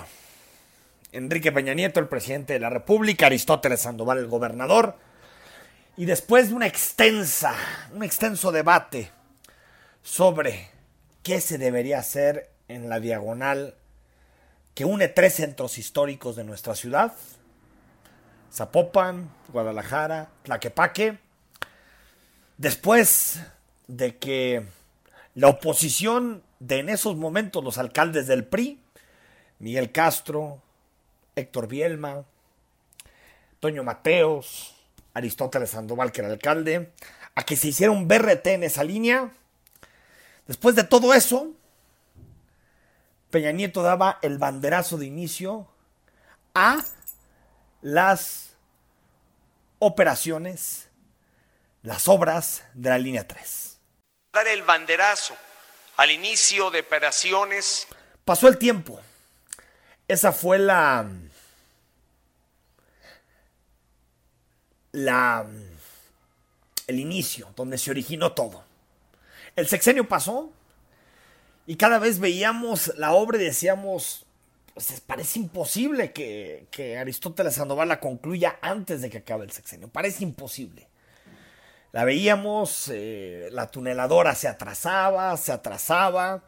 Enrique 1.14 1.52
Peña 1.52 1.74
Nieto, 1.74 2.00
el 2.00 2.08
presidente 2.08 2.54
de 2.54 2.58
la 2.58 2.70
República, 2.70 3.26
Aristóteles 3.26 3.82
Sandoval, 3.82 4.18
el 4.18 4.26
gobernador, 4.26 4.96
y 5.96 6.06
después 6.06 6.48
de 6.48 6.54
una 6.54 6.66
extensa, 6.66 7.54
un 7.92 8.02
extenso 8.02 8.50
debate 8.50 9.12
sobre 10.02 10.70
qué 11.22 11.40
se 11.40 11.56
debería 11.56 12.00
hacer 12.00 12.50
en 12.66 12.88
la 12.88 12.98
diagonal 12.98 13.76
que 14.74 14.84
une 14.84 15.06
tres 15.06 15.34
centros 15.34 15.78
históricos 15.78 16.34
de 16.34 16.42
nuestra 16.42 16.74
ciudad, 16.74 17.12
Zapopan, 18.52 19.30
Guadalajara, 19.52 20.30
Tlaquepaque, 20.42 21.18
después 22.58 23.40
de 23.86 24.16
que 24.16 24.66
la 25.36 25.46
oposición 25.46 26.42
de 26.58 26.80
en 26.80 26.88
esos 26.88 27.14
momentos 27.14 27.62
los 27.62 27.78
alcaldes 27.78 28.26
del 28.26 28.44
PRI, 28.44 28.80
Miguel 29.60 29.92
Castro, 29.92 30.60
Héctor 31.36 31.68
Bielma, 31.68 32.24
Toño 33.60 33.82
Mateos, 33.84 34.74
Aristóteles 35.14 35.70
Sandoval, 35.70 36.12
que 36.12 36.20
era 36.20 36.30
alcalde, 36.30 36.92
a 37.34 37.44
que 37.44 37.56
se 37.56 37.68
hiciera 37.68 37.92
un 37.92 38.06
BRT 38.08 38.46
en 38.48 38.64
esa 38.64 38.84
línea. 38.84 39.30
Después 40.46 40.74
de 40.74 40.84
todo 40.84 41.14
eso, 41.14 41.52
Peña 43.30 43.52
Nieto 43.52 43.82
daba 43.82 44.18
el 44.22 44.38
banderazo 44.38 44.98
de 44.98 45.06
inicio 45.06 45.66
a 46.54 46.84
las 47.82 48.54
operaciones, 49.78 50.88
las 51.82 52.08
obras 52.08 52.64
de 52.74 52.90
la 52.90 52.98
línea 52.98 53.26
3. 53.26 53.78
Dar 54.32 54.48
el 54.48 54.62
banderazo 54.62 55.36
al 55.96 56.10
inicio 56.10 56.70
de 56.70 56.80
operaciones. 56.80 57.86
Pasó 58.24 58.48
el 58.48 58.58
tiempo. 58.58 59.00
Esa 60.06 60.32
fue 60.32 60.58
la 60.58 61.08
la 64.94 65.44
el 66.86 67.00
inicio, 67.00 67.48
donde 67.56 67.78
se 67.78 67.90
originó 67.90 68.32
todo. 68.32 68.64
El 69.56 69.66
sexenio 69.66 70.08
pasó 70.08 70.50
y 71.66 71.76
cada 71.76 71.98
vez 71.98 72.18
veíamos 72.18 72.92
la 72.96 73.12
obra 73.12 73.38
y 73.38 73.44
decíamos, 73.44 74.26
pues 74.74 75.00
parece 75.00 75.38
imposible 75.38 76.12
que, 76.12 76.66
que 76.70 76.98
Aristóteles 76.98 77.54
Sandoval 77.54 77.88
la 77.88 78.00
concluya 78.00 78.58
antes 78.60 79.02
de 79.02 79.10
que 79.10 79.18
acabe 79.18 79.44
el 79.44 79.50
sexenio, 79.50 79.88
parece 79.88 80.24
imposible. 80.24 80.86
La 81.92 82.04
veíamos, 82.04 82.90
eh, 82.92 83.48
la 83.52 83.70
tuneladora 83.70 84.34
se 84.34 84.48
atrasaba, 84.48 85.36
se 85.36 85.52
atrasaba. 85.52 86.42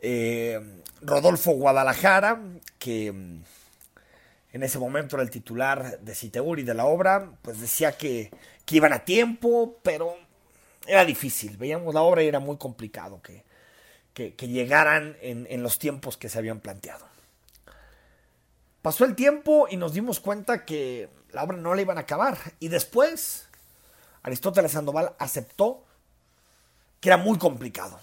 Eh, 0.00 0.58
Rodolfo 1.02 1.52
Guadalajara, 1.52 2.40
que 2.78 3.12
mm, 3.12 3.42
en 4.52 4.62
ese 4.62 4.78
momento 4.78 5.16
era 5.16 5.22
el 5.22 5.30
titular 5.30 6.00
de 6.00 6.14
Citeuri 6.14 6.62
de 6.62 6.74
la 6.74 6.86
obra, 6.86 7.32
pues 7.42 7.60
decía 7.60 7.92
que, 7.92 8.30
iban 8.70 8.92
a 8.92 9.04
tiempo, 9.04 9.78
pero 9.82 10.16
era 10.86 11.04
difícil. 11.04 11.56
Veíamos 11.56 11.94
la 11.94 12.02
obra 12.02 12.22
y 12.22 12.28
era 12.28 12.38
muy 12.38 12.56
complicado 12.56 13.20
que, 13.22 13.44
que, 14.14 14.48
llegaran 14.48 15.16
en, 15.20 15.62
los 15.62 15.78
tiempos 15.78 16.16
que 16.16 16.28
se 16.28 16.38
habían 16.38 16.60
planteado. 16.60 17.06
Pasó 18.82 19.04
el 19.04 19.14
tiempo 19.14 19.68
y 19.70 19.76
nos 19.76 19.92
dimos 19.92 20.20
cuenta 20.20 20.64
que 20.64 21.08
la 21.30 21.44
obra 21.44 21.56
no 21.56 21.74
la 21.74 21.82
iban 21.82 21.98
a 21.98 22.02
acabar. 22.02 22.38
Y 22.58 22.68
después, 22.68 23.48
Aristóteles 24.22 24.72
Sandoval 24.72 25.14
aceptó 25.18 25.84
que 27.00 27.10
era 27.10 27.16
muy 27.16 27.38
complicado 27.38 28.00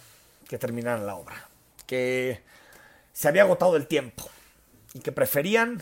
que 0.47 0.57
terminaran 0.57 1.05
la 1.05 1.15
obra, 1.15 1.49
que 1.85 2.41
se 3.13 3.27
había 3.27 3.43
agotado 3.43 3.75
el 3.77 3.87
tiempo 3.87 4.29
y 4.93 4.99
que 4.99 5.11
preferían 5.11 5.81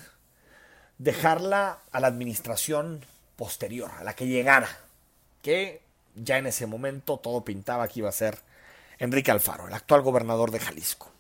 dejarla 0.98 1.80
a 1.92 2.00
la 2.00 2.08
administración 2.08 3.06
posterior, 3.36 3.92
a 3.98 4.04
la 4.04 4.16
que 4.16 4.28
llegara, 4.28 4.70
que 5.42 5.82
ya 6.16 6.38
en 6.38 6.48
ese 6.48 6.68
momento 6.68 7.18
todo 7.18 7.44
pintaba 7.44 7.88
que 7.88 8.00
iba 8.00 8.10
a 8.10 8.14
ser 8.14 8.40
Enrique 9.00 9.32
Alfaro, 9.32 9.68
el 9.68 9.74
actual 9.74 10.02
gobernador 10.02 10.52
de 10.52 10.60
Jalisco. 10.60 11.12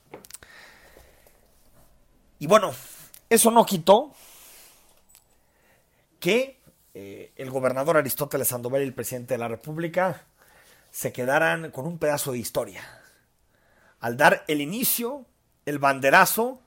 Y 2.39 2.47
bueno, 2.47 2.73
eso 3.29 3.51
no 3.51 3.65
quitó 3.65 4.13
que 6.19 6.59
eh, 6.93 7.31
el 7.35 7.49
gobernador 7.49 7.97
Aristóteles 7.97 8.47
Sandoval 8.47 8.81
y 8.81 8.85
el 8.85 8.93
presidente 8.93 9.33
de 9.33 9.37
la 9.39 9.47
República 9.47 10.23
se 10.91 11.11
quedaran 11.11 11.71
con 11.71 11.87
un 11.87 11.97
pedazo 11.97 12.31
de 12.31 12.37
historia. 12.37 12.83
Al 13.99 14.15
dar 14.15 14.43
el 14.47 14.61
inicio, 14.61 15.25
el 15.65 15.79
banderazo 15.79 16.61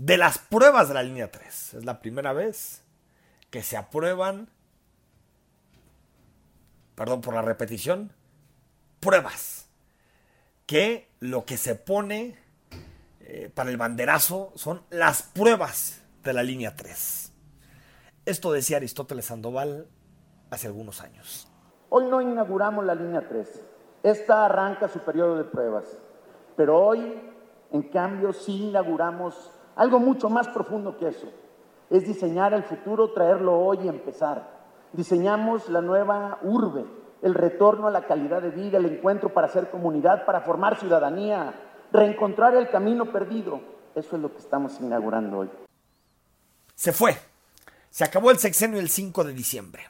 de 0.00 0.16
las 0.16 0.38
pruebas 0.38 0.88
de 0.88 0.94
la 0.94 1.02
línea 1.02 1.30
3. 1.30 1.74
Es 1.74 1.84
la 1.84 2.00
primera 2.00 2.32
vez 2.32 2.82
que 3.50 3.62
se 3.62 3.76
aprueban, 3.76 4.48
perdón 6.94 7.20
por 7.20 7.34
la 7.34 7.42
repetición, 7.42 8.10
pruebas 8.98 9.68
que 10.64 11.10
lo 11.20 11.44
que 11.44 11.58
se 11.58 11.74
pone 11.74 12.38
eh, 13.20 13.50
para 13.54 13.68
el 13.68 13.76
banderazo 13.76 14.52
son 14.54 14.82
las 14.88 15.22
pruebas 15.22 16.02
de 16.24 16.32
la 16.32 16.42
línea 16.42 16.74
3. 16.74 17.32
Esto 18.24 18.52
decía 18.52 18.78
Aristóteles 18.78 19.26
Sandoval 19.26 19.86
hace 20.48 20.66
algunos 20.66 21.02
años. 21.02 21.46
Hoy 21.90 22.06
no 22.06 22.22
inauguramos 22.22 22.86
la 22.86 22.94
línea 22.94 23.28
3. 23.28 23.62
Esta 24.02 24.46
arranca 24.46 24.88
su 24.88 25.00
periodo 25.00 25.36
de 25.36 25.44
pruebas. 25.44 25.84
Pero 26.56 26.78
hoy, 26.78 27.20
en 27.70 27.82
cambio, 27.82 28.32
sí 28.32 28.68
inauguramos 28.68 29.50
algo 29.76 29.98
mucho 29.98 30.28
más 30.28 30.48
profundo 30.48 30.96
que 30.96 31.08
eso. 31.08 31.28
Es 31.90 32.06
diseñar 32.06 32.54
el 32.54 32.62
futuro, 32.62 33.12
traerlo 33.12 33.58
hoy 33.58 33.80
y 33.84 33.88
empezar. 33.88 34.60
Diseñamos 34.92 35.68
la 35.68 35.80
nueva 35.80 36.38
urbe, 36.42 36.84
el 37.22 37.34
retorno 37.34 37.88
a 37.88 37.90
la 37.90 38.06
calidad 38.06 38.42
de 38.42 38.50
vida, 38.50 38.78
el 38.78 38.86
encuentro 38.86 39.32
para 39.32 39.46
hacer 39.46 39.70
comunidad, 39.70 40.24
para 40.24 40.40
formar 40.40 40.78
ciudadanía, 40.78 41.54
reencontrar 41.92 42.54
el 42.54 42.70
camino 42.70 43.12
perdido. 43.12 43.60
Eso 43.94 44.16
es 44.16 44.22
lo 44.22 44.32
que 44.32 44.38
estamos 44.38 44.80
inaugurando 44.80 45.38
hoy. 45.38 45.50
Se 46.74 46.92
fue. 46.92 47.16
Se 47.90 48.04
acabó 48.04 48.30
el 48.30 48.38
sexenio 48.38 48.78
el 48.78 48.88
5 48.88 49.24
de 49.24 49.32
diciembre. 49.32 49.82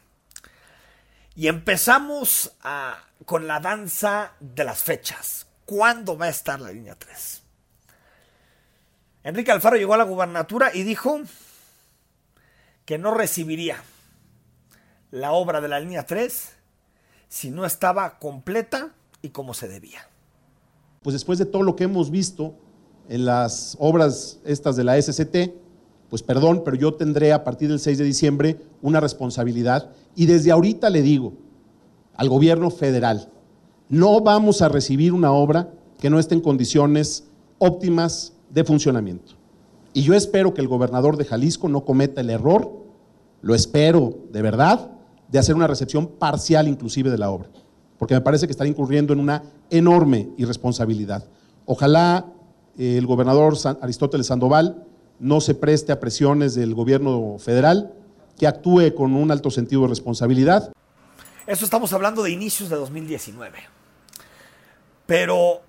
Y 1.34 1.48
empezamos 1.48 2.56
con 3.26 3.46
la 3.46 3.60
danza 3.60 4.32
de 4.40 4.64
las 4.64 4.82
fechas. 4.82 5.46
¿Cuándo 5.66 6.16
va 6.16 6.26
a 6.26 6.30
estar 6.30 6.60
la 6.60 6.72
línea 6.72 6.94
3? 6.94 7.42
Enrique 9.22 9.52
Alfaro 9.52 9.76
llegó 9.76 9.94
a 9.94 9.98
la 9.98 10.04
gubernatura 10.04 10.70
y 10.74 10.82
dijo 10.82 11.20
que 12.86 12.96
no 12.96 13.12
recibiría 13.12 13.76
la 15.10 15.32
obra 15.32 15.60
de 15.60 15.68
la 15.68 15.78
línea 15.80 16.06
3 16.06 16.50
si 17.28 17.50
no 17.50 17.66
estaba 17.66 18.18
completa 18.18 18.94
y 19.22 19.28
como 19.28 19.52
se 19.52 19.68
debía. 19.68 20.00
Pues 21.02 21.12
después 21.12 21.38
de 21.38 21.46
todo 21.46 21.62
lo 21.62 21.76
que 21.76 21.84
hemos 21.84 22.10
visto 22.10 22.54
en 23.08 23.26
las 23.26 23.76
obras 23.78 24.40
estas 24.44 24.76
de 24.76 24.84
la 24.84 25.00
SCT, 25.00 25.52
pues 26.08 26.22
perdón, 26.22 26.62
pero 26.64 26.76
yo 26.76 26.94
tendré 26.94 27.32
a 27.32 27.44
partir 27.44 27.68
del 27.68 27.78
6 27.78 27.98
de 27.98 28.04
diciembre 28.04 28.60
una 28.80 29.00
responsabilidad 29.00 29.92
y 30.16 30.26
desde 30.26 30.50
ahorita 30.50 30.90
le 30.90 31.02
digo 31.02 31.34
al 32.16 32.28
gobierno 32.28 32.70
federal, 32.70 33.30
no 33.88 34.20
vamos 34.20 34.62
a 34.62 34.68
recibir 34.68 35.12
una 35.12 35.32
obra 35.32 35.72
que 36.00 36.10
no 36.10 36.18
esté 36.18 36.34
en 36.34 36.40
condiciones 36.40 37.28
óptimas 37.58 38.32
de 38.50 38.64
funcionamiento. 38.64 39.34
Y 39.92 40.02
yo 40.02 40.14
espero 40.14 40.54
que 40.54 40.60
el 40.60 40.68
gobernador 40.68 41.16
de 41.16 41.24
Jalisco 41.24 41.68
no 41.68 41.84
cometa 41.84 42.20
el 42.20 42.30
error, 42.30 42.72
lo 43.42 43.54
espero 43.54 44.18
de 44.30 44.42
verdad, 44.42 44.90
de 45.28 45.38
hacer 45.38 45.54
una 45.54 45.66
recepción 45.66 46.06
parcial 46.06 46.68
inclusive 46.68 47.10
de 47.10 47.18
la 47.18 47.30
obra, 47.30 47.48
porque 47.98 48.14
me 48.14 48.20
parece 48.20 48.46
que 48.46 48.52
está 48.52 48.66
incurriendo 48.66 49.12
en 49.12 49.20
una 49.20 49.42
enorme 49.70 50.28
irresponsabilidad. 50.36 51.24
Ojalá 51.64 52.26
eh, 52.76 52.96
el 52.98 53.06
gobernador 53.06 53.54
Aristóteles 53.80 54.26
Sandoval 54.26 54.84
no 55.18 55.40
se 55.40 55.54
preste 55.54 55.92
a 55.92 56.00
presiones 56.00 56.54
del 56.54 56.74
gobierno 56.74 57.36
federal, 57.38 57.92
que 58.38 58.46
actúe 58.46 58.94
con 58.96 59.14
un 59.14 59.30
alto 59.30 59.50
sentido 59.50 59.82
de 59.82 59.88
responsabilidad. 59.88 60.72
Eso 61.46 61.64
estamos 61.64 61.92
hablando 61.92 62.22
de 62.22 62.30
inicios 62.30 62.70
de 62.70 62.76
2019. 62.76 63.58
Pero 65.06 65.60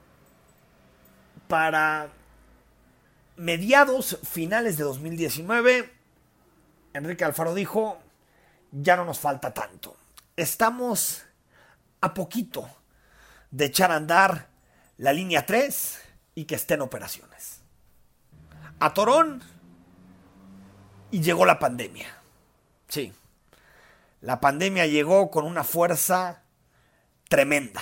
para 1.47 2.09
mediados, 3.41 4.19
finales 4.23 4.77
de 4.77 4.83
2019, 4.83 5.91
Enrique 6.93 7.25
Alfaro 7.25 7.55
dijo, 7.55 7.99
ya 8.71 8.95
no 8.95 9.03
nos 9.03 9.19
falta 9.19 9.51
tanto. 9.51 9.97
Estamos 10.35 11.23
a 12.01 12.13
poquito 12.13 12.69
de 13.49 13.65
echar 13.65 13.91
a 13.91 13.95
andar 13.95 14.47
la 14.97 15.11
línea 15.11 15.45
3 15.45 15.99
y 16.35 16.45
que 16.45 16.53
esté 16.53 16.75
en 16.75 16.81
operaciones. 16.81 17.61
A 18.79 18.93
Torón 18.93 19.41
y 21.09 21.21
llegó 21.21 21.45
la 21.45 21.57
pandemia. 21.57 22.07
Sí, 22.89 23.11
la 24.21 24.39
pandemia 24.39 24.85
llegó 24.85 25.31
con 25.31 25.45
una 25.45 25.63
fuerza 25.63 26.43
tremenda. 27.27 27.81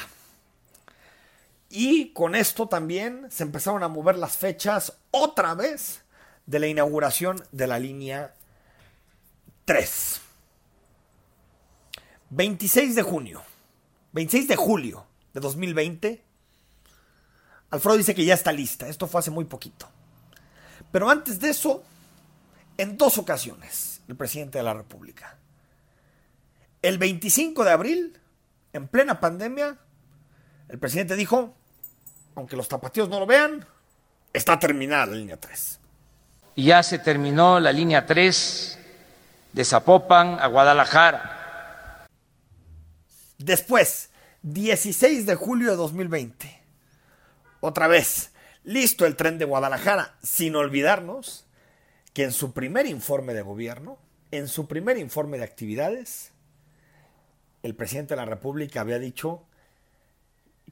Y 1.70 2.14
con 2.14 2.34
esto 2.36 2.68
también 2.68 3.28
se 3.30 3.44
empezaron 3.44 3.84
a 3.84 3.88
mover 3.88 4.18
las 4.18 4.38
fechas 4.38 4.98
otra 5.12 5.54
vez 5.54 6.02
de 6.48 6.60
la 6.60 6.68
inauguración 6.68 7.44
de 7.52 7.68
la 7.68 7.78
línea 7.78 8.34
3. 9.66 10.22
26 12.32 12.96
de 12.96 13.02
junio, 13.04 13.44
26 14.14 14.48
de 14.48 14.56
julio 14.56 15.06
de 15.34 15.40
2020, 15.40 16.24
Alfredo 17.72 17.98
dice 17.98 18.16
que 18.16 18.26
ya 18.26 18.34
está 18.34 18.52
lista. 18.52 18.88
Esto 18.88 19.08
fue 19.08 19.20
hace 19.20 19.32
muy 19.32 19.46
poquito. 19.46 19.88
Pero 20.92 21.10
antes 21.10 21.40
de 21.40 21.50
eso, 21.50 21.84
en 22.78 22.98
dos 22.98 23.18
ocasiones, 23.18 24.02
el 24.08 24.16
presidente 24.16 24.58
de 24.58 24.64
la 24.64 24.74
República. 24.74 25.38
El 26.82 26.98
25 26.98 27.64
de 27.64 27.72
abril, 27.72 28.20
en 28.74 28.88
plena 28.88 29.20
pandemia, 29.20 29.78
el 30.70 30.80
presidente 30.80 31.16
dijo, 31.16 31.56
aunque 32.40 32.56
los 32.56 32.68
tapatíos 32.68 33.10
no 33.10 33.20
lo 33.20 33.26
vean, 33.26 33.66
está 34.32 34.58
terminada 34.58 35.08
la 35.08 35.16
línea 35.16 35.38
3. 35.38 35.80
Ya 36.56 36.82
se 36.84 36.98
terminó 36.98 37.60
la 37.60 37.72
línea 37.72 38.06
3 38.06 38.80
de 39.52 39.66
Zapopan 39.66 40.40
a 40.40 40.48
Guadalajara. 40.48 42.08
Después, 43.38 44.10
16 44.42 45.26
de 45.26 45.36
julio 45.36 45.72
de 45.72 45.76
2020 45.76 46.60
otra 47.60 47.88
vez, 47.90 48.32
listo 48.64 49.06
el 49.06 49.18
tren 49.18 49.38
de 49.38 49.44
Guadalajara, 49.44 50.16
sin 50.24 50.56
olvidarnos 50.56 51.46
que 52.14 52.24
en 52.24 52.32
su 52.32 52.54
primer 52.54 52.86
informe 52.86 53.34
de 53.34 53.42
gobierno, 53.42 53.98
en 54.32 54.48
su 54.48 54.66
primer 54.66 54.98
informe 54.98 55.38
de 55.40 55.44
actividades, 55.44 56.32
el 57.64 57.76
presidente 57.76 58.14
de 58.14 58.22
la 58.22 58.26
República 58.26 58.80
había 58.80 58.98
dicho 58.98 59.44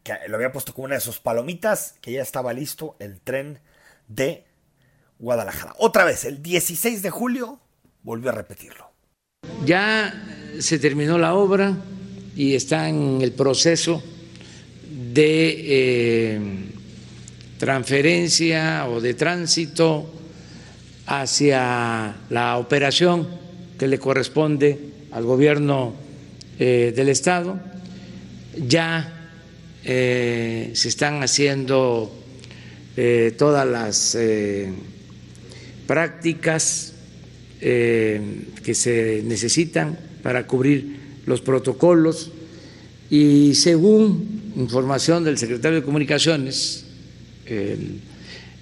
que 0.03 0.13
lo 0.27 0.35
había 0.35 0.51
puesto 0.51 0.73
como 0.73 0.85
una 0.85 0.95
de 0.95 1.01
sus 1.01 1.19
palomitas, 1.19 1.95
que 2.01 2.11
ya 2.11 2.21
estaba 2.21 2.53
listo 2.53 2.95
el 2.99 3.19
tren 3.21 3.59
de 4.07 4.45
Guadalajara. 5.19 5.73
Otra 5.77 6.05
vez, 6.05 6.25
el 6.25 6.41
16 6.41 7.01
de 7.01 7.09
julio, 7.09 7.59
volvió 8.03 8.29
a 8.29 8.33
repetirlo. 8.33 8.91
Ya 9.65 10.13
se 10.59 10.79
terminó 10.79 11.17
la 11.17 11.33
obra 11.33 11.75
y 12.35 12.55
está 12.55 12.87
en 12.89 13.21
el 13.21 13.31
proceso 13.33 14.03
de 15.13 15.55
eh, 15.67 16.41
transferencia 17.57 18.87
o 18.87 19.01
de 19.01 19.13
tránsito 19.13 20.13
hacia 21.07 22.15
la 22.29 22.57
operación 22.57 23.27
que 23.79 23.87
le 23.87 23.97
corresponde 23.97 24.93
al 25.11 25.23
gobierno 25.23 25.93
eh, 26.59 26.93
del 26.95 27.09
Estado. 27.09 27.59
Ya 28.55 29.16
eh, 29.87 30.71
se 30.73 30.89
están 30.89 31.23
haciendo 31.23 32.13
eh, 32.95 33.33
todas 33.37 33.67
las 33.67 34.17
prácticas 35.87 36.93
que 37.59 38.73
se 38.73 39.23
necesitan 39.25 39.97
para 40.21 40.45
cubrir 40.45 40.97
los 41.25 41.41
protocolos. 41.41 42.31
Y 43.09 43.55
según 43.55 44.53
información 44.57 45.23
del 45.23 45.37
secretario 45.37 45.79
de 45.79 45.85
Comunicaciones, 45.85 46.85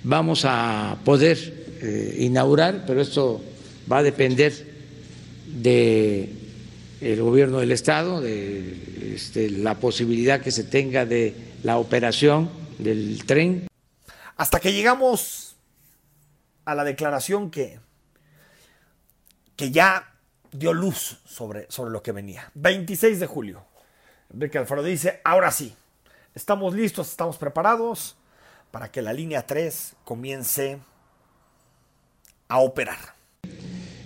vamos 0.04 0.44
a 0.46 1.00
poder 1.04 1.66
eh, 1.82 2.18
inaugurar, 2.20 2.86
pero 2.88 3.02
esto 3.02 3.42
va 3.92 4.00
a 4.00 4.04
depender 4.04 4.54
del 5.62 6.30
el 7.14 7.22
gobierno 7.22 7.60
del 7.60 7.72
Estado, 7.72 8.20
de 8.20 9.14
este, 9.14 9.52
la 9.52 9.76
posibilidad 9.76 10.42
que 10.42 10.50
se 10.50 10.64
tenga 10.64 11.06
de 11.06 11.36
la 11.62 11.78
operación 11.78 12.50
del 12.80 13.24
tren. 13.28 13.68
Hasta 14.38 14.60
que 14.60 14.74
llegamos 14.74 15.56
a 16.66 16.74
la 16.74 16.84
declaración 16.84 17.52
que, 17.52 17.80
que 19.56 19.70
ya 19.70 20.16
dio 20.52 20.74
luz 20.74 21.20
sobre, 21.26 21.68
sobre 21.70 21.92
lo 21.92 22.02
que 22.02 22.12
venía. 22.12 22.50
26 22.56 23.20
de 23.20 23.28
julio. 23.28 23.64
Enrique 24.34 24.58
Alfaro 24.58 24.82
dice, 24.82 25.22
ahora 25.24 25.52
sí, 25.52 25.76
estamos 26.34 26.74
listos, 26.74 27.12
estamos 27.12 27.38
preparados 27.38 28.16
para 28.72 28.92
que 28.92 29.04
la 29.04 29.14
línea 29.14 29.46
3 29.46 29.94
comience 30.04 30.80
a 32.48 32.58
operar. 32.58 33.14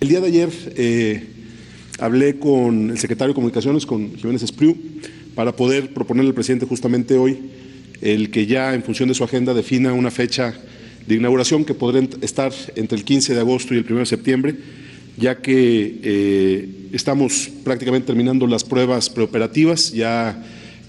El 0.00 0.08
día 0.08 0.20
de 0.20 0.26
ayer 0.26 0.50
eh, 0.76 1.39
hablé 2.00 2.38
con 2.38 2.90
el 2.90 2.98
secretario 2.98 3.32
de 3.32 3.34
Comunicaciones, 3.34 3.86
con 3.86 4.16
Jiménez 4.16 4.42
Espriu, 4.42 4.76
para 5.34 5.54
poder 5.54 5.92
proponerle 5.92 6.30
al 6.30 6.34
presidente 6.34 6.66
justamente 6.66 7.16
hoy 7.16 7.38
el 8.00 8.30
que 8.30 8.46
ya 8.46 8.74
en 8.74 8.82
función 8.82 9.08
de 9.08 9.14
su 9.14 9.22
agenda 9.22 9.52
defina 9.52 9.92
una 9.92 10.10
fecha 10.10 10.54
de 11.06 11.14
inauguración 11.14 11.64
que 11.64 11.74
podrá 11.74 12.00
estar 12.22 12.52
entre 12.74 12.96
el 12.96 13.04
15 13.04 13.34
de 13.34 13.40
agosto 13.40 13.74
y 13.74 13.78
el 13.78 13.84
1 13.88 14.00
de 14.00 14.06
septiembre, 14.06 14.54
ya 15.18 15.42
que 15.42 16.00
eh, 16.02 16.68
estamos 16.92 17.50
prácticamente 17.62 18.06
terminando 18.06 18.46
las 18.46 18.64
pruebas 18.64 19.10
preoperativas, 19.10 19.92
ya 19.92 20.42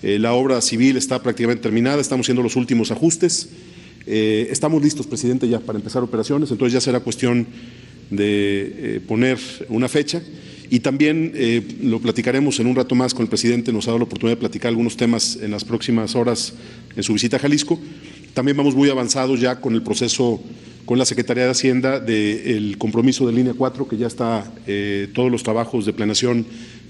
eh, 0.04 0.18
la 0.18 0.34
obra 0.34 0.62
civil 0.62 0.96
está 0.96 1.22
prácticamente 1.22 1.64
terminada, 1.64 2.00
estamos 2.00 2.26
haciendo 2.26 2.42
los 2.42 2.56
últimos 2.56 2.92
ajustes. 2.92 3.50
Eh, 4.08 4.48
estamos 4.50 4.82
listos, 4.82 5.06
presidente, 5.06 5.48
ya 5.48 5.60
para 5.60 5.78
empezar 5.78 6.02
operaciones, 6.02 6.50
entonces 6.50 6.74
ya 6.74 6.82
será 6.82 7.02
cuestión 7.02 7.46
de 8.10 9.02
poner 9.08 9.38
una 9.70 9.88
fecha. 9.88 10.22
Y 10.72 10.80
también 10.80 11.34
eh, 11.36 11.80
lo 11.82 12.00
platicaremos 12.00 12.58
en 12.62 12.68
un 12.68 12.78
rato 12.78 12.96
más 12.96 13.14
con 13.14 13.24
el 13.24 13.28
presidente, 13.28 13.74
nos 13.74 13.88
ha 13.88 13.92
dado 13.92 13.98
la 13.98 14.06
oportunidad 14.06 14.38
de 14.38 14.40
platicar 14.40 14.70
algunos 14.70 14.96
temas 14.96 15.36
en 15.36 15.52
las 15.52 15.66
próximas 15.66 16.16
horas 16.16 16.54
en 16.96 17.04
su 17.04 17.12
visita 17.12 17.36
a 17.36 17.40
Jalisco. 17.42 17.78
También 18.34 18.56
vamos 18.56 18.74
muy 18.74 18.90
avanzados 18.90 19.42
ya 19.42 19.60
con 19.60 19.74
el 19.74 19.84
proceso 19.84 20.42
con 20.86 20.98
la 20.98 21.04
Secretaría 21.04 21.44
de 21.44 21.52
Hacienda 21.52 22.00
del 22.00 22.78
compromiso 22.78 23.28
de 23.28 23.34
línea 23.34 23.54
4, 23.54 23.86
que 23.86 23.98
ya 23.98 24.08
está 24.08 24.50
todos 25.14 25.30
los 25.30 25.44
trabajos 25.44 25.86
de 25.86 25.92
planeación 25.92 26.46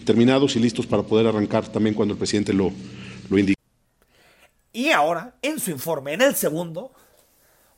terminados 0.06 0.56
y 0.56 0.60
listos 0.60 0.86
para 0.86 1.02
poder 1.02 1.26
arrancar 1.26 1.68
también 1.68 1.96
cuando 1.96 2.14
el 2.14 2.20
presidente 2.20 2.54
lo, 2.54 2.72
lo 3.32 3.40
indique. 3.40 3.60
Y 4.74 4.92
ahora, 4.92 5.34
en 5.42 5.60
su 5.60 5.72
informe, 5.72 6.14
en 6.14 6.22
el 6.22 6.36
segundo, 6.36 6.92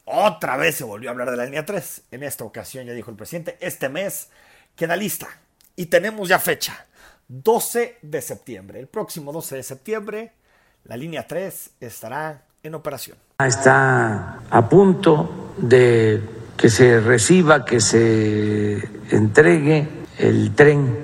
otra 0.04 0.58
vez 0.58 0.76
se 0.76 0.84
volvió 0.84 1.10
a 1.10 1.14
hablar 1.14 1.32
de 1.32 1.38
la 1.38 1.46
línea 1.46 1.66
3. 1.66 2.02
En 2.12 2.24
esta 2.24 2.44
ocasión 2.44 2.86
ya 2.86 2.92
dijo 2.92 3.10
el 3.10 3.16
presidente, 3.16 3.56
este 3.62 3.88
mes 3.88 4.28
queda 4.76 4.98
lista 4.98 5.43
y 5.76 5.88
tenemos 5.88 6.30
ya 6.30 6.40
fecha. 6.40 6.86
12 7.28 7.98
de 8.02 8.22
septiembre. 8.22 8.80
El 8.80 8.88
próximo 8.88 9.32
12 9.32 9.56
de 9.56 9.64
septiembre, 9.64 10.32
la 10.86 10.98
línea 10.98 11.26
3 11.26 11.72
estará 11.80 12.44
en 12.62 12.76
operación. 12.76 13.18
Está 13.40 14.40
a 14.50 14.70
punto 14.70 15.54
de 15.58 16.22
que 16.58 16.70
se 16.70 17.00
reciba, 17.00 17.66
que 17.66 17.80
se 17.82 18.88
entregue 19.10 19.88
el 20.18 20.54
tren 20.54 20.96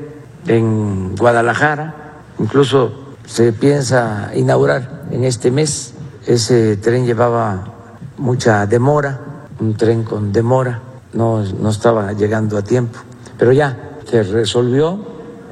en 0.47 1.15
Guadalajara. 1.15 2.21
Incluso 2.37 3.15
se 3.25 3.53
piensa 3.53 4.31
inaugurar 4.35 5.03
en 5.11 5.23
este 5.23 5.51
mes. 5.51 5.93
Ese 6.25 6.77
tren 6.77 7.05
llevaba 7.05 7.73
mucha 8.17 8.65
demora 8.65 9.29
un 9.59 9.75
tren 9.75 10.03
con 10.03 10.31
demora, 10.31 10.79
no, 11.13 11.43
no 11.43 11.69
estaba 11.69 12.13
llegando 12.13 12.57
a 12.57 12.61
tiempo, 12.61 12.99
pero 13.37 13.51
ya 13.51 13.88
se 14.09 14.23
resolvió, 14.23 15.05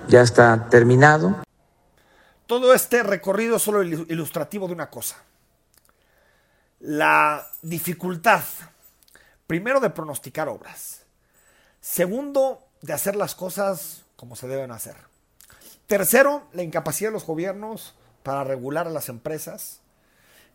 ya 0.08 0.22
está 0.22 0.68
terminado. 0.70 1.44
Todo 2.48 2.74
este 2.74 3.04
recorrido 3.04 3.58
es 3.58 3.62
solo 3.62 3.84
ilustrativo 3.84 4.68
de 4.68 4.74
una 4.74 4.90
cosa. 4.90 5.18
La 6.80 7.48
dificultad, 7.62 8.42
primero, 9.46 9.80
de 9.80 9.92
pronosticar 9.92 10.50
obras. 10.50 11.02
Segundo, 11.82 12.64
de 12.82 12.94
hacer 12.94 13.16
las 13.16 13.36
cosas 13.36 14.04
como 14.16 14.36
se 14.36 14.48
deben 14.48 14.72
hacer. 14.72 14.96
Tercero, 15.86 16.48
la 16.54 16.64
incapacidad 16.64 17.10
de 17.10 17.14
los 17.14 17.26
gobiernos 17.26 17.94
para 18.24 18.44
regular 18.44 18.88
a 18.88 18.92
las 18.92 19.08
empresas 19.10 19.82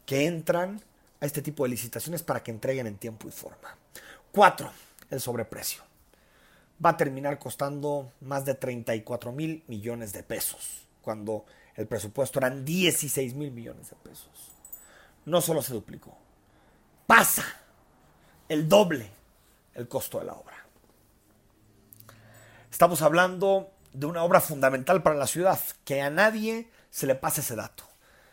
que 0.07 0.27
entran 0.27 0.83
a 1.21 1.27
este 1.27 1.41
tipo 1.41 1.63
de 1.63 1.71
licitaciones 1.71 2.25
para 2.25 2.43
que 2.43 2.51
entreguen 2.51 2.89
en 2.89 2.97
tiempo 2.97 3.29
y 3.29 3.31
forma. 3.31 3.77
Cuatro, 4.33 4.73
el 5.09 5.21
sobreprecio. 5.21 5.92
Va 6.85 6.91
a 6.91 6.97
terminar 6.97 7.39
costando 7.39 8.13
más 8.21 8.45
de 8.45 8.55
34 8.55 9.33
mil 9.33 9.63
millones 9.69 10.13
de 10.13 10.23
pesos, 10.23 10.89
cuando 11.01 11.45
el 11.77 11.87
presupuesto 11.87 12.39
eran 12.39 12.65
16 12.65 13.35
mil 13.35 13.53
millones 13.53 13.91
de 13.91 13.97
pesos. 13.97 14.53
No 15.25 15.41
solo 15.41 15.63
se 15.63 15.73
duplicó, 15.73 16.17
pasa 17.07 17.45
el 18.49 18.69
doble 18.69 19.11
el 19.75 19.89
costo 19.89 20.19
de 20.19 20.27
la 20.27 20.35
obra. 20.35 20.57
Estamos 22.71 23.03
hablando 23.03 23.71
de 23.93 24.07
una 24.07 24.25
obra 24.25 24.41
fundamental 24.41 25.03
para 25.03 25.17
la 25.17 25.27
ciudad, 25.27 25.61
que 25.85 26.01
a 26.03 26.11
nadie 26.11 26.71
se 26.91 27.07
le 27.07 27.15
pase 27.15 27.43
ese 27.43 27.57
dato. 27.57 27.85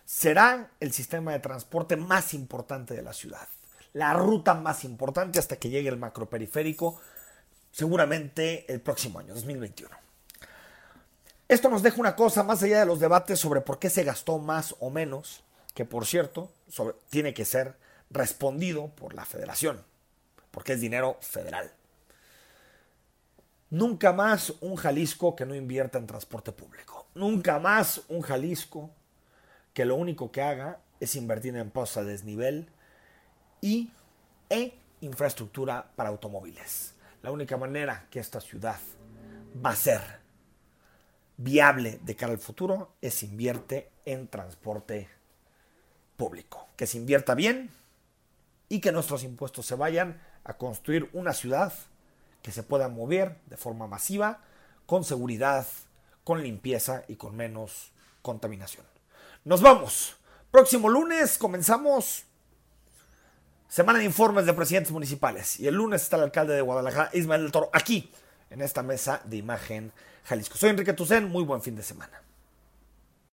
Será 0.05 0.71
el 0.79 0.91
sistema 0.91 1.33
de 1.33 1.39
transporte 1.39 1.95
más 1.95 2.33
importante 2.33 2.93
de 2.93 3.03
la 3.03 3.13
ciudad, 3.13 3.47
la 3.93 4.13
ruta 4.13 4.53
más 4.55 4.83
importante 4.83 5.39
hasta 5.39 5.57
que 5.57 5.69
llegue 5.69 5.89
el 5.89 5.97
macroperiférico, 5.97 6.99
seguramente 7.71 8.71
el 8.71 8.81
próximo 8.81 9.19
año, 9.19 9.33
2021. 9.33 9.95
Esto 11.47 11.69
nos 11.69 11.81
deja 11.81 11.99
una 11.99 12.15
cosa 12.15 12.43
más 12.43 12.61
allá 12.61 12.79
de 12.79 12.85
los 12.85 12.99
debates 12.99 13.39
sobre 13.39 13.61
por 13.61 13.79
qué 13.79 13.89
se 13.89 14.03
gastó 14.03 14.37
más 14.37 14.75
o 14.79 14.89
menos, 14.89 15.43
que 15.73 15.83
por 15.83 16.05
cierto 16.05 16.51
tiene 17.09 17.33
que 17.33 17.45
ser 17.45 17.75
respondido 18.11 18.89
por 18.89 19.13
la 19.13 19.25
federación, 19.25 19.83
porque 20.51 20.73
es 20.73 20.81
dinero 20.81 21.17
federal. 21.21 21.71
Nunca 23.71 24.13
más 24.13 24.53
un 24.61 24.75
Jalisco 24.75 25.35
que 25.35 25.45
no 25.45 25.55
invierta 25.55 25.97
en 25.97 26.07
transporte 26.07 26.51
público. 26.51 27.07
Nunca 27.13 27.59
más 27.59 28.01
un 28.09 28.21
Jalisco 28.21 28.91
que 29.73 29.85
lo 29.85 29.95
único 29.95 30.31
que 30.31 30.41
haga 30.41 30.79
es 30.99 31.15
invertir 31.15 31.55
en 31.55 31.69
postas 31.69 32.05
de 32.05 32.11
desnivel 32.11 32.69
y 33.61 33.91
e 34.49 34.73
infraestructura 35.01 35.91
para 35.95 36.09
automóviles. 36.09 36.93
La 37.21 37.31
única 37.31 37.57
manera 37.57 38.07
que 38.09 38.19
esta 38.19 38.39
ciudad 38.39 38.79
va 39.65 39.71
a 39.71 39.75
ser 39.75 40.01
viable 41.37 41.99
de 42.03 42.15
cara 42.15 42.31
al 42.31 42.39
futuro 42.39 42.93
es 43.01 43.23
invierte 43.23 43.91
en 44.05 44.27
transporte 44.27 45.09
público. 46.15 46.67
Que 46.75 46.87
se 46.87 46.97
invierta 46.97 47.35
bien 47.35 47.71
y 48.69 48.79
que 48.79 48.91
nuestros 48.91 49.23
impuestos 49.23 49.65
se 49.65 49.75
vayan 49.75 50.21
a 50.43 50.57
construir 50.57 51.09
una 51.13 51.33
ciudad 51.33 51.73
que 52.41 52.51
se 52.51 52.63
pueda 52.63 52.87
mover 52.87 53.37
de 53.47 53.57
forma 53.57 53.87
masiva, 53.87 54.41
con 54.85 55.03
seguridad, 55.03 55.67
con 56.23 56.41
limpieza 56.41 57.03
y 57.07 57.15
con 57.15 57.35
menos 57.35 57.91
contaminación. 58.21 58.85
Nos 59.43 59.61
vamos. 59.61 60.15
Próximo 60.51 60.89
lunes 60.89 61.37
comenzamos 61.37 62.25
semana 63.69 63.99
de 63.99 64.05
informes 64.05 64.45
de 64.45 64.53
presidentes 64.53 64.91
municipales. 64.91 65.59
Y 65.59 65.67
el 65.67 65.75
lunes 65.75 66.01
está 66.01 66.17
el 66.17 66.23
alcalde 66.23 66.55
de 66.55 66.61
Guadalajara, 66.61 67.11
Ismael 67.13 67.43
del 67.43 67.51
Toro, 67.51 67.69
aquí, 67.71 68.11
en 68.49 68.61
esta 68.61 68.83
mesa 68.83 69.21
de 69.25 69.37
imagen 69.37 69.93
Jalisco. 70.25 70.57
Soy 70.57 70.71
Enrique 70.71 70.93
Tucen, 70.93 71.29
muy 71.29 71.43
buen 71.43 71.61
fin 71.61 71.75
de 71.75 71.83
semana. 71.83 72.21